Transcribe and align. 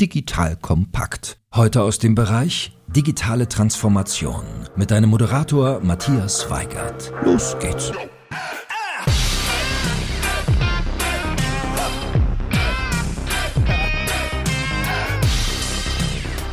Digital 0.00 0.56
Kompakt. 0.56 1.38
Heute 1.54 1.82
aus 1.82 1.98
dem 1.98 2.14
Bereich 2.14 2.76
digitale 2.86 3.48
Transformation 3.48 4.44
mit 4.76 4.90
deinem 4.90 5.08
Moderator 5.08 5.80
Matthias 5.80 6.50
Weigert. 6.50 7.14
Los 7.24 7.58
geht's. 7.60 7.92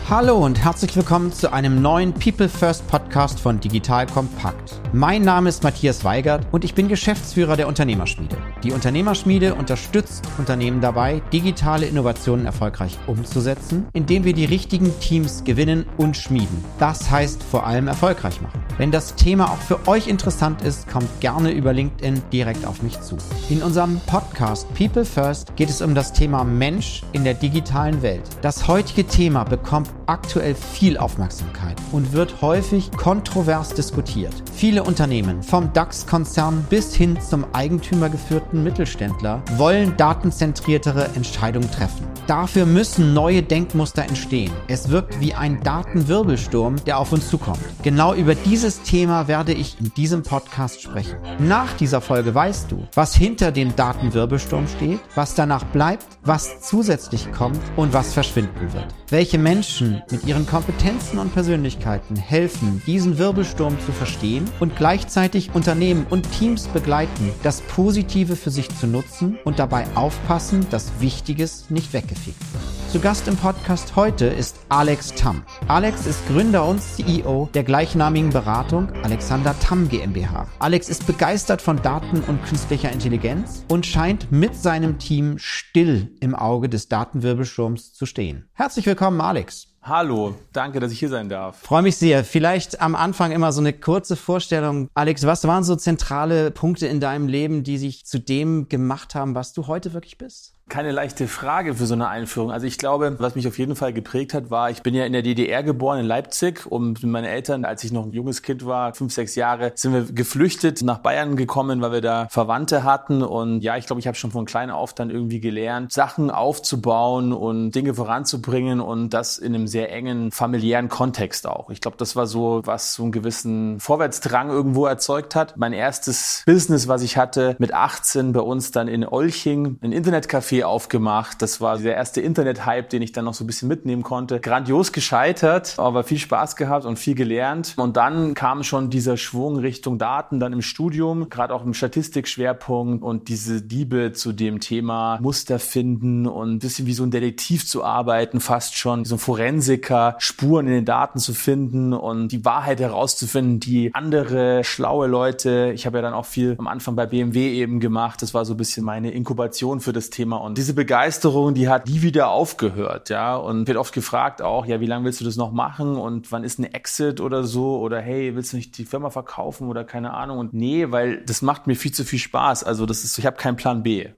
Hallo 0.10 0.46
und 0.46 0.64
herzlich 0.64 0.96
willkommen 0.96 1.34
zu 1.34 1.52
einem 1.52 1.82
neuen 1.82 2.14
People 2.14 2.48
First 2.48 2.88
Podcast 2.88 3.42
von 3.42 3.60
Digital 3.60 4.08
Kompakt. 4.08 4.80
Mein 4.96 5.24
Name 5.24 5.50
ist 5.50 5.64
Matthias 5.64 6.04
Weigert 6.04 6.46
und 6.52 6.64
ich 6.64 6.76
bin 6.76 6.88
Geschäftsführer 6.88 7.58
der 7.58 7.68
Unternehmerschmiede. 7.68 8.38
Die 8.62 8.74
Unternehmerschmiede 8.74 9.56
unterstützt 9.56 10.24
Unternehmen 10.38 10.82
dabei, 10.82 11.20
digitale 11.34 11.88
Innovationen 11.88 12.46
erfolgreich 12.46 13.00
umzusetzen, 13.08 13.88
indem 13.94 14.24
wir 14.24 14.34
die 14.34 14.46
richtigen 14.46 14.94
Teams 15.00 15.44
gewinnen 15.46 15.88
und 15.98 16.16
schmieden. 16.16 16.64
Das 16.78 17.10
heißt 17.10 17.42
vor 17.42 17.66
allem 17.66 17.88
erfolgreich 17.88 18.40
machen. 18.40 18.62
Wenn 18.78 18.92
das 18.92 19.16
Thema 19.16 19.50
auch 19.50 19.58
für 19.58 19.88
euch 19.88 20.08
interessant 20.08 20.62
ist, 20.62 20.88
kommt 20.88 21.10
gerne 21.22 21.50
über 21.50 21.74
LinkedIn 21.74 22.22
direkt 22.32 22.64
auf 22.64 22.84
mich 22.84 23.02
zu. 23.02 23.18
In 23.50 23.64
unserem 23.64 24.00
Podcast 24.06 24.72
People 24.76 25.06
First 25.06 25.56
geht 25.56 25.72
es 25.72 25.82
um 25.82 25.96
das 25.96 26.14
Thema 26.14 26.44
Mensch 26.44 27.02
in 27.14 27.24
der 27.24 27.34
digitalen 27.34 28.04
Welt. 28.04 28.22
Das 28.44 28.68
heutige 28.68 29.08
Thema 29.08 29.44
bekommt 29.44 29.90
aktuell 30.06 30.54
viel 30.54 31.00
Aufmerksamkeit 31.00 31.78
und 31.92 32.14
wird 32.14 32.44
häufig 32.44 32.92
kontrovers 32.92 33.74
diskutiert. 33.74 34.34
Viele 34.54 34.83
Unternehmen, 34.86 35.42
vom 35.44 35.72
DAX-Konzern 35.74 36.66
bis 36.70 36.94
hin 36.94 37.18
zum 37.22 37.46
eigentümergeführten 37.54 38.64
Mittelständler, 38.64 39.42
wollen 39.58 39.96
datenzentriertere 39.98 41.10
Entscheidungen 41.16 41.70
treffen. 41.72 42.08
Dafür 42.28 42.66
müssen 42.66 43.14
neue 43.14 43.44
Denkmuster 43.44 44.04
entstehen. 44.04 44.52
Es 44.68 44.90
wirkt 44.90 45.20
wie 45.20 45.34
ein 45.34 45.62
Datenwirbelsturm, 45.62 46.78
der 46.86 46.98
auf 46.98 47.12
uns 47.12 47.30
zukommt. 47.30 47.60
Genau 47.84 48.14
über 48.14 48.34
dieses 48.34 48.82
Thema 48.82 49.28
werde 49.28 49.54
ich 49.54 49.78
in 49.80 49.94
diesem 49.94 50.24
Podcast 50.24 50.82
sprechen. 50.82 51.18
Nach 51.40 51.74
dieser 51.74 52.00
Folge 52.00 52.34
weißt 52.34 52.72
du, 52.72 52.88
was 52.94 53.14
hinter 53.14 53.52
dem 53.52 53.76
Datenwirbelsturm 53.76 54.68
steht, 54.68 55.00
was 55.16 55.36
danach 55.36 55.66
bleibt, 55.66 56.06
was 56.24 56.62
zusätzlich 56.62 57.32
kommt 57.34 57.60
und 57.76 57.92
was 57.92 58.14
verschwinden 58.14 58.74
wird. 58.74 58.88
Welche 59.10 59.38
Menschen 59.38 60.02
mit 60.10 60.26
ihren 60.26 60.48
Kompetenzen 60.48 61.20
und 61.20 61.34
Persönlichkeiten 61.34 62.16
helfen, 62.16 62.82
diesen 62.88 63.18
Wirbelsturm 63.18 63.78
zu 63.86 63.92
verstehen 63.92 64.50
und 64.62 64.73
gleichzeitig 64.76 65.54
Unternehmen 65.54 66.06
und 66.10 66.32
Teams 66.32 66.68
begleiten, 66.68 67.32
das 67.44 67.62
Positive 67.62 68.36
für 68.36 68.50
sich 68.50 68.70
zu 68.70 68.88
nutzen 68.88 69.38
und 69.44 69.60
dabei 69.60 69.86
aufpassen, 69.96 70.66
dass 70.70 70.92
Wichtiges 71.00 71.70
nicht 71.70 71.92
weggeht 71.92 72.14
gefegt 72.14 72.54
wird. 72.54 72.92
Zu 72.92 73.00
Gast 73.00 73.28
im 73.28 73.36
Podcast 73.36 73.96
heute 73.96 74.26
ist 74.26 74.60
Alex 74.70 75.14
Tamm. 75.16 75.44
Alex 75.68 76.06
ist 76.06 76.26
Gründer 76.28 76.66
und 76.66 76.82
CEO 76.82 77.50
der 77.54 77.64
gleichnamigen 77.64 78.30
Beratung 78.30 78.92
Alexander 79.04 79.58
Tamm 79.60 79.90
GmbH. 79.90 80.48
Alex 80.60 80.90
ist 80.90 81.08
begeistert 81.08 81.62
von 81.62 81.82
Daten 81.82 82.22
und 82.22 82.44
künstlicher 82.46 82.92
Intelligenz 82.92 83.66
und 83.68 83.86
scheint 83.86 84.32
mit 84.32 84.56
seinem 84.56 85.00
Team 85.00 85.38
still 85.38 86.16
im 86.20 86.36
Auge 86.36 86.70
des 86.70 86.88
Datenwirbelsturms 86.88 87.94
zu 87.94 88.06
stehen. 88.06 88.48
Herzlich 88.54 88.86
willkommen, 88.86 89.22
Alex. 89.22 89.73
Hallo, 89.86 90.34
danke, 90.54 90.80
dass 90.80 90.94
ich 90.94 91.00
hier 91.00 91.10
sein 91.10 91.28
darf. 91.28 91.60
Freue 91.60 91.82
mich 91.82 91.98
sehr. 91.98 92.24
Vielleicht 92.24 92.80
am 92.80 92.96
Anfang 92.96 93.34
immer 93.34 93.52
so 93.52 93.60
eine 93.60 93.74
kurze 93.74 94.16
Vorstellung. 94.16 94.88
Alex, 94.94 95.26
was 95.26 95.46
waren 95.46 95.66
so 95.66 95.76
zentrale 95.76 96.52
Punkte 96.52 96.88
in 96.88 97.02
deinem 97.02 97.28
Leben, 97.28 97.66
die 97.66 97.78
sich 97.78 98.06
zu 98.06 98.18
dem 98.18 98.70
gemacht 98.70 99.14
haben, 99.14 99.36
was 99.36 99.52
du 99.52 99.68
heute 99.68 99.92
wirklich 99.92 100.18
bist? 100.18 100.53
Keine 100.70 100.92
leichte 100.92 101.28
Frage 101.28 101.76
für 101.76 101.86
so 101.86 101.94
eine 101.94 102.08
Einführung. 102.08 102.50
Also 102.50 102.66
ich 102.66 102.78
glaube, 102.78 103.18
was 103.20 103.36
mich 103.36 103.48
auf 103.48 103.60
jeden 103.60 103.76
Fall 103.76 103.92
geprägt 103.92 104.34
hat, 104.34 104.50
war, 104.50 104.70
ich 104.70 104.82
bin 104.82 104.96
ja 104.96 105.06
in 105.06 105.12
der 105.12 105.22
DDR 105.22 105.62
geboren, 105.62 106.00
in 106.00 106.06
Leipzig. 106.06 106.66
Und 106.66 107.04
meinen 107.04 107.26
Eltern, 107.26 107.66
als 107.66 107.84
ich 107.84 107.92
noch 107.92 108.06
ein 108.06 108.14
junges 108.14 108.42
Kind 108.42 108.66
war, 108.66 108.94
fünf, 108.94 109.14
sechs 109.14 109.36
Jahre, 109.36 109.74
sind 109.76 109.94
wir 109.94 110.04
geflüchtet 110.04 110.82
nach 110.82 111.00
Bayern 111.00 111.36
gekommen, 111.36 111.82
weil 111.82 111.92
wir 111.92 112.02
da 112.02 112.28
Verwandte 112.30 112.84
hatten. 112.84 113.22
Und 113.22 113.60
ja, 113.62 113.76
ich 113.76 113.88
glaube, 113.88 114.00
ich 114.00 114.08
habe 114.08 114.16
schon 114.16 114.32
von 114.32 114.46
klein 114.46 114.72
auf 114.72 114.94
dann 114.94 115.10
irgendwie 115.10 115.42
gelernt, 115.42 115.92
Sachen 115.92 116.32
aufzubauen 116.32 117.34
und 117.34 117.72
Dinge 117.72 117.94
voranzubringen 117.94 118.80
und 118.80 119.10
das 119.10 119.38
in 119.38 119.54
einem 119.54 119.68
sehr 119.68 119.92
engen 119.92 120.32
familiären 120.32 120.88
Kontext 120.88 121.46
auch. 121.46 121.70
Ich 121.72 121.82
glaube, 121.82 121.98
das 121.98 122.16
war 122.16 122.26
so, 122.26 122.62
was 122.64 122.94
so 122.94 123.04
einen 123.04 123.12
gewissen 123.12 123.82
Vorwärtsdrang 123.82 124.50
irgendwo 124.50 124.86
erzeugt 124.86 125.36
hat. 125.36 125.58
Mein 125.58 125.74
erstes 125.74 126.44
Business, 126.46 126.88
was 126.88 127.02
ich 127.02 127.18
hatte, 127.18 127.58
mit 127.60 127.74
18 127.74 128.32
bei 128.32 128.40
uns 128.40 128.72
dann 128.72 128.88
in 128.88 129.06
Olching, 129.06 129.78
ein 129.82 129.92
Internetcafé 129.92 130.53
Café 130.54 130.64
aufgemacht. 130.64 131.42
Das 131.42 131.62
war 131.62 131.78
der 131.78 131.96
erste 131.96 132.22
Internet-Hype, 132.22 132.90
den 132.90 133.02
ich 133.02 133.12
dann 133.12 133.26
noch 133.26 133.34
so 133.34 133.44
ein 133.44 133.48
bisschen 133.48 133.68
mitnehmen 133.68 134.04
konnte. 134.04 134.40
Grandios 134.40 134.92
gescheitert, 134.92 135.76
aber 135.78 136.04
viel 136.04 136.20
Spaß 136.20 136.56
gehabt 136.56 136.86
und 136.86 137.00
viel 137.00 137.16
gelernt. 137.16 137.74
Und 137.78 137.98
dann 137.98 138.34
kam 138.34 138.64
schon 138.64 138.90
dieser 138.90 139.18
Schwung 139.18 139.58
Richtung 139.58 139.98
Daten 139.98 140.40
dann 140.40 140.54
im 140.54 140.62
Studium, 140.62 141.30
gerade 141.30 141.54
auch 141.54 141.64
im 141.64 141.74
Statistikschwerpunkt 141.74 143.04
und 143.04 143.28
diese 143.28 143.62
Diebe 143.62 144.14
zu 144.14 144.32
dem 144.32 144.60
Thema 144.60 145.18
Muster 145.22 145.60
finden 145.60 146.28
und 146.28 146.56
ein 146.56 146.60
bisschen 146.60 146.86
wie 146.86 146.94
so 146.94 147.04
ein 147.04 147.12
Detektiv 147.12 147.68
zu 147.68 147.84
arbeiten, 147.84 148.40
fast 148.40 148.78
schon 148.78 149.06
so 149.06 149.16
ein 149.16 149.20
Forensiker, 149.20 150.16
Spuren 150.20 150.68
in 150.68 150.74
den 150.74 150.86
Daten 150.86 151.20
zu 151.20 151.34
finden 151.34 151.94
und 151.94 152.30
die 152.30 152.46
Wahrheit 152.46 152.80
herauszufinden, 152.80 153.60
die 153.60 153.94
andere 153.94 154.64
schlaue 154.64 155.08
Leute, 155.08 155.72
ich 155.74 155.86
habe 155.86 155.98
ja 155.98 156.02
dann 156.02 156.14
auch 156.14 156.26
viel 156.26 156.56
am 156.58 156.68
Anfang 156.68 156.96
bei 156.96 157.06
BMW 157.06 157.54
eben 157.54 157.80
gemacht, 157.80 158.22
das 158.22 158.34
war 158.34 158.46
so 158.46 158.54
ein 158.54 158.58
bisschen 158.58 158.86
meine 158.86 159.12
Inkubation 159.12 159.80
für 159.80 159.94
das 159.94 160.10
Thema 160.10 160.43
und 160.44 160.58
diese 160.58 160.74
Begeisterung, 160.74 161.54
die 161.54 161.70
hat 161.70 161.88
nie 161.88 162.02
wieder 162.02 162.28
aufgehört, 162.28 163.10
ja. 163.10 163.36
Und 163.38 163.66
wird 163.66 163.78
oft 163.78 163.94
gefragt 163.94 164.42
auch, 164.42 164.66
ja, 164.66 164.82
wie 164.82 164.86
lange 164.86 165.06
willst 165.06 165.22
du 165.22 165.26
das 165.26 165.38
noch 165.38 165.54
machen 165.54 165.96
und 165.96 166.34
wann 166.34 166.44
ist 166.44 166.60
ein 166.60 166.66
Exit 166.66 167.22
oder 167.22 167.46
so? 167.46 167.80
Oder 167.80 168.02
hey, 168.02 168.36
willst 168.36 168.52
du 168.52 168.58
nicht 168.58 168.78
die 168.78 168.84
Firma 168.84 169.10
verkaufen 169.10 169.70
oder 169.70 169.86
keine 169.86 170.14
Ahnung? 170.14 170.40
Und 170.40 170.54
nee, 170.54 170.92
weil 170.92 171.24
das 171.26 171.42
macht 171.42 171.66
mir 171.66 171.76
viel 171.76 171.94
zu 171.94 172.04
viel 172.04 172.20
Spaß. 172.20 172.66
Also 172.66 172.86
das 172.86 173.06
ist, 173.06 173.18
ich 173.18 173.26
habe 173.26 173.38
keinen 173.38 173.56
Plan 173.56 173.84
B. 173.84 174.10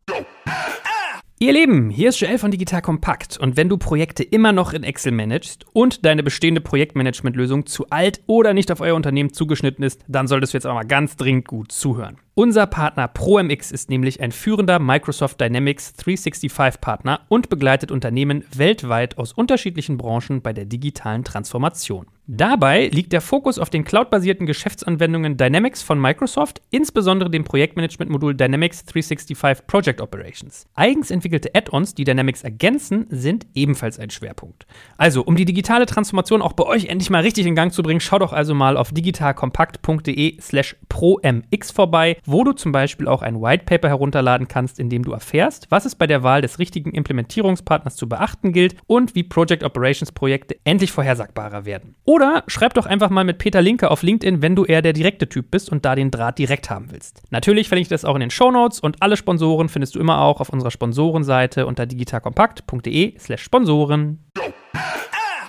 Ihr 1.37 1.51
Lieben, 1.51 1.89
hier 1.89 2.07
ist 2.09 2.21
Joel 2.21 2.37
von 2.37 2.49
Digital 2.49 2.81
Kompakt 2.81 3.37
und 3.37 3.57
wenn 3.57 3.67
du 3.67 3.75
Projekte 3.75 4.23
immer 4.23 4.53
noch 4.53 4.71
in 4.71 4.85
Excel 4.85 5.11
managst 5.11 5.65
und 5.73 6.05
deine 6.05 6.23
bestehende 6.23 6.61
Projektmanagementlösung 6.61 7.65
zu 7.65 7.89
alt 7.89 8.21
oder 8.25 8.53
nicht 8.53 8.71
auf 8.71 8.79
euer 8.79 8.95
Unternehmen 8.95 9.33
zugeschnitten 9.33 9.83
ist, 9.83 10.05
dann 10.07 10.29
solltest 10.29 10.53
du 10.53 10.57
jetzt 10.57 10.65
auch 10.65 10.75
mal 10.75 10.85
ganz 10.85 11.17
dringend 11.17 11.45
gut 11.45 11.73
zuhören. 11.73 12.19
Unser 12.35 12.67
Partner 12.67 13.09
ProMX 13.09 13.71
ist 13.71 13.89
nämlich 13.89 14.21
ein 14.21 14.31
führender 14.31 14.79
Microsoft 14.79 15.41
Dynamics 15.41 15.95
365 15.95 16.79
Partner 16.79 17.19
und 17.27 17.49
begleitet 17.49 17.91
Unternehmen 17.91 18.45
weltweit 18.55 19.17
aus 19.17 19.33
unterschiedlichen 19.33 19.97
Branchen 19.97 20.41
bei 20.41 20.53
der 20.53 20.63
digitalen 20.63 21.25
Transformation. 21.25 22.05
Dabei 22.27 22.87
liegt 22.87 23.13
der 23.13 23.21
Fokus 23.21 23.59
auf 23.59 23.69
den 23.69 23.83
cloudbasierten 23.83 24.45
Geschäftsanwendungen 24.45 25.37
Dynamics 25.37 25.83
von 25.83 25.99
Microsoft, 25.99 26.61
insbesondere 26.71 27.29
dem 27.29 27.43
Projektmanagement-Modul 27.43 28.35
Dynamics 28.35 28.85
365 28.85 29.67
Project 29.67 30.01
Operations. 30.01 30.65
Eigens 30.73 31.11
entwickelte 31.11 31.51
Add-ons, 31.53 31.93
die 31.93 32.03
Dynamics 32.03 32.43
ergänzen, 32.43 33.05
sind 33.09 33.45
ebenfalls 33.53 33.99
ein 33.99 34.09
Schwerpunkt. 34.09 34.65
Also, 34.97 35.23
um 35.23 35.35
die 35.35 35.45
digitale 35.45 35.85
Transformation 35.85 36.41
auch 36.41 36.53
bei 36.53 36.65
euch 36.65 36.85
endlich 36.85 37.09
mal 37.09 37.21
richtig 37.21 37.45
in 37.45 37.55
Gang 37.55 37.71
zu 37.71 37.83
bringen, 37.83 37.99
schaut 37.99 38.21
doch 38.21 38.33
also 38.33 38.55
mal 38.55 38.75
auf 38.75 38.91
digitalkompakt.de/slash 38.91 40.77
promx 40.89 41.71
vorbei 41.71 42.17
wo 42.25 42.43
du 42.43 42.53
zum 42.53 42.71
Beispiel 42.71 43.07
auch 43.07 43.21
ein 43.21 43.41
White 43.41 43.65
Paper 43.65 43.87
herunterladen 43.89 44.47
kannst, 44.47 44.79
in 44.79 44.89
dem 44.89 45.03
du 45.03 45.11
erfährst, 45.11 45.67
was 45.69 45.85
es 45.85 45.95
bei 45.95 46.07
der 46.07 46.23
Wahl 46.23 46.41
des 46.41 46.59
richtigen 46.59 46.91
Implementierungspartners 46.91 47.95
zu 47.95 48.09
beachten 48.09 48.51
gilt 48.51 48.75
und 48.87 49.15
wie 49.15 49.23
Project 49.23 49.63
Operations 49.63 50.11
Projekte 50.11 50.57
endlich 50.63 50.91
vorhersagbarer 50.91 51.65
werden. 51.65 51.95
Oder 52.15 52.45
schreib 52.47 52.73
doch 52.75 52.85
einfach 52.85 53.09
mal 53.09 53.25
mit 53.25 53.39
Peter 53.39 53.61
Linke 53.61 53.91
auf 53.91 54.01
LinkedIn, 54.01 54.41
wenn 54.41 54.55
du 54.55 54.63
eher 54.63 54.81
der 54.81 54.93
direkte 54.93 55.27
Typ 55.27 55.51
bist 55.51 55.69
und 55.69 55.83
da 55.83 55.95
den 55.95 56.11
Draht 56.11 56.39
direkt 56.39 56.69
haben 56.69 56.89
willst. 56.89 57.21
Natürlich 57.29 57.67
verlinke 57.67 57.87
ich 57.87 57.89
das 57.89 58.05
auch 58.05 58.15
in 58.15 58.21
den 58.21 58.29
Show 58.29 58.51
Notes 58.51 58.79
und 58.79 59.01
alle 59.01 59.17
Sponsoren 59.17 59.67
findest 59.67 59.95
du 59.95 59.99
immer 59.99 60.21
auch 60.21 60.39
auf 60.39 60.47
unserer 60.47 60.71
Sponsorenseite 60.71 61.65
unter 61.65 61.85
digitalkompakt.de/slash 61.85 63.43
Sponsoren. 63.43 64.23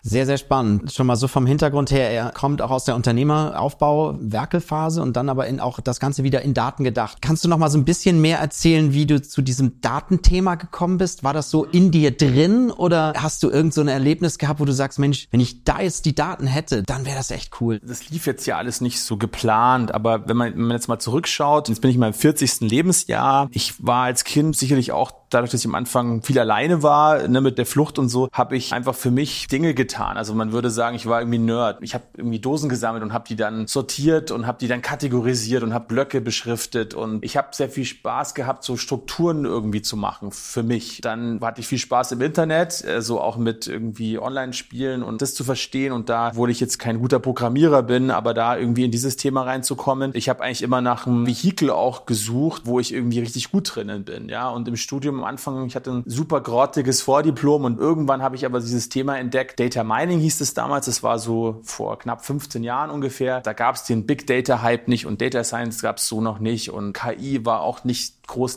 Sehr, 0.09 0.25
sehr 0.25 0.39
spannend. 0.39 0.93
Schon 0.93 1.09
mal 1.09 1.17
so 1.17 1.27
vom 1.27 1.47
Hintergrund 1.47 1.91
her, 1.91 2.09
er 2.13 2.31
kommt 2.31 2.63
auch 2.63 2.71
aus 2.71 2.85
der 2.85 2.95
Unternehmeraufbau, 2.95 4.17
Werkelphase 4.21 5.03
und 5.03 5.17
dann 5.17 5.29
aber 5.29 5.49
in 5.49 5.59
auch 5.59 5.81
das 5.81 5.99
Ganze 5.99 6.23
wieder 6.23 6.43
in 6.43 6.55
Daten 6.55 6.85
gedacht. 6.85 7.19
Kannst 7.21 7.45
du 7.45 7.49
noch 7.49 7.59
mal 7.59 7.71
so 7.71 7.79
ein 7.79 7.85
bisschen 7.85 8.21
mehr 8.21 8.39
erzählen, 8.39 8.93
wie 8.93 9.07
du 9.07 9.21
zu 9.21 9.43
diesem 9.43 9.81
Datenthema 9.81 10.55
gekommen 10.55 10.99
bist? 10.99 11.25
War 11.25 11.33
das 11.33 11.51
so 11.51 11.65
in 11.65 11.91
dir 11.91 12.17
drin 12.17 12.71
oder 12.71 13.15
hast 13.17 13.43
du 13.43 13.51
irgend 13.51 13.75
so 13.75 13.81
ein 13.81 13.89
Erlebnis 13.89 14.39
gehabt, 14.39 14.61
wo 14.61 14.65
du 14.65 14.73
sagst, 14.73 15.01
Mensch, 15.01 15.27
wenn 15.33 15.41
ich 15.41 15.65
da 15.65 15.81
jetzt 15.81 16.05
die 16.05 16.15
Daten 16.15 16.47
hätte, 16.47 16.85
dann 16.85 17.05
wäre 17.05 17.17
das 17.17 17.33
echt 17.33 17.61
cool? 17.61 17.81
Das 17.83 18.09
lief 18.09 18.27
jetzt 18.27 18.47
ja 18.47 18.59
alles 18.59 18.81
nicht 18.81 19.01
so 19.01 19.17
geplant, 19.17 19.93
aber 19.93 20.29
wenn 20.29 20.37
man, 20.37 20.53
wenn 20.53 20.63
man 20.63 20.77
jetzt 20.77 20.87
mal 20.87 21.01
zurückschaut, 21.01 21.69
jetzt 21.69 21.81
bin 21.81 21.91
ich 21.91 21.97
in 21.97 22.01
meinem 22.01 22.15
40. 22.15 22.61
Lebensjahr. 22.61 23.49
Ich 23.51 23.85
war 23.85 24.05
als 24.05 24.23
Kind 24.23 24.57
sicherlich 24.57 24.93
auch 24.93 25.26
dadurch, 25.31 25.51
dass 25.51 25.61
ich 25.61 25.67
am 25.67 25.75
Anfang 25.75 26.23
viel 26.23 26.39
alleine 26.39 26.83
war, 26.83 27.29
ne, 27.29 27.41
mit 27.41 27.59
der 27.59 27.67
Flucht 27.67 27.99
und 27.99 28.09
so, 28.09 28.29
habe 28.33 28.57
ich 28.57 28.73
einfach 28.73 28.95
für 28.95 29.11
mich 29.11 29.49
Dinge 29.49 29.75
getan. 29.75 30.17
Also 30.17 30.35
man 30.35 30.53
würde 30.53 30.71
sagen, 30.71 30.97
ich 30.97 31.07
war 31.07 31.21
irgendwie 31.21 31.39
Nerd. 31.39 31.79
Ich 31.83 31.95
habe 31.95 32.05
irgendwie 32.17 32.39
Dosen 32.39 32.69
gesammelt 32.69 33.03
und 33.03 33.13
habe 33.13 33.25
die 33.29 33.37
dann 33.37 33.67
sortiert 33.67 34.31
und 34.31 34.47
habe 34.47 34.59
die 34.59 34.69
dann 34.69 34.83
kategorisiert 34.83 35.63
und 35.63 35.75
habe 35.75 35.87
Blöcke 35.87 36.21
beschriftet 36.21 36.95
und 36.95 37.25
ich 37.25 37.37
habe 37.37 37.49
sehr 37.53 37.69
viel 37.69 37.85
Spaß 37.85 38.35
gehabt, 38.35 38.65
so 38.65 38.77
Strukturen 38.77 39.45
irgendwie 39.45 39.83
zu 39.83 39.97
machen 39.97 40.31
für 40.33 40.63
mich. 40.63 41.01
Dann 41.01 41.41
hatte 41.41 41.61
ich 41.61 41.67
viel 41.67 41.79
Spaß 41.79 42.13
im 42.13 42.21
Internet, 42.21 42.73
so 42.73 42.87
also 42.89 43.21
auch 43.21 43.37
mit 43.37 43.67
irgendwie 43.67 44.19
Online-Spielen 44.19 45.03
und 45.03 45.23
das 45.23 45.35
zu 45.35 45.45
verstehen 45.45 45.93
und 45.93 46.09
da, 46.09 46.33
wo 46.35 46.47
ich 46.47 46.61
jetzt 46.61 46.79
kein 46.79 46.99
guter 46.99 47.19
Programmierer 47.19 47.83
bin, 47.83 48.11
aber 48.11 48.35
da 48.35 48.57
irgendwie 48.57 48.85
in 48.85 48.91
dieses 48.91 49.17
Thema 49.17 49.43
reinzukommen. 49.43 50.13
Ich 50.15 50.29
habe 50.29 50.43
eigentlich 50.43 50.63
immer 50.63 50.81
nach 50.81 51.07
einem 51.07 51.27
Vehikel 51.27 51.71
auch 51.71 52.07
gesucht, 52.07 52.63
wo 52.65 52.81
ich 52.81 52.93
irgendwie 52.93 53.21
richtig 53.21 53.51
gut 53.51 53.75
drinnen 53.75 54.05
bin, 54.05 54.29
ja. 54.29 54.49
Und 54.49 54.69
im 54.69 54.77
Studium 54.77 55.16
am 55.19 55.25
Anfang, 55.25 55.67
ich 55.67 55.77
hatte 55.77 55.91
ein 55.91 56.03
super 56.07 56.41
grottiges 56.41 57.03
Vordiplom 57.03 57.65
und 57.65 57.79
irgendwann 57.79 58.23
habe 58.23 58.37
ich 58.37 58.45
aber 58.45 58.61
dieses 58.61 58.89
Thema 58.89 59.19
entdeckt. 59.19 59.59
Data 59.59 59.85
Mining 59.85 60.19
hieß 60.21 60.41
es 60.41 60.55
damals. 60.55 60.87
Das 60.87 61.03
war 61.03 61.19
so 61.19 61.61
vor 61.63 61.99
knapp 61.99 62.25
15 62.25 62.63
Jahren 62.65 62.91
ungefähr. 62.91 63.41
Da 63.41 63.53
gab 63.53 63.77
es 63.77 63.85
den 63.85 64.07
Big 64.07 64.27
Data 64.27 64.63
Hype 64.63 64.89
nicht 64.89 65.07
und 65.07 65.21
Data 65.21 65.45
Science 65.45 65.83
gab 65.83 65.99
es 65.99 66.09
so 66.09 66.21
noch 66.21 66.39
nicht 66.39 66.71
und 66.71 66.93
KI 66.93 67.45
war 67.45 67.61
auch 67.61 67.85
nicht 67.85 68.16
groß. 68.27 68.57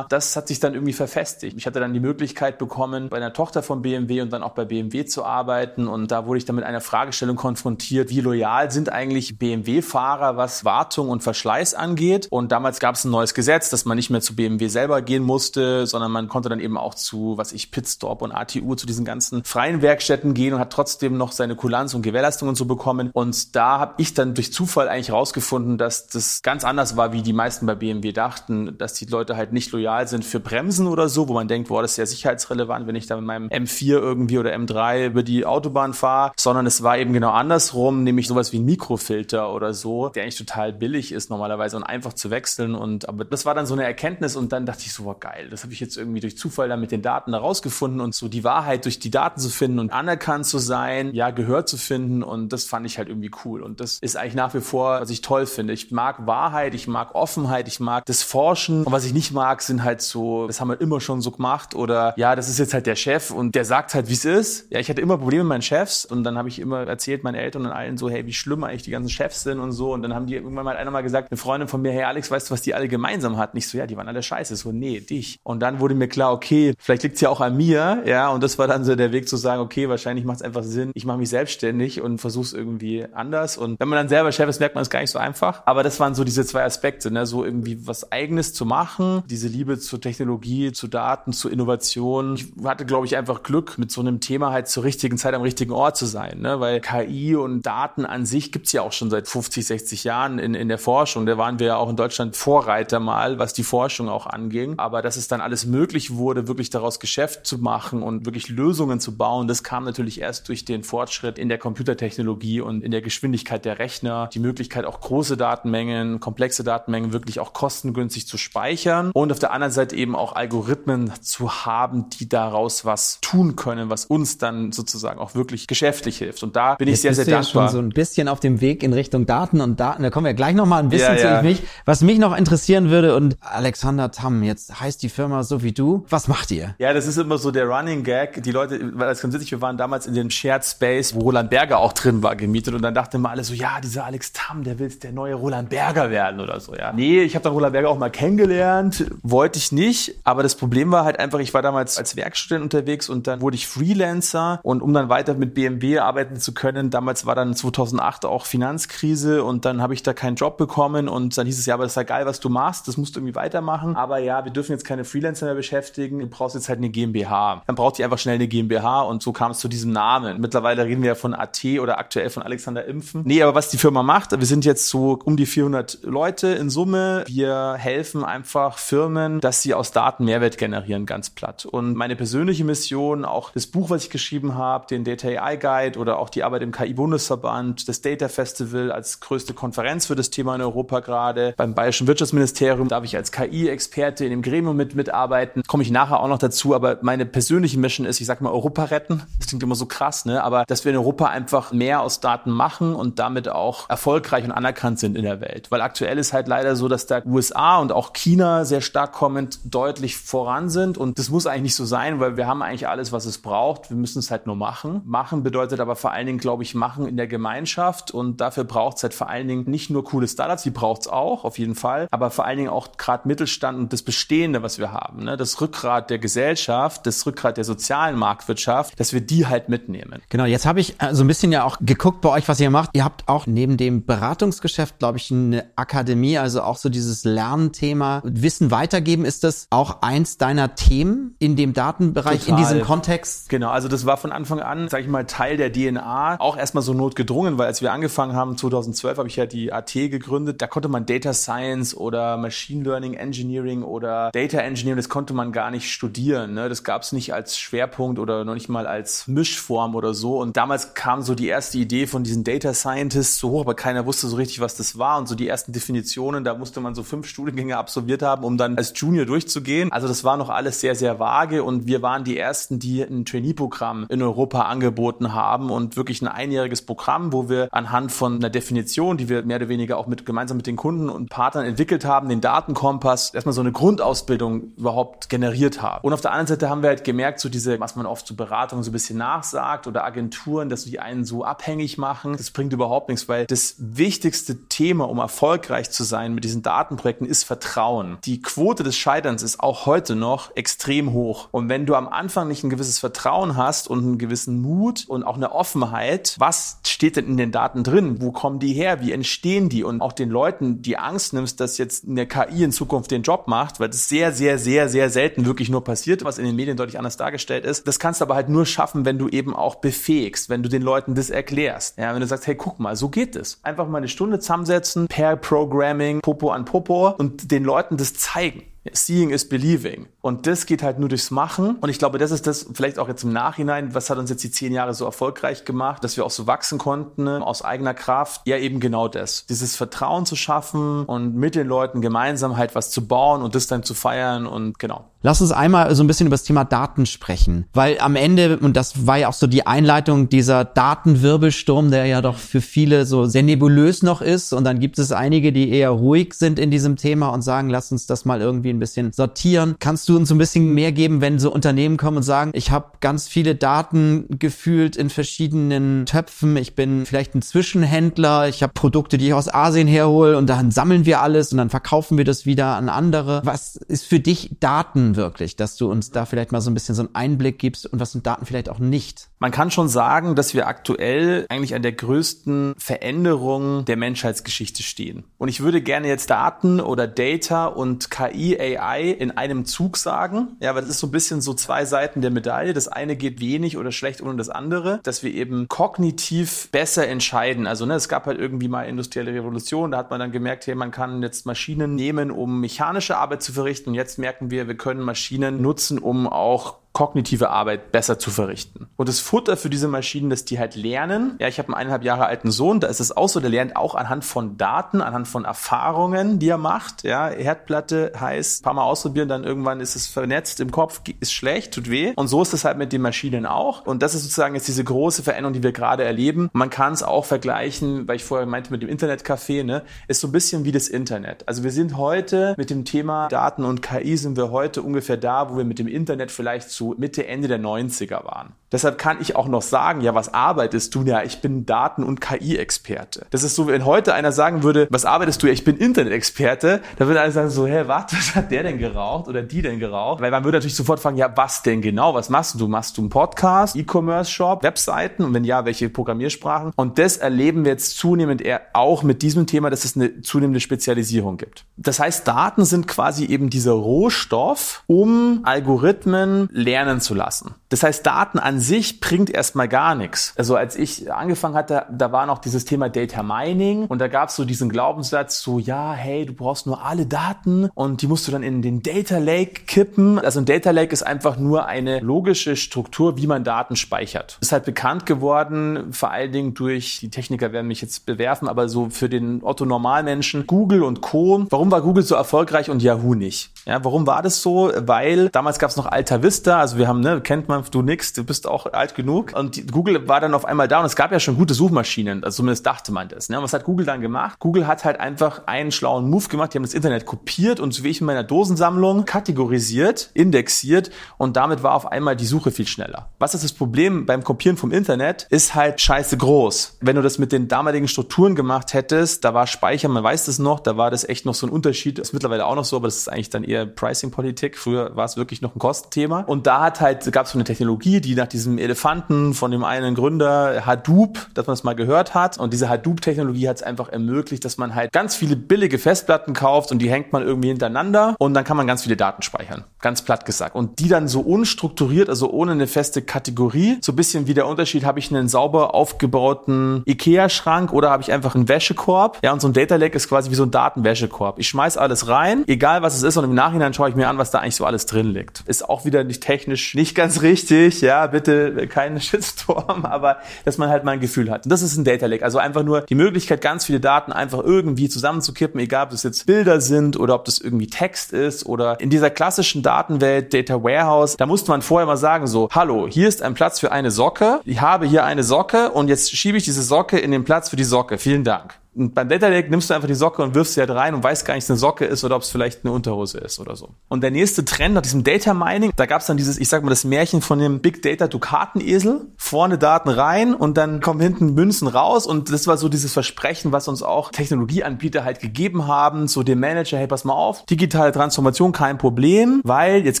Das 0.08 0.36
hat 0.36 0.48
sich 0.48 0.60
dann 0.60 0.74
irgendwie 0.74 0.92
verfestigt. 0.92 1.56
Ich 1.56 1.66
hatte 1.66 1.80
dann 1.80 1.94
die 1.94 2.00
Möglichkeit 2.00 2.58
bekommen, 2.58 3.08
bei 3.08 3.16
einer 3.16 3.32
Tochter 3.32 3.62
von 3.62 3.80
BMW 3.80 4.20
und 4.20 4.32
dann 4.32 4.42
auch 4.42 4.52
bei 4.52 4.64
BMW 4.64 5.04
zu 5.04 5.24
arbeiten. 5.24 5.88
Und 5.88 6.10
da 6.10 6.26
wurde 6.26 6.38
ich 6.38 6.44
dann 6.44 6.56
mit 6.56 6.64
einer 6.64 6.80
Fragestellung 6.80 7.36
konfrontiert, 7.36 8.10
wie 8.10 8.20
loyal 8.20 8.70
sind 8.70 8.92
eigentlich 8.92 9.38
BMW-Fahrer, 9.38 10.36
was 10.36 10.64
Wartung 10.64 11.08
und 11.08 11.22
Verschleiß 11.22 11.74
angeht. 11.74 12.28
Und 12.30 12.52
damals 12.52 12.80
gab 12.80 12.96
es 12.96 13.04
ein 13.04 13.10
neues 13.10 13.34
Gesetz, 13.34 13.70
dass 13.70 13.84
man 13.84 13.96
nicht 13.96 14.10
mehr 14.10 14.20
zu 14.20 14.36
BMW 14.36 14.68
selber 14.68 15.00
gehen 15.00 15.22
musste, 15.22 15.86
sondern 15.86 16.12
man 16.12 16.28
konnte 16.28 16.48
dann 16.48 16.60
eben 16.60 16.76
auch 16.76 16.94
zu, 16.94 17.38
was 17.38 17.52
ich, 17.52 17.70
Pitstop 17.70 18.22
und 18.22 18.32
ATU, 18.32 18.74
zu 18.74 18.86
diesen 18.86 19.04
ganzen 19.04 19.42
freien 19.44 19.80
Werkstätten 19.80 20.34
gehen 20.34 20.54
und 20.54 20.60
hat 20.60 20.72
trotzdem 20.72 21.16
noch 21.16 21.32
seine 21.32 21.56
Kulanz 21.56 21.94
und 21.94 22.02
Gewährleistungen 22.02 22.54
so 22.54 22.66
bekommen. 22.66 23.10
Und 23.12 23.56
da 23.56 23.78
habe 23.78 23.94
ich 23.98 24.14
dann 24.14 24.34
durch 24.34 24.52
Zufall 24.52 24.88
eigentlich 24.88 25.12
rausgefunden, 25.12 25.78
dass 25.78 26.08
das 26.08 26.42
ganz 26.42 26.64
anders 26.64 26.96
war, 26.96 27.12
wie 27.12 27.22
die 27.22 27.32
meisten 27.32 27.66
bei 27.66 27.74
BMW 27.74 28.12
dachten, 28.12 28.76
dass 28.78 28.94
die 28.94 29.06
Leute 29.06 29.15
halt 29.28 29.52
nicht 29.52 29.72
loyal 29.72 30.06
sind 30.08 30.24
für 30.24 30.40
Bremsen 30.40 30.86
oder 30.86 31.08
so, 31.08 31.28
wo 31.28 31.32
man 31.32 31.48
denkt, 31.48 31.68
boah, 31.68 31.82
das 31.82 31.92
ist 31.92 31.96
ja 31.98 32.06
sicherheitsrelevant, 32.06 32.86
wenn 32.86 32.96
ich 32.96 33.06
da 33.06 33.16
mit 33.16 33.24
meinem 33.24 33.48
M4 33.48 33.98
irgendwie 33.98 34.38
oder 34.38 34.54
M3 34.54 35.06
über 35.06 35.22
die 35.22 35.46
Autobahn 35.46 35.94
fahre, 35.94 36.32
sondern 36.36 36.66
es 36.66 36.82
war 36.82 36.98
eben 36.98 37.12
genau 37.12 37.30
andersrum, 37.30 38.04
nämlich 38.04 38.28
sowas 38.28 38.52
wie 38.52 38.58
ein 38.58 38.64
Mikrofilter 38.64 39.52
oder 39.52 39.74
so, 39.74 40.08
der 40.10 40.22
eigentlich 40.22 40.36
total 40.36 40.72
billig 40.72 41.12
ist 41.12 41.30
normalerweise 41.30 41.76
und 41.76 41.84
einfach 41.84 42.12
zu 42.12 42.30
wechseln 42.30 42.74
und 42.74 43.08
aber 43.08 43.24
das 43.24 43.46
war 43.46 43.54
dann 43.54 43.66
so 43.66 43.74
eine 43.74 43.84
Erkenntnis 43.84 44.36
und 44.36 44.52
dann 44.52 44.66
dachte 44.66 44.82
ich 44.86 44.92
so, 44.92 45.04
boah, 45.04 45.18
geil, 45.18 45.48
das 45.50 45.62
habe 45.62 45.72
ich 45.72 45.80
jetzt 45.80 45.96
irgendwie 45.96 46.20
durch 46.20 46.36
Zufall 46.36 46.68
dann 46.68 46.80
mit 46.80 46.92
den 46.92 47.02
Daten 47.02 47.32
herausgefunden 47.32 48.00
und 48.00 48.14
so 48.14 48.28
die 48.28 48.44
Wahrheit 48.44 48.84
durch 48.84 48.98
die 48.98 49.10
Daten 49.10 49.40
zu 49.40 49.48
finden 49.48 49.78
und 49.78 49.92
anerkannt 49.92 50.46
zu 50.46 50.58
sein, 50.58 51.14
ja, 51.14 51.30
gehört 51.30 51.68
zu 51.68 51.76
finden 51.76 52.22
und 52.22 52.52
das 52.52 52.64
fand 52.64 52.86
ich 52.86 52.98
halt 52.98 53.08
irgendwie 53.08 53.30
cool 53.44 53.62
und 53.62 53.80
das 53.80 53.98
ist 54.00 54.16
eigentlich 54.16 54.34
nach 54.34 54.54
wie 54.54 54.60
vor, 54.60 55.00
was 55.00 55.10
ich 55.10 55.20
toll 55.20 55.46
finde. 55.46 55.72
Ich 55.72 55.90
mag 55.90 56.26
Wahrheit, 56.26 56.74
ich 56.74 56.88
mag 56.88 57.14
Offenheit, 57.14 57.68
ich 57.68 57.80
mag 57.80 58.04
das 58.06 58.22
Forschen 58.22 58.84
und 58.84 58.92
was 58.92 59.04
ich 59.04 59.05
nicht 59.14 59.32
mag, 59.32 59.62
sind 59.62 59.84
halt 59.84 60.02
so, 60.02 60.46
das 60.46 60.60
haben 60.60 60.68
wir 60.68 60.80
immer 60.80 61.00
schon 61.00 61.20
so 61.20 61.30
gemacht 61.30 61.74
oder 61.74 62.14
ja, 62.16 62.36
das 62.36 62.48
ist 62.48 62.58
jetzt 62.58 62.74
halt 62.74 62.86
der 62.86 62.96
Chef 62.96 63.30
und 63.30 63.54
der 63.54 63.64
sagt 63.64 63.94
halt, 63.94 64.08
wie 64.08 64.14
es 64.14 64.24
ist. 64.24 64.70
Ja, 64.70 64.78
ich 64.78 64.88
hatte 64.88 65.00
immer 65.00 65.18
Probleme 65.18 65.44
mit 65.44 65.48
meinen 65.50 65.62
Chefs 65.62 66.04
und 66.04 66.24
dann 66.24 66.38
habe 66.38 66.48
ich 66.48 66.58
immer 66.58 66.86
erzählt 66.86 67.24
meinen 67.24 67.34
Eltern 67.34 67.66
und 67.66 67.72
allen 67.72 67.96
so, 67.96 68.08
hey, 68.08 68.26
wie 68.26 68.32
schlimm 68.32 68.64
eigentlich 68.64 68.82
die 68.82 68.90
ganzen 68.90 69.10
Chefs 69.10 69.42
sind 69.42 69.60
und 69.60 69.72
so 69.72 69.92
und 69.92 70.02
dann 70.02 70.14
haben 70.14 70.26
die 70.26 70.34
irgendwann 70.34 70.64
mal 70.64 70.76
einer 70.76 70.90
mal 70.90 71.02
gesagt, 71.02 71.30
eine 71.30 71.38
Freundin 71.38 71.68
von 71.68 71.82
mir, 71.82 71.92
hey 71.92 72.04
Alex, 72.04 72.30
weißt 72.30 72.48
du, 72.48 72.54
was 72.54 72.62
die 72.62 72.74
alle 72.74 72.88
gemeinsam 72.88 73.36
hatten? 73.36 73.56
Ich 73.56 73.68
so, 73.68 73.78
ja, 73.78 73.86
die 73.86 73.96
waren 73.96 74.08
alle 74.08 74.22
scheiße. 74.22 74.56
So, 74.56 74.72
nee, 74.72 75.00
dich. 75.00 75.38
Und 75.42 75.60
dann 75.60 75.80
wurde 75.80 75.94
mir 75.94 76.08
klar, 76.08 76.32
okay, 76.32 76.74
vielleicht 76.78 77.02
liegt 77.02 77.16
es 77.16 77.20
ja 77.20 77.28
auch 77.28 77.40
an 77.40 77.56
mir, 77.56 78.02
ja, 78.06 78.28
und 78.28 78.42
das 78.42 78.58
war 78.58 78.66
dann 78.66 78.84
so 78.84 78.94
der 78.94 79.12
Weg 79.12 79.28
zu 79.28 79.36
sagen, 79.36 79.60
okay, 79.60 79.88
wahrscheinlich 79.88 80.24
macht 80.24 80.36
es 80.36 80.42
einfach 80.42 80.62
Sinn, 80.62 80.90
ich 80.94 81.04
mache 81.04 81.18
mich 81.18 81.28
selbstständig 81.28 82.00
und 82.00 82.18
versuche 82.18 82.44
es 82.44 82.52
irgendwie 82.52 83.06
anders 83.12 83.56
und 83.58 83.78
wenn 83.80 83.88
man 83.88 83.98
dann 83.98 84.08
selber 84.08 84.32
Chef 84.32 84.48
ist, 84.48 84.60
merkt 84.60 84.74
man 84.74 84.82
es 84.82 84.90
gar 84.90 85.00
nicht 85.00 85.10
so 85.10 85.18
einfach, 85.18 85.62
aber 85.66 85.82
das 85.82 85.98
waren 86.00 86.14
so 86.14 86.24
diese 86.24 86.44
zwei 86.44 86.64
Aspekte, 86.64 87.10
ne, 87.10 87.26
so 87.26 87.44
irgendwie 87.44 87.86
was 87.86 88.12
eigenes 88.12 88.52
zu 88.52 88.64
machen 88.64 88.95
machen, 88.98 89.22
diese 89.28 89.48
Liebe 89.48 89.78
zur 89.78 90.00
Technologie, 90.00 90.72
zu 90.72 90.88
Daten, 90.88 91.32
zu 91.32 91.48
Innovation. 91.48 92.34
Ich 92.34 92.46
hatte, 92.64 92.86
glaube 92.86 93.06
ich, 93.06 93.16
einfach 93.16 93.42
Glück, 93.42 93.78
mit 93.78 93.90
so 93.90 94.00
einem 94.00 94.20
Thema 94.20 94.52
halt 94.52 94.68
zur 94.68 94.84
richtigen 94.84 95.18
Zeit 95.18 95.34
am 95.34 95.42
richtigen 95.42 95.72
Ort 95.72 95.96
zu 95.96 96.06
sein, 96.06 96.40
ne? 96.40 96.60
weil 96.60 96.80
KI 96.80 97.36
und 97.36 97.64
Daten 97.64 98.06
an 98.06 98.26
sich 98.26 98.52
gibt's 98.52 98.72
ja 98.72 98.82
auch 98.82 98.92
schon 98.92 99.10
seit 99.10 99.28
50, 99.28 99.66
60 99.66 100.04
Jahren 100.04 100.38
in, 100.38 100.54
in 100.54 100.68
der 100.68 100.78
Forschung. 100.78 101.26
Da 101.26 101.38
waren 101.38 101.58
wir 101.58 101.68
ja 101.68 101.76
auch 101.76 101.90
in 101.90 101.96
Deutschland 101.96 102.36
Vorreiter 102.36 103.00
mal, 103.00 103.38
was 103.38 103.52
die 103.52 103.62
Forschung 103.62 104.08
auch 104.08 104.26
anging. 104.26 104.74
Aber 104.78 105.02
dass 105.02 105.16
es 105.16 105.28
dann 105.28 105.40
alles 105.40 105.66
möglich 105.66 106.14
wurde, 106.14 106.48
wirklich 106.48 106.70
daraus 106.70 107.00
Geschäft 107.00 107.46
zu 107.46 107.58
machen 107.58 108.02
und 108.02 108.26
wirklich 108.26 108.48
Lösungen 108.48 109.00
zu 109.00 109.16
bauen, 109.16 109.48
das 109.48 109.62
kam 109.62 109.84
natürlich 109.84 110.20
erst 110.20 110.48
durch 110.48 110.64
den 110.64 110.82
Fortschritt 110.82 111.38
in 111.38 111.48
der 111.48 111.58
Computertechnologie 111.58 112.60
und 112.60 112.82
in 112.82 112.90
der 112.90 113.02
Geschwindigkeit 113.02 113.64
der 113.64 113.78
Rechner, 113.78 114.28
die 114.32 114.38
Möglichkeit 114.38 114.84
auch 114.84 115.00
große 115.00 115.36
Datenmengen, 115.36 116.20
komplexe 116.20 116.64
Datenmengen 116.64 117.12
wirklich 117.12 117.40
auch 117.40 117.52
kostengünstig 117.52 118.26
zu 118.26 118.38
speichern 118.38 118.85
steuern 118.86 119.10
und 119.12 119.32
auf 119.32 119.38
der 119.38 119.52
anderen 119.52 119.72
Seite 119.72 119.96
eben 119.96 120.14
auch 120.14 120.34
Algorithmen 120.34 121.12
zu 121.20 121.66
haben, 121.66 122.08
die 122.10 122.28
daraus 122.28 122.84
was 122.84 123.18
tun 123.20 123.56
können, 123.56 123.90
was 123.90 124.06
uns 124.06 124.38
dann 124.38 124.72
sozusagen 124.72 125.18
auch 125.18 125.34
wirklich 125.34 125.66
geschäftlich 125.66 126.18
hilft. 126.18 126.42
Und 126.42 126.56
da 126.56 126.74
bin 126.76 126.88
Jetzt 126.88 126.98
ich 126.98 127.02
sehr, 127.02 127.14
sehr 127.14 127.24
dankbar. 127.24 127.64
Ja 127.64 127.68
schon 127.68 127.76
so 127.76 127.78
ein 127.78 127.90
bisschen 127.90 128.28
auf 128.28 128.40
dem 128.40 128.60
Weg 128.60 128.82
in 128.82 128.92
Richtung 128.92 129.26
Daten 129.26 129.60
und 129.60 129.80
Daten. 129.80 130.02
Da 130.02 130.10
kommen 130.10 130.26
wir 130.26 130.34
gleich 130.34 130.54
noch 130.54 130.66
mal 130.66 130.78
ein 130.78 130.88
bisschen 130.88 131.14
ja, 131.14 131.20
zu 131.20 131.26
ja. 131.26 131.42
mich. 131.42 131.62
Was 131.84 132.02
mich 132.02 132.18
noch 132.18 132.36
interessieren 132.36 132.90
würde 132.90 133.16
und 133.16 133.36
Alexander 133.40 134.10
Tamm, 134.10 134.42
jetzt 134.42 134.80
heißt 134.80 135.02
die 135.02 135.08
Firma 135.08 135.42
so 135.42 135.62
wie 135.62 135.72
du. 135.72 136.04
Was 136.08 136.28
macht 136.28 136.50
ihr? 136.50 136.74
Ja, 136.78 136.92
das 136.92 137.06
ist 137.06 137.18
immer 137.18 137.38
so 137.38 137.50
der 137.50 137.66
Running 137.66 138.04
Gag. 138.04 138.42
Die 138.42 138.52
Leute, 138.52 138.92
weil 138.94 139.08
das 139.08 139.20
ganz 139.20 139.34
witzig, 139.34 139.50
wir 139.52 139.60
waren 139.60 139.76
damals 139.76 140.06
in 140.06 140.14
dem 140.14 140.30
Shared 140.30 140.64
Space, 140.64 141.14
wo 141.14 141.20
Roland 141.20 141.50
Berger 141.50 141.78
auch 141.78 141.92
drin 141.92 142.22
war, 142.22 142.36
gemietet 142.36 142.74
und 142.74 142.82
dann 142.82 142.94
dachte 142.94 143.18
man 143.18 143.32
alle 143.32 143.44
so, 143.44 143.54
ja, 143.54 143.80
dieser 143.82 144.04
Alex 144.04 144.32
Tamm, 144.32 144.64
der 144.64 144.78
will 144.78 144.86
der 144.86 145.12
neue 145.12 145.34
Roland 145.34 145.68
Berger 145.68 146.10
werden 146.10 146.40
oder 146.40 146.60
so, 146.60 146.74
ja. 146.74 146.92
Nee, 146.92 147.22
ich 147.22 147.34
habe 147.34 147.42
dann 147.42 147.52
Roland 147.52 147.72
Berger 147.72 147.90
auch 147.90 147.98
mal 147.98 148.10
kennengelernt 148.10 148.75
gelernt, 148.76 149.06
wollte 149.22 149.58
ich 149.58 149.72
nicht. 149.72 150.18
Aber 150.24 150.42
das 150.42 150.54
Problem 150.54 150.90
war 150.90 151.04
halt 151.04 151.18
einfach, 151.18 151.38
ich 151.38 151.54
war 151.54 151.62
damals 151.62 151.98
als 151.98 152.16
Werkstudent 152.16 152.62
unterwegs 152.62 153.08
und 153.08 153.26
dann 153.26 153.40
wurde 153.40 153.56
ich 153.56 153.66
Freelancer 153.66 154.60
und 154.62 154.82
um 154.82 154.92
dann 154.92 155.08
weiter 155.08 155.34
mit 155.34 155.54
BMW 155.54 155.98
arbeiten 155.98 156.36
zu 156.36 156.52
können, 156.52 156.90
damals 156.90 157.26
war 157.26 157.34
dann 157.34 157.54
2008 157.54 158.24
auch 158.24 158.46
Finanzkrise 158.46 159.44
und 159.44 159.64
dann 159.64 159.82
habe 159.82 159.94
ich 159.94 160.02
da 160.02 160.12
keinen 160.12 160.36
Job 160.36 160.56
bekommen 160.56 161.08
und 161.08 161.36
dann 161.36 161.46
hieß 161.46 161.58
es 161.58 161.66
ja, 161.66 161.74
aber 161.74 161.84
das 161.84 161.92
ist 161.92 161.96
ja 161.96 162.02
geil, 162.02 162.26
was 162.26 162.40
du 162.40 162.48
machst, 162.48 162.88
das 162.88 162.96
musst 162.96 163.16
du 163.16 163.20
irgendwie 163.20 163.34
weitermachen. 163.34 163.96
Aber 163.96 164.18
ja, 164.18 164.44
wir 164.44 164.52
dürfen 164.52 164.72
jetzt 164.72 164.84
keine 164.84 165.04
Freelancer 165.04 165.46
mehr 165.46 165.54
beschäftigen, 165.54 166.18
du 166.18 166.26
brauchst 166.26 166.54
jetzt 166.54 166.68
halt 166.68 166.78
eine 166.78 166.90
GmbH. 166.90 167.62
Dann 167.66 167.76
braucht 167.76 167.98
ihr 167.98 168.04
einfach 168.04 168.18
schnell 168.18 168.36
eine 168.36 168.48
GmbH 168.48 169.02
und 169.02 169.22
so 169.22 169.32
kam 169.32 169.52
es 169.52 169.58
zu 169.58 169.68
diesem 169.68 169.92
Namen. 169.92 170.40
Mittlerweile 170.40 170.84
reden 170.84 171.02
wir 171.02 171.08
ja 171.08 171.14
von 171.14 171.34
AT 171.34 171.64
oder 171.80 171.98
aktuell 171.98 172.30
von 172.30 172.42
Alexander 172.42 172.84
Impfen. 172.84 173.22
Nee, 173.24 173.42
aber 173.42 173.54
was 173.54 173.70
die 173.70 173.78
Firma 173.78 174.02
macht, 174.02 174.32
wir 174.38 174.46
sind 174.46 174.64
jetzt 174.64 174.88
so 174.88 175.18
um 175.24 175.36
die 175.36 175.46
400 175.46 176.00
Leute 176.02 176.48
in 176.48 176.70
Summe. 176.70 177.24
Wir 177.26 177.74
helfen 177.78 178.24
einfach 178.24 178.65
einfach 178.66 178.78
Firmen, 178.78 179.40
dass 179.40 179.62
sie 179.62 179.74
aus 179.74 179.92
Daten 179.92 180.24
Mehrwert 180.24 180.58
generieren, 180.58 181.06
ganz 181.06 181.30
platt. 181.30 181.66
Und 181.66 181.94
meine 181.94 182.16
persönliche 182.16 182.64
Mission, 182.64 183.24
auch 183.24 183.52
das 183.52 183.66
Buch, 183.66 183.90
was 183.90 184.04
ich 184.04 184.10
geschrieben 184.10 184.56
habe, 184.56 184.86
den 184.88 185.04
Data 185.04 185.28
AI 185.28 185.56
Guide 185.56 185.98
oder 185.98 186.18
auch 186.18 186.28
die 186.28 186.42
Arbeit 186.42 186.62
im 186.62 186.72
KI-Bundesverband, 186.72 187.88
das 187.88 188.00
Data 188.00 188.28
Festival 188.28 188.90
als 188.90 189.20
größte 189.20 189.54
Konferenz 189.54 190.06
für 190.06 190.16
das 190.16 190.30
Thema 190.30 190.54
in 190.56 190.62
Europa 190.62 191.00
gerade. 191.00 191.54
Beim 191.56 191.74
Bayerischen 191.74 192.06
Wirtschaftsministerium 192.06 192.88
darf 192.88 193.04
ich 193.04 193.16
als 193.16 193.30
KI-Experte 193.30 194.24
in 194.24 194.30
dem 194.30 194.42
Gremium 194.42 194.76
mit 194.76 194.94
mitarbeiten. 194.94 195.62
Komme 195.66 195.82
ich 195.82 195.90
nachher 195.90 196.20
auch 196.20 196.28
noch 196.28 196.38
dazu, 196.38 196.74
aber 196.74 196.98
meine 197.02 197.24
persönliche 197.24 197.78
Mission 197.78 198.06
ist, 198.06 198.20
ich 198.20 198.26
sag 198.26 198.40
mal, 198.40 198.50
Europa 198.50 198.84
retten. 198.84 199.22
Das 199.38 199.48
klingt 199.48 199.62
immer 199.62 199.76
so 199.76 199.86
krass, 199.86 200.24
ne? 200.24 200.42
Aber 200.42 200.64
dass 200.66 200.84
wir 200.84 200.90
in 200.90 200.98
Europa 200.98 201.26
einfach 201.26 201.72
mehr 201.72 202.00
aus 202.00 202.20
Daten 202.20 202.50
machen 202.50 202.94
und 202.94 203.18
damit 203.18 203.48
auch 203.48 203.88
erfolgreich 203.88 204.44
und 204.44 204.52
anerkannt 204.52 204.98
sind 204.98 205.16
in 205.16 205.22
der 205.22 205.40
Welt. 205.40 205.70
Weil 205.70 205.80
aktuell 205.80 206.18
ist 206.18 206.32
halt 206.32 206.48
leider 206.48 206.74
so, 206.74 206.88
dass 206.88 207.06
da 207.06 207.22
USA 207.24 207.78
und 207.78 207.92
auch 207.92 208.12
China 208.12 208.45
sehr 208.64 208.80
stark 208.80 209.12
kommend 209.12 209.58
deutlich 209.64 210.16
voran 210.16 210.70
sind. 210.70 210.98
Und 210.98 211.18
das 211.18 211.30
muss 211.30 211.46
eigentlich 211.46 211.62
nicht 211.62 211.74
so 211.74 211.84
sein, 211.84 212.20
weil 212.20 212.36
wir 212.36 212.46
haben 212.46 212.62
eigentlich 212.62 212.88
alles, 212.88 213.12
was 213.12 213.26
es 213.26 213.38
braucht. 213.38 213.90
Wir 213.90 213.96
müssen 213.96 214.18
es 214.18 214.30
halt 214.30 214.46
nur 214.46 214.56
machen. 214.56 215.02
Machen 215.04 215.42
bedeutet 215.42 215.80
aber 215.80 215.96
vor 215.96 216.12
allen 216.12 216.26
Dingen, 216.26 216.38
glaube 216.38 216.62
ich, 216.62 216.74
machen 216.74 217.06
in 217.06 217.16
der 217.16 217.26
Gemeinschaft. 217.26 218.10
Und 218.10 218.40
dafür 218.40 218.64
braucht 218.64 218.98
es 218.98 219.02
halt 219.02 219.14
vor 219.14 219.28
allen 219.28 219.48
Dingen 219.48 219.64
nicht 219.70 219.90
nur 219.90 220.04
coole 220.04 220.28
Startups, 220.28 220.62
die 220.62 220.70
braucht 220.70 221.02
es 221.02 221.08
auch, 221.08 221.44
auf 221.44 221.58
jeden 221.58 221.74
Fall, 221.74 222.08
aber 222.10 222.30
vor 222.30 222.44
allen 222.44 222.58
Dingen 222.58 222.70
auch 222.70 222.96
gerade 222.96 223.26
Mittelstand 223.26 223.78
und 223.78 223.92
das 223.92 224.02
Bestehende, 224.02 224.62
was 224.62 224.78
wir 224.78 224.92
haben. 224.92 225.24
Ne? 225.24 225.36
Das 225.36 225.60
Rückgrat 225.60 226.10
der 226.10 226.18
Gesellschaft, 226.18 227.06
das 227.06 227.24
Rückgrat 227.26 227.56
der 227.56 227.64
sozialen 227.64 228.16
Marktwirtschaft, 228.16 228.98
dass 228.98 229.12
wir 229.12 229.20
die 229.20 229.46
halt 229.46 229.68
mitnehmen. 229.68 230.22
Genau, 230.28 230.44
jetzt 230.44 230.66
habe 230.66 230.80
ich 230.80 231.00
äh, 231.00 231.14
so 231.14 231.24
ein 231.24 231.26
bisschen 231.26 231.52
ja 231.52 231.64
auch 231.64 231.78
geguckt 231.80 232.20
bei 232.20 232.30
euch, 232.30 232.48
was 232.48 232.60
ihr 232.60 232.70
macht. 232.70 232.90
Ihr 232.94 233.04
habt 233.04 233.28
auch 233.28 233.46
neben 233.46 233.76
dem 233.76 234.04
Beratungsgeschäft, 234.04 234.98
glaube 234.98 235.18
ich, 235.18 235.30
eine 235.30 235.64
Akademie, 235.76 236.38
also 236.38 236.62
auch 236.62 236.76
so 236.76 236.88
dieses 236.88 237.24
Lernthema 237.24 238.22
Wissen 238.42 238.70
weitergeben. 238.70 239.24
Ist 239.24 239.44
das 239.44 239.66
auch 239.70 240.02
eins 240.02 240.38
deiner 240.38 240.74
Themen 240.74 241.36
in 241.38 241.56
dem 241.56 241.72
Datenbereich, 241.72 242.44
Total. 242.44 242.58
in 242.58 242.64
diesem 242.64 242.82
Kontext? 242.82 243.48
Genau, 243.48 243.70
also 243.70 243.88
das 243.88 244.06
war 244.06 244.16
von 244.16 244.32
Anfang 244.32 244.60
an, 244.60 244.88
sage 244.88 245.04
ich 245.04 245.10
mal, 245.10 245.24
Teil 245.24 245.56
der 245.56 245.72
DNA. 245.72 246.40
Auch 246.40 246.56
erstmal 246.56 246.82
so 246.82 246.92
notgedrungen, 246.92 247.58
weil 247.58 247.66
als 247.66 247.82
wir 247.82 247.92
angefangen 247.92 248.34
haben, 248.34 248.56
2012 248.56 249.18
habe 249.18 249.28
ich 249.28 249.36
ja 249.36 249.46
die 249.46 249.72
AT 249.72 249.92
gegründet, 249.92 250.62
da 250.62 250.66
konnte 250.66 250.88
man 250.88 251.06
Data 251.06 251.32
Science 251.32 251.96
oder 251.96 252.36
Machine 252.36 252.84
Learning 252.84 253.14
Engineering 253.14 253.82
oder 253.82 254.30
Data 254.32 254.58
Engineering, 254.58 254.96
das 254.96 255.08
konnte 255.08 255.34
man 255.34 255.52
gar 255.52 255.70
nicht 255.70 255.90
studieren. 255.90 256.54
Ne? 256.54 256.68
Das 256.68 256.84
gab 256.84 257.02
es 257.02 257.12
nicht 257.12 257.32
als 257.32 257.58
Schwerpunkt 257.58 258.18
oder 258.18 258.44
noch 258.44 258.54
nicht 258.54 258.68
mal 258.68 258.86
als 258.86 259.26
Mischform 259.26 259.94
oder 259.94 260.14
so. 260.14 260.40
Und 260.40 260.56
damals 260.56 260.94
kam 260.94 261.22
so 261.22 261.34
die 261.34 261.48
erste 261.48 261.78
Idee 261.78 262.06
von 262.06 262.24
diesen 262.24 262.44
Data 262.44 262.74
Scientists 262.74 263.38
so 263.38 263.50
hoch, 263.50 263.60
aber 263.62 263.74
keiner 263.74 264.06
wusste 264.06 264.28
so 264.28 264.36
richtig, 264.36 264.60
was 264.60 264.76
das 264.76 264.98
war. 264.98 265.18
Und 265.18 265.28
so 265.28 265.34
die 265.34 265.48
ersten 265.48 265.72
Definitionen, 265.72 266.44
da 266.44 266.54
musste 266.54 266.80
man 266.80 266.94
so 266.94 267.02
fünf 267.02 267.26
Studiengänge 267.26 267.76
absolviert 267.76 268.22
haben, 268.22 268.25
um 268.34 268.56
dann 268.56 268.76
als 268.76 268.92
Junior 268.96 269.26
durchzugehen. 269.26 269.92
Also 269.92 270.08
das 270.08 270.24
war 270.24 270.36
noch 270.36 270.50
alles 270.50 270.80
sehr, 270.80 270.94
sehr 270.94 271.18
vage 271.18 271.62
und 271.62 271.86
wir 271.86 272.02
waren 272.02 272.24
die 272.24 272.38
ersten, 272.38 272.78
die 272.78 273.02
ein 273.02 273.24
Trainee-Programm 273.24 274.06
in 274.08 274.22
Europa 274.22 274.62
angeboten 274.62 275.34
haben 275.34 275.70
und 275.70 275.96
wirklich 275.96 276.22
ein 276.22 276.28
einjähriges 276.28 276.82
Programm, 276.82 277.32
wo 277.32 277.48
wir 277.48 277.68
anhand 277.72 278.12
von 278.12 278.36
einer 278.36 278.50
Definition, 278.50 279.16
die 279.16 279.28
wir 279.28 279.42
mehr 279.42 279.56
oder 279.56 279.68
weniger 279.68 279.98
auch 279.98 280.06
mit 280.06 280.26
gemeinsam 280.26 280.56
mit 280.56 280.66
den 280.66 280.76
Kunden 280.76 281.08
und 281.08 281.30
Partnern 281.30 281.64
entwickelt 281.66 282.04
haben, 282.04 282.28
den 282.28 282.40
Datenkompass, 282.40 283.34
erstmal 283.34 283.52
so 283.52 283.60
eine 283.60 283.72
Grundausbildung 283.72 284.72
überhaupt 284.76 285.28
generiert 285.28 285.82
haben. 285.82 286.06
Und 286.06 286.12
auf 286.12 286.20
der 286.20 286.32
anderen 286.32 286.46
Seite 286.46 286.68
haben 286.70 286.82
wir 286.82 286.88
halt 286.88 287.04
gemerkt, 287.04 287.40
so 287.40 287.48
diese, 287.48 287.80
was 287.80 287.96
man 287.96 288.06
oft 288.06 288.26
zu 288.26 288.34
so 288.34 288.36
Beratungen 288.36 288.82
so 288.82 288.90
ein 288.90 288.92
bisschen 288.92 289.18
nachsagt 289.18 289.86
oder 289.86 290.04
Agenturen, 290.04 290.68
dass 290.68 290.84
die 290.84 291.00
einen 291.00 291.24
so 291.24 291.44
abhängig 291.44 291.98
machen, 291.98 292.36
das 292.36 292.50
bringt 292.50 292.72
überhaupt 292.72 293.08
nichts, 293.08 293.28
weil 293.28 293.46
das 293.46 293.76
wichtigste 293.78 294.68
Thema, 294.68 295.08
um 295.08 295.18
erfolgreich 295.18 295.90
zu 295.90 296.04
sein 296.04 296.34
mit 296.34 296.44
diesen 296.44 296.62
Datenprojekten, 296.62 297.26
ist 297.26 297.44
Vertrauen. 297.44 298.15
Die 298.24 298.40
Quote 298.40 298.82
des 298.82 298.96
Scheiterns 298.96 299.42
ist 299.42 299.60
auch 299.60 299.86
heute 299.86 300.16
noch 300.16 300.54
extrem 300.56 301.12
hoch. 301.12 301.48
Und 301.50 301.68
wenn 301.68 301.86
du 301.86 301.94
am 301.94 302.08
Anfang 302.08 302.48
nicht 302.48 302.64
ein 302.64 302.70
gewisses 302.70 302.98
Vertrauen 302.98 303.56
hast 303.56 303.88
und 303.88 303.98
einen 303.98 304.18
gewissen 304.18 304.60
Mut 304.60 305.04
und 305.08 305.24
auch 305.24 305.36
eine 305.36 305.52
Offenheit, 305.52 306.36
was 306.38 306.78
steht 306.86 307.16
denn 307.16 307.26
in 307.26 307.36
den 307.36 307.52
Daten 307.52 307.82
drin? 307.84 308.20
Wo 308.20 308.32
kommen 308.32 308.58
die 308.58 308.72
her? 308.72 309.00
Wie 309.00 309.12
entstehen 309.12 309.68
die? 309.68 309.84
Und 309.84 310.00
auch 310.00 310.12
den 310.12 310.30
Leuten 310.30 310.82
die 310.82 310.98
Angst 310.98 311.32
nimmst, 311.32 311.60
dass 311.60 311.78
jetzt 311.78 312.06
eine 312.06 312.26
KI 312.26 312.64
in 312.64 312.72
Zukunft 312.72 313.10
den 313.10 313.22
Job 313.22 313.48
macht, 313.48 313.80
weil 313.80 313.88
das 313.88 314.08
sehr, 314.08 314.32
sehr, 314.32 314.58
sehr, 314.58 314.88
sehr 314.88 315.10
selten 315.10 315.46
wirklich 315.46 315.68
nur 315.68 315.84
passiert, 315.84 316.24
was 316.24 316.38
in 316.38 316.44
den 316.44 316.56
Medien 316.56 316.76
deutlich 316.76 316.98
anders 316.98 317.16
dargestellt 317.16 317.64
ist. 317.64 317.86
Das 317.86 317.98
kannst 317.98 318.20
du 318.20 318.24
aber 318.24 318.34
halt 318.34 318.48
nur 318.48 318.66
schaffen, 318.66 319.04
wenn 319.04 319.18
du 319.18 319.28
eben 319.28 319.54
auch 319.54 319.76
befähigst, 319.76 320.48
wenn 320.48 320.62
du 320.62 320.68
den 320.68 320.82
Leuten 320.82 321.14
das 321.14 321.30
erklärst. 321.30 321.98
Ja, 321.98 322.14
wenn 322.14 322.20
du 322.20 322.26
sagst, 322.26 322.46
hey, 322.46 322.54
guck 322.54 322.78
mal, 322.80 322.96
so 322.96 323.08
geht 323.08 323.36
es. 323.36 323.58
Einfach 323.62 323.88
mal 323.88 323.98
eine 323.98 324.08
Stunde 324.08 324.38
zusammensetzen, 324.38 325.06
per 325.08 325.36
Programming, 325.36 326.20
Popo 326.20 326.50
an 326.50 326.64
Popo 326.64 327.10
und 327.10 327.50
den 327.50 327.64
Leuten 327.64 327.96
das 327.96 328.05
zeigen. 328.14 328.64
Seeing 328.92 329.30
is 329.30 329.48
believing. 329.48 330.06
Und 330.20 330.46
das 330.46 330.66
geht 330.66 330.82
halt 330.82 330.98
nur 330.98 331.08
durchs 331.08 331.30
Machen. 331.30 331.76
Und 331.80 331.88
ich 331.88 331.98
glaube, 331.98 332.18
das 332.18 332.30
ist 332.30 332.46
das 332.46 332.66
vielleicht 332.72 332.98
auch 332.98 333.08
jetzt 333.08 333.24
im 333.24 333.32
Nachhinein, 333.32 333.94
was 333.94 334.10
hat 334.10 334.18
uns 334.18 334.30
jetzt 334.30 334.44
die 334.44 334.50
zehn 334.50 334.72
Jahre 334.72 334.94
so 334.94 335.04
erfolgreich 335.04 335.64
gemacht, 335.64 336.04
dass 336.04 336.16
wir 336.16 336.24
auch 336.24 336.30
so 336.30 336.46
wachsen 336.46 336.78
konnten 336.78 337.24
ne, 337.24 337.44
aus 337.44 337.62
eigener 337.62 337.94
Kraft. 337.94 338.42
Ja, 338.46 338.56
eben 338.56 338.80
genau 338.80 339.08
das. 339.08 339.46
Dieses 339.46 339.76
Vertrauen 339.76 340.26
zu 340.26 340.36
schaffen 340.36 341.04
und 341.04 341.34
mit 341.34 341.54
den 341.54 341.66
Leuten 341.66 342.00
gemeinsam 342.00 342.56
halt 342.56 342.74
was 342.74 342.90
zu 342.90 343.06
bauen 343.06 343.42
und 343.42 343.54
das 343.54 343.66
dann 343.66 343.82
zu 343.82 343.94
feiern 343.94 344.46
und 344.46 344.78
genau. 344.78 345.10
Lass 345.26 345.40
uns 345.40 345.50
einmal 345.50 345.92
so 345.92 346.04
ein 346.04 346.06
bisschen 346.06 346.28
über 346.28 346.34
das 346.34 346.44
Thema 346.44 346.62
Daten 346.62 347.04
sprechen, 347.04 347.66
weil 347.72 347.98
am 347.98 348.14
Ende, 348.14 348.58
und 348.58 348.76
das 348.76 349.08
war 349.08 349.16
ja 349.16 349.26
auch 349.26 349.32
so 349.32 349.48
die 349.48 349.66
Einleitung, 349.66 350.28
dieser 350.28 350.64
Datenwirbelsturm, 350.64 351.90
der 351.90 352.06
ja 352.06 352.22
doch 352.22 352.36
für 352.36 352.60
viele 352.60 353.04
so 353.06 353.24
sehr 353.24 353.42
nebulös 353.42 354.04
noch 354.04 354.22
ist, 354.22 354.52
und 354.52 354.62
dann 354.62 354.78
gibt 354.78 355.00
es 355.00 355.10
einige, 355.10 355.52
die 355.52 355.70
eher 355.70 355.90
ruhig 355.90 356.34
sind 356.34 356.60
in 356.60 356.70
diesem 356.70 356.94
Thema 356.94 357.30
und 357.30 357.42
sagen, 357.42 357.70
lass 357.70 357.90
uns 357.90 358.06
das 358.06 358.24
mal 358.24 358.40
irgendwie 358.40 358.70
ein 358.70 358.78
bisschen 358.78 359.10
sortieren. 359.12 359.74
Kannst 359.80 360.08
du 360.08 360.16
uns 360.16 360.30
ein 360.30 360.38
bisschen 360.38 360.72
mehr 360.72 360.92
geben, 360.92 361.20
wenn 361.20 361.40
so 361.40 361.52
Unternehmen 361.52 361.96
kommen 361.96 362.18
und 362.18 362.22
sagen, 362.22 362.52
ich 362.54 362.70
habe 362.70 362.92
ganz 363.00 363.26
viele 363.26 363.56
Daten 363.56 364.26
gefühlt 364.38 364.94
in 364.94 365.10
verschiedenen 365.10 366.06
Töpfen, 366.06 366.56
ich 366.56 366.76
bin 366.76 367.04
vielleicht 367.04 367.34
ein 367.34 367.42
Zwischenhändler, 367.42 368.46
ich 368.46 368.62
habe 368.62 368.74
Produkte, 368.74 369.18
die 369.18 369.26
ich 369.26 369.34
aus 369.34 369.52
Asien 369.52 369.88
herhole 369.88 370.38
und 370.38 370.46
dann 370.46 370.70
sammeln 370.70 371.04
wir 371.04 371.20
alles 371.20 371.50
und 371.50 371.58
dann 371.58 371.70
verkaufen 371.70 372.16
wir 372.16 372.24
das 372.24 372.46
wieder 372.46 372.76
an 372.76 372.88
andere. 372.88 373.40
Was 373.42 373.74
ist 373.74 374.06
für 374.06 374.20
dich 374.20 374.52
Daten 374.60 375.15
wirklich, 375.16 375.56
dass 375.56 375.76
du 375.76 375.90
uns 375.90 376.10
da 376.10 376.26
vielleicht 376.26 376.52
mal 376.52 376.60
so 376.60 376.70
ein 376.70 376.74
bisschen 376.74 376.94
so 376.94 377.02
einen 377.02 377.14
Einblick 377.14 377.58
gibst 377.58 377.86
und 377.86 378.00
was 378.00 378.12
sind 378.12 378.26
Daten 378.26 378.46
vielleicht 378.46 378.68
auch 378.68 378.78
nicht? 378.78 379.28
Man 379.38 379.50
kann 379.50 379.70
schon 379.70 379.88
sagen, 379.88 380.34
dass 380.34 380.54
wir 380.54 380.66
aktuell 380.66 381.44
eigentlich 381.50 381.74
an 381.74 381.82
der 381.82 381.92
größten 381.92 382.74
Veränderung 382.78 383.84
der 383.84 383.96
Menschheitsgeschichte 383.96 384.82
stehen. 384.82 385.24
Und 385.36 385.48
ich 385.48 385.60
würde 385.60 385.82
gerne 385.82 386.08
jetzt 386.08 386.30
Daten 386.30 386.80
oder 386.80 387.06
Data 387.06 387.66
und 387.66 388.10
KI, 388.10 388.58
AI 388.58 389.10
in 389.10 389.30
einem 389.32 389.66
Zug 389.66 389.98
sagen. 389.98 390.56
Ja, 390.60 390.74
weil 390.74 390.82
das 390.82 390.90
ist 390.90 391.00
so 391.00 391.08
ein 391.08 391.10
bisschen 391.10 391.42
so 391.42 391.52
zwei 391.52 391.84
Seiten 391.84 392.22
der 392.22 392.30
Medaille. 392.30 392.72
Das 392.72 392.88
eine 392.88 393.14
geht 393.14 393.40
wenig 393.40 393.76
oder 393.76 393.92
schlecht 393.92 394.22
ohne 394.22 394.36
das 394.36 394.48
andere, 394.48 395.00
dass 395.02 395.22
wir 395.22 395.34
eben 395.34 395.68
kognitiv 395.68 396.70
besser 396.70 397.06
entscheiden. 397.06 397.66
Also 397.66 397.84
ne, 397.84 397.94
es 397.94 398.08
gab 398.08 398.24
halt 398.24 398.38
irgendwie 398.38 398.68
mal 398.68 398.84
industrielle 398.84 399.34
Revolution, 399.34 399.90
da 399.90 399.98
hat 399.98 400.10
man 400.10 400.20
dann 400.20 400.32
gemerkt, 400.32 400.66
hey, 400.66 400.74
man 400.74 400.90
kann 400.90 401.22
jetzt 401.22 401.44
Maschinen 401.44 401.94
nehmen, 401.94 402.30
um 402.30 402.60
mechanische 402.60 403.18
Arbeit 403.18 403.42
zu 403.42 403.52
verrichten. 403.52 403.90
Und 403.90 403.94
jetzt 403.94 404.18
merken 404.18 404.50
wir, 404.50 404.66
wir 404.66 404.76
können 404.76 405.02
Maschinen 405.06 405.62
nutzen, 405.62 405.98
um 405.98 406.26
auch 406.26 406.74
kognitive 406.96 407.50
Arbeit 407.50 407.92
besser 407.92 408.18
zu 408.18 408.30
verrichten. 408.30 408.88
Und 408.96 409.10
das 409.10 409.20
Futter 409.20 409.58
für 409.58 409.68
diese 409.68 409.86
Maschinen, 409.86 410.30
dass 410.30 410.46
die 410.46 410.58
halt 410.58 410.76
lernen. 410.76 411.36
Ja, 411.38 411.46
ich 411.46 411.58
habe 411.58 411.68
einen 411.68 411.74
eineinhalb 411.74 412.04
Jahre 412.04 412.24
alten 412.24 412.50
Sohn, 412.50 412.80
da 412.80 412.86
ist 412.86 413.00
es 413.00 413.14
auch 413.14 413.28
so, 413.28 413.38
der 413.38 413.50
lernt 413.50 413.76
auch 413.76 413.94
anhand 413.94 414.24
von 414.24 414.56
Daten, 414.56 415.02
anhand 415.02 415.28
von 415.28 415.44
Erfahrungen, 415.44 416.38
die 416.38 416.48
er 416.48 416.56
macht. 416.56 417.02
Ja, 417.02 417.28
Herdplatte 417.28 418.12
heißt, 418.18 418.64
paar 418.64 418.72
Mal 418.72 418.84
ausprobieren, 418.84 419.28
dann 419.28 419.44
irgendwann 419.44 419.80
ist 419.80 419.94
es 419.94 420.06
vernetzt 420.06 420.58
im 420.60 420.70
Kopf, 420.70 421.02
ist 421.20 421.34
schlecht, 421.34 421.74
tut 421.74 421.90
weh. 421.90 422.14
Und 422.16 422.28
so 422.28 422.40
ist 422.40 422.54
es 422.54 422.64
halt 422.64 422.78
mit 422.78 422.94
den 422.94 423.02
Maschinen 423.02 423.44
auch. 423.44 423.84
Und 423.84 424.02
das 424.02 424.14
ist 424.14 424.22
sozusagen 424.22 424.54
jetzt 424.54 424.66
diese 424.66 424.82
große 424.82 425.22
Veränderung, 425.22 425.52
die 425.52 425.62
wir 425.62 425.72
gerade 425.72 426.02
erleben. 426.02 426.48
Man 426.54 426.70
kann 426.70 426.94
es 426.94 427.02
auch 427.02 427.26
vergleichen, 427.26 428.08
weil 428.08 428.16
ich 428.16 428.24
vorher 428.24 428.46
meinte 428.46 428.70
mit 428.70 428.80
dem 428.80 428.88
Internetcafé, 428.88 429.64
ne, 429.64 429.82
ist 430.08 430.22
so 430.22 430.28
ein 430.28 430.32
bisschen 430.32 430.64
wie 430.64 430.72
das 430.72 430.88
Internet. 430.88 431.46
Also 431.46 431.62
wir 431.62 431.72
sind 431.72 431.98
heute 431.98 432.54
mit 432.56 432.70
dem 432.70 432.86
Thema 432.86 433.28
Daten 433.28 433.66
und 433.66 433.82
KI 433.82 434.16
sind 434.16 434.38
wir 434.38 434.50
heute 434.50 434.80
ungefähr 434.80 435.18
da, 435.18 435.50
wo 435.50 435.58
wir 435.58 435.64
mit 435.66 435.78
dem 435.78 435.88
Internet 435.88 436.30
vielleicht 436.30 436.70
zu 436.70 436.85
Mitte, 436.96 437.26
Ende 437.26 437.48
der 437.48 437.58
90er 437.58 438.24
waren. 438.24 438.54
Deshalb 438.72 438.98
kann 438.98 439.18
ich 439.20 439.36
auch 439.36 439.46
noch 439.46 439.62
sagen, 439.62 440.00
ja, 440.00 440.14
was 440.14 440.34
arbeitest 440.34 440.94
du? 440.94 441.02
Ja, 441.04 441.22
ich 441.22 441.40
bin 441.40 441.66
Daten- 441.66 442.02
und 442.02 442.20
KI-Experte. 442.20 443.26
Das 443.30 443.44
ist 443.44 443.54
so, 443.54 443.68
wenn 443.68 443.84
heute 443.84 444.12
einer 444.14 444.32
sagen 444.32 444.62
würde, 444.64 444.88
was 444.90 445.04
arbeitest 445.04 445.42
du? 445.42 445.46
Ja, 445.46 445.52
ich 445.52 445.64
bin 445.64 445.76
Internet-Experte, 445.76 446.80
da 446.96 447.06
würde 447.06 447.20
einer 447.20 447.30
sagen 447.30 447.50
so, 447.50 447.66
hä, 447.66 447.84
warte, 447.86 448.16
was 448.16 448.34
hat 448.34 448.50
der 448.50 448.64
denn 448.64 448.78
geraucht 448.78 449.28
oder 449.28 449.42
die 449.42 449.62
denn 449.62 449.78
geraucht? 449.78 450.20
Weil 450.20 450.30
man 450.30 450.44
würde 450.44 450.58
natürlich 450.58 450.74
sofort 450.74 450.98
fragen, 450.98 451.16
ja, 451.16 451.32
was 451.36 451.62
denn 451.62 451.80
genau? 451.80 452.14
Was 452.14 452.28
machst 452.28 452.60
du? 452.60 452.66
Machst 452.66 452.98
du 452.98 453.02
einen 453.02 453.10
Podcast, 453.10 453.76
E-Commerce-Shop, 453.76 454.62
Webseiten 454.62 455.22
und 455.22 455.32
wenn 455.32 455.44
ja, 455.44 455.64
welche 455.64 455.88
Programmiersprachen? 455.88 456.72
Und 456.74 456.98
das 456.98 457.18
erleben 457.18 457.64
wir 457.64 457.72
jetzt 457.72 457.96
zunehmend 457.96 458.42
eher 458.42 458.62
auch 458.72 459.02
mit 459.04 459.22
diesem 459.22 459.46
Thema, 459.46 459.70
dass 459.70 459.84
es 459.84 459.96
eine 459.96 460.22
zunehmende 460.22 460.60
Spezialisierung 460.60 461.36
gibt. 461.36 461.64
Das 461.76 462.00
heißt, 462.00 462.26
Daten 462.26 462.64
sind 462.64 462.88
quasi 462.88 463.26
eben 463.26 463.48
dieser 463.48 463.72
Rohstoff, 463.72 464.82
um 464.86 465.40
Algorithmen 465.44 466.48
lernen 466.52 467.00
zu 467.00 467.14
lassen. 467.14 467.54
Das 467.68 467.82
heißt, 467.82 468.06
Daten 468.06 468.38
an 468.38 468.55
sich 468.60 469.00
bringt 469.00 469.30
erstmal 469.30 469.68
gar 469.68 469.94
nichts. 469.94 470.32
Also 470.36 470.56
als 470.56 470.76
ich 470.76 471.12
angefangen 471.12 471.54
hatte, 471.54 471.86
da 471.90 472.12
war 472.12 472.26
noch 472.26 472.38
dieses 472.38 472.64
Thema 472.64 472.88
Data 472.88 473.22
Mining 473.22 473.86
und 473.86 473.98
da 473.98 474.08
gab 474.08 474.28
es 474.28 474.36
so 474.36 474.44
diesen 474.44 474.68
Glaubenssatz 474.68 475.40
so, 475.40 475.58
ja, 475.58 475.92
hey, 475.92 476.26
du 476.26 476.32
brauchst 476.32 476.66
nur 476.66 476.84
alle 476.84 477.06
Daten 477.06 477.68
und 477.74 478.02
die 478.02 478.06
musst 478.06 478.26
du 478.28 478.32
dann 478.32 478.42
in 478.42 478.62
den 478.62 478.82
Data 478.82 479.18
Lake 479.18 479.62
kippen. 479.66 480.18
Also 480.18 480.40
ein 480.40 480.44
Data 480.44 480.70
Lake 480.70 480.92
ist 480.92 481.02
einfach 481.02 481.36
nur 481.36 481.66
eine 481.66 482.00
logische 482.00 482.56
Struktur, 482.56 483.16
wie 483.16 483.26
man 483.26 483.44
Daten 483.44 483.76
speichert. 483.76 484.38
ist 484.40 484.52
halt 484.52 484.64
bekannt 484.64 485.06
geworden, 485.06 485.92
vor 485.92 486.10
allen 486.10 486.32
Dingen 486.32 486.54
durch, 486.54 486.98
die 487.00 487.10
Techniker 487.10 487.52
werden 487.52 487.66
mich 487.66 487.80
jetzt 487.80 488.06
bewerfen, 488.06 488.48
aber 488.48 488.68
so 488.68 488.90
für 488.90 489.08
den 489.08 489.42
Otto 489.42 489.64
Normalmenschen, 489.64 490.46
Google 490.46 490.82
und 490.82 491.00
Co. 491.00 491.46
Warum 491.50 491.70
war 491.70 491.82
Google 491.82 492.02
so 492.02 492.14
erfolgreich 492.14 492.70
und 492.70 492.82
Yahoo 492.82 493.14
nicht? 493.14 493.50
Ja, 493.68 493.84
warum 493.84 494.06
war 494.06 494.22
das 494.22 494.42
so? 494.42 494.70
Weil 494.76 495.28
damals 495.30 495.58
gab 495.58 495.70
es 495.70 495.76
noch 495.76 495.86
Alta 495.86 496.22
Vista, 496.22 496.60
also 496.60 496.78
wir 496.78 496.86
haben, 496.86 497.00
ne, 497.00 497.20
kennt 497.20 497.48
man, 497.48 497.64
du 497.68 497.82
nix, 497.82 498.12
du 498.12 498.22
bist 498.22 498.46
auch 498.46 498.72
alt 498.72 498.94
genug. 498.94 499.32
Und 499.34 499.72
Google 499.72 500.06
war 500.06 500.20
dann 500.20 500.34
auf 500.34 500.44
einmal 500.44 500.68
da 500.68 500.78
und 500.78 500.86
es 500.86 500.94
gab 500.94 501.10
ja 501.10 501.18
schon 501.18 501.36
gute 501.36 501.52
Suchmaschinen, 501.52 502.22
also 502.22 502.36
zumindest 502.36 502.64
dachte 502.64 502.92
man 502.92 503.08
das. 503.08 503.28
Ne? 503.28 503.38
Und 503.38 503.42
was 503.42 503.52
hat 503.52 503.64
Google 503.64 503.84
dann 503.84 504.00
gemacht? 504.00 504.38
Google 504.38 504.68
hat 504.68 504.84
halt 504.84 505.00
einfach 505.00 505.48
einen 505.48 505.72
schlauen 505.72 506.08
Move 506.08 506.28
gemacht, 506.28 506.54
die 506.54 506.58
haben 506.58 506.62
das 506.62 506.74
Internet 506.74 507.06
kopiert 507.06 507.58
und 507.58 507.74
so 507.74 507.82
wie 507.82 507.88
ich 507.88 508.00
in 508.00 508.06
meiner 508.06 508.22
Dosensammlung 508.22 509.04
kategorisiert, 509.04 510.10
indexiert 510.14 510.90
und 511.18 511.36
damit 511.36 511.64
war 511.64 511.74
auf 511.74 511.90
einmal 511.90 512.14
die 512.14 512.26
Suche 512.26 512.52
viel 512.52 512.68
schneller. 512.68 513.08
Was 513.18 513.34
ist 513.34 513.42
das 513.42 513.52
Problem 513.52 514.06
beim 514.06 514.22
Kopieren 514.22 514.56
vom 514.56 514.70
Internet? 514.70 515.26
Ist 515.30 515.56
halt 515.56 515.80
scheiße 515.80 516.16
groß. 516.16 516.78
Wenn 516.82 516.94
du 516.94 517.02
das 517.02 517.18
mit 517.18 517.32
den 517.32 517.48
damaligen 517.48 517.88
Strukturen 517.88 518.36
gemacht 518.36 518.74
hättest, 518.74 519.24
da 519.24 519.34
war 519.34 519.48
Speicher, 519.48 519.88
man 519.88 520.04
weiß 520.04 520.26
das 520.26 520.38
noch, 520.38 520.60
da 520.60 520.76
war 520.76 520.92
das 520.92 521.02
echt 521.08 521.26
noch 521.26 521.34
so 521.34 521.48
ein 521.48 521.50
Unterschied, 521.50 521.98
ist 521.98 522.12
mittlerweile 522.12 522.46
auch 522.46 522.54
noch 522.54 522.64
so, 522.64 522.76
aber 522.76 522.86
das 522.86 522.98
ist 522.98 523.08
eigentlich 523.08 523.30
dann 523.30 523.42
eher 523.42 523.55
eher 523.56 523.66
Pricing-Politik. 523.66 524.56
Früher 524.56 524.94
war 524.94 525.04
es 525.04 525.16
wirklich 525.16 525.42
noch 525.42 525.54
ein 525.54 525.58
Kostenthema. 525.58 526.20
Und 526.20 526.46
da 526.46 526.62
hat 526.62 526.80
halt, 526.80 527.10
gab 527.12 527.26
es 527.26 527.32
so 527.32 527.38
eine 527.38 527.44
Technologie, 527.44 528.00
die 528.00 528.14
nach 528.14 528.26
diesem 528.26 528.58
Elefanten 528.58 529.34
von 529.34 529.50
dem 529.50 529.64
einen 529.64 529.94
Gründer 529.94 530.64
Hadoop, 530.66 531.26
dass 531.34 531.46
man 531.46 531.54
es 531.54 531.64
mal 531.64 531.74
gehört 531.74 532.14
hat. 532.14 532.38
Und 532.38 532.52
diese 532.52 532.68
Hadoop-Technologie 532.68 533.48
hat 533.48 533.56
es 533.56 533.62
einfach 533.62 533.88
ermöglicht, 533.88 534.44
dass 534.44 534.58
man 534.58 534.74
halt 534.74 534.92
ganz 534.92 535.16
viele 535.16 535.36
billige 535.36 535.78
Festplatten 535.78 536.34
kauft 536.34 536.70
und 536.72 536.78
die 536.78 536.90
hängt 536.90 537.12
man 537.12 537.22
irgendwie 537.22 537.48
hintereinander 537.48 538.14
und 538.18 538.34
dann 538.34 538.44
kann 538.44 538.56
man 538.56 538.66
ganz 538.66 538.82
viele 538.82 538.96
Daten 538.96 539.22
speichern. 539.22 539.64
Ganz 539.80 540.02
platt 540.02 540.24
gesagt. 540.26 540.54
Und 540.54 540.78
die 540.78 540.88
dann 540.88 541.08
so 541.08 541.20
unstrukturiert, 541.20 542.08
also 542.08 542.30
ohne 542.30 542.52
eine 542.52 542.66
feste 542.66 543.02
Kategorie, 543.02 543.78
so 543.80 543.92
ein 543.92 543.96
bisschen 543.96 544.26
wie 544.26 544.34
der 544.34 544.46
Unterschied, 544.46 544.84
habe 544.84 544.98
ich 544.98 545.10
einen 545.10 545.28
sauber 545.28 545.74
aufgebauten 545.74 546.82
Ikea-Schrank 546.86 547.72
oder 547.72 547.90
habe 547.90 548.02
ich 548.02 548.12
einfach 548.12 548.34
einen 548.34 548.48
Wäschekorb. 548.48 549.18
Ja, 549.22 549.32
und 549.32 549.40
so 549.40 549.48
ein 549.48 549.52
Data 549.52 549.76
Lake 549.76 549.96
ist 549.96 550.08
quasi 550.08 550.30
wie 550.30 550.34
so 550.34 550.42
ein 550.42 550.50
Datenwäschekorb. 550.50 551.38
Ich 551.38 551.48
schmeiß 551.48 551.76
alles 551.76 552.08
rein, 552.08 552.44
egal 552.46 552.82
was 552.82 552.94
es 552.94 553.02
ist, 553.02 553.16
und 553.16 553.24
im 553.24 553.34
Nachhinein 553.34 553.45
schaue 553.72 553.88
ich 553.88 553.96
mir 553.96 554.08
an, 554.08 554.18
was 554.18 554.30
da 554.30 554.38
eigentlich 554.38 554.56
so 554.56 554.64
alles 554.64 554.86
drin 554.86 555.06
liegt. 555.06 555.42
Ist 555.46 555.68
auch 555.68 555.84
wieder 555.84 556.04
nicht 556.04 556.22
technisch 556.22 556.74
nicht 556.74 556.94
ganz 556.94 557.22
richtig, 557.22 557.80
ja, 557.80 558.06
bitte 558.06 558.66
keinen 558.68 559.00
Shitstorm, 559.00 559.84
aber 559.84 560.18
dass 560.44 560.58
man 560.58 560.68
halt 560.68 560.84
mal 560.84 560.92
ein 560.92 561.00
Gefühl 561.00 561.30
hat. 561.30 561.44
Und 561.44 561.50
das 561.50 561.62
ist 561.62 561.76
ein 561.76 561.84
Data 561.84 562.06
Lake. 562.06 562.24
Also 562.24 562.38
einfach 562.38 562.62
nur 562.62 562.82
die 562.82 562.94
Möglichkeit, 562.94 563.40
ganz 563.40 563.64
viele 563.64 563.80
Daten 563.80 564.12
einfach 564.12 564.42
irgendwie 564.42 564.88
zusammenzukippen, 564.88 565.60
egal 565.60 565.84
ob 565.84 565.90
das 565.90 566.02
jetzt 566.02 566.26
Bilder 566.26 566.60
sind 566.60 566.98
oder 566.98 567.14
ob 567.14 567.24
das 567.24 567.38
irgendwie 567.38 567.66
Text 567.66 568.12
ist 568.12 568.46
oder 568.46 568.80
in 568.80 568.90
dieser 568.90 569.10
klassischen 569.10 569.62
Datenwelt, 569.62 570.32
Data 570.32 570.62
Warehouse, 570.62 571.16
da 571.16 571.26
musste 571.26 571.50
man 571.50 571.62
vorher 571.62 571.86
mal 571.86 571.96
sagen 571.96 572.26
so, 572.26 572.48
hallo, 572.52 572.86
hier 572.88 573.08
ist 573.08 573.22
ein 573.22 573.34
Platz 573.34 573.60
für 573.60 573.72
eine 573.72 573.90
Socke, 573.90 574.40
ich 574.44 574.60
habe 574.60 574.86
hier 574.86 575.04
eine 575.04 575.22
Socke 575.22 575.70
und 575.70 575.88
jetzt 575.88 576.14
schiebe 576.16 576.38
ich 576.38 576.44
diese 576.44 576.62
Socke 576.62 576.98
in 576.98 577.10
den 577.10 577.24
Platz 577.24 577.50
für 577.50 577.56
die 577.56 577.64
Socke. 577.64 577.98
Vielen 577.98 578.24
Dank. 578.24 578.54
Und 578.76 578.94
beim 578.94 579.08
Data 579.08 579.28
Lake 579.28 579.48
nimmst 579.48 579.70
du 579.70 579.74
einfach 579.74 579.88
die 579.88 579.94
Socke 579.94 580.22
und 580.22 580.34
wirfst 580.34 580.54
sie 580.54 580.60
halt 580.60 580.70
rein 580.70 580.94
und 580.94 581.02
weißt 581.02 581.24
gar 581.24 581.34
nicht, 581.34 581.44
ob 581.44 581.46
es 581.46 581.50
eine 581.50 581.58
Socke 581.58 581.84
ist 581.86 582.04
oder 582.04 582.16
ob 582.16 582.22
es 582.22 582.30
vielleicht 582.30 582.64
eine 582.64 582.72
Unterhose 582.72 583.18
ist 583.18 583.38
oder 583.38 583.56
so. 583.56 583.70
Und 583.88 584.02
der 584.02 584.10
nächste 584.10 584.44
Trend 584.44 584.74
nach 584.74 584.82
diesem 584.82 585.02
Data 585.02 585.32
Mining, 585.32 585.72
da 585.76 585.86
gab 585.86 586.02
es 586.02 586.06
dann 586.06 586.18
dieses, 586.18 586.38
ich 586.38 586.48
sag 586.48 586.62
mal, 586.62 586.70
das 586.70 586.84
Märchen 586.84 587.22
von 587.22 587.38
dem 587.38 587.60
Big 587.60 587.80
Data 587.80 588.06
Dukatenesel. 588.06 589.06
Vorne 589.16 589.56
Daten 589.56 589.88
rein 589.88 590.34
und 590.34 590.58
dann 590.58 590.80
kommen 590.80 591.00
hinten 591.00 591.32
Münzen 591.34 591.68
raus. 591.68 592.06
Und 592.06 592.30
das 592.30 592.46
war 592.46 592.58
so 592.58 592.68
dieses 592.68 592.92
Versprechen, 592.92 593.50
was 593.50 593.66
uns 593.66 593.82
auch 593.82 594.10
Technologieanbieter 594.10 595.04
halt 595.04 595.20
gegeben 595.20 595.66
haben, 595.66 596.06
so 596.06 596.22
dem 596.22 596.40
Manager, 596.40 596.76
hey, 596.76 596.86
pass 596.86 597.04
mal 597.04 597.14
auf, 597.14 597.46
digitale 597.46 597.92
Transformation 597.92 598.52
kein 598.52 598.76
Problem, 598.76 599.40
weil 599.42 599.84
jetzt 599.86 600.00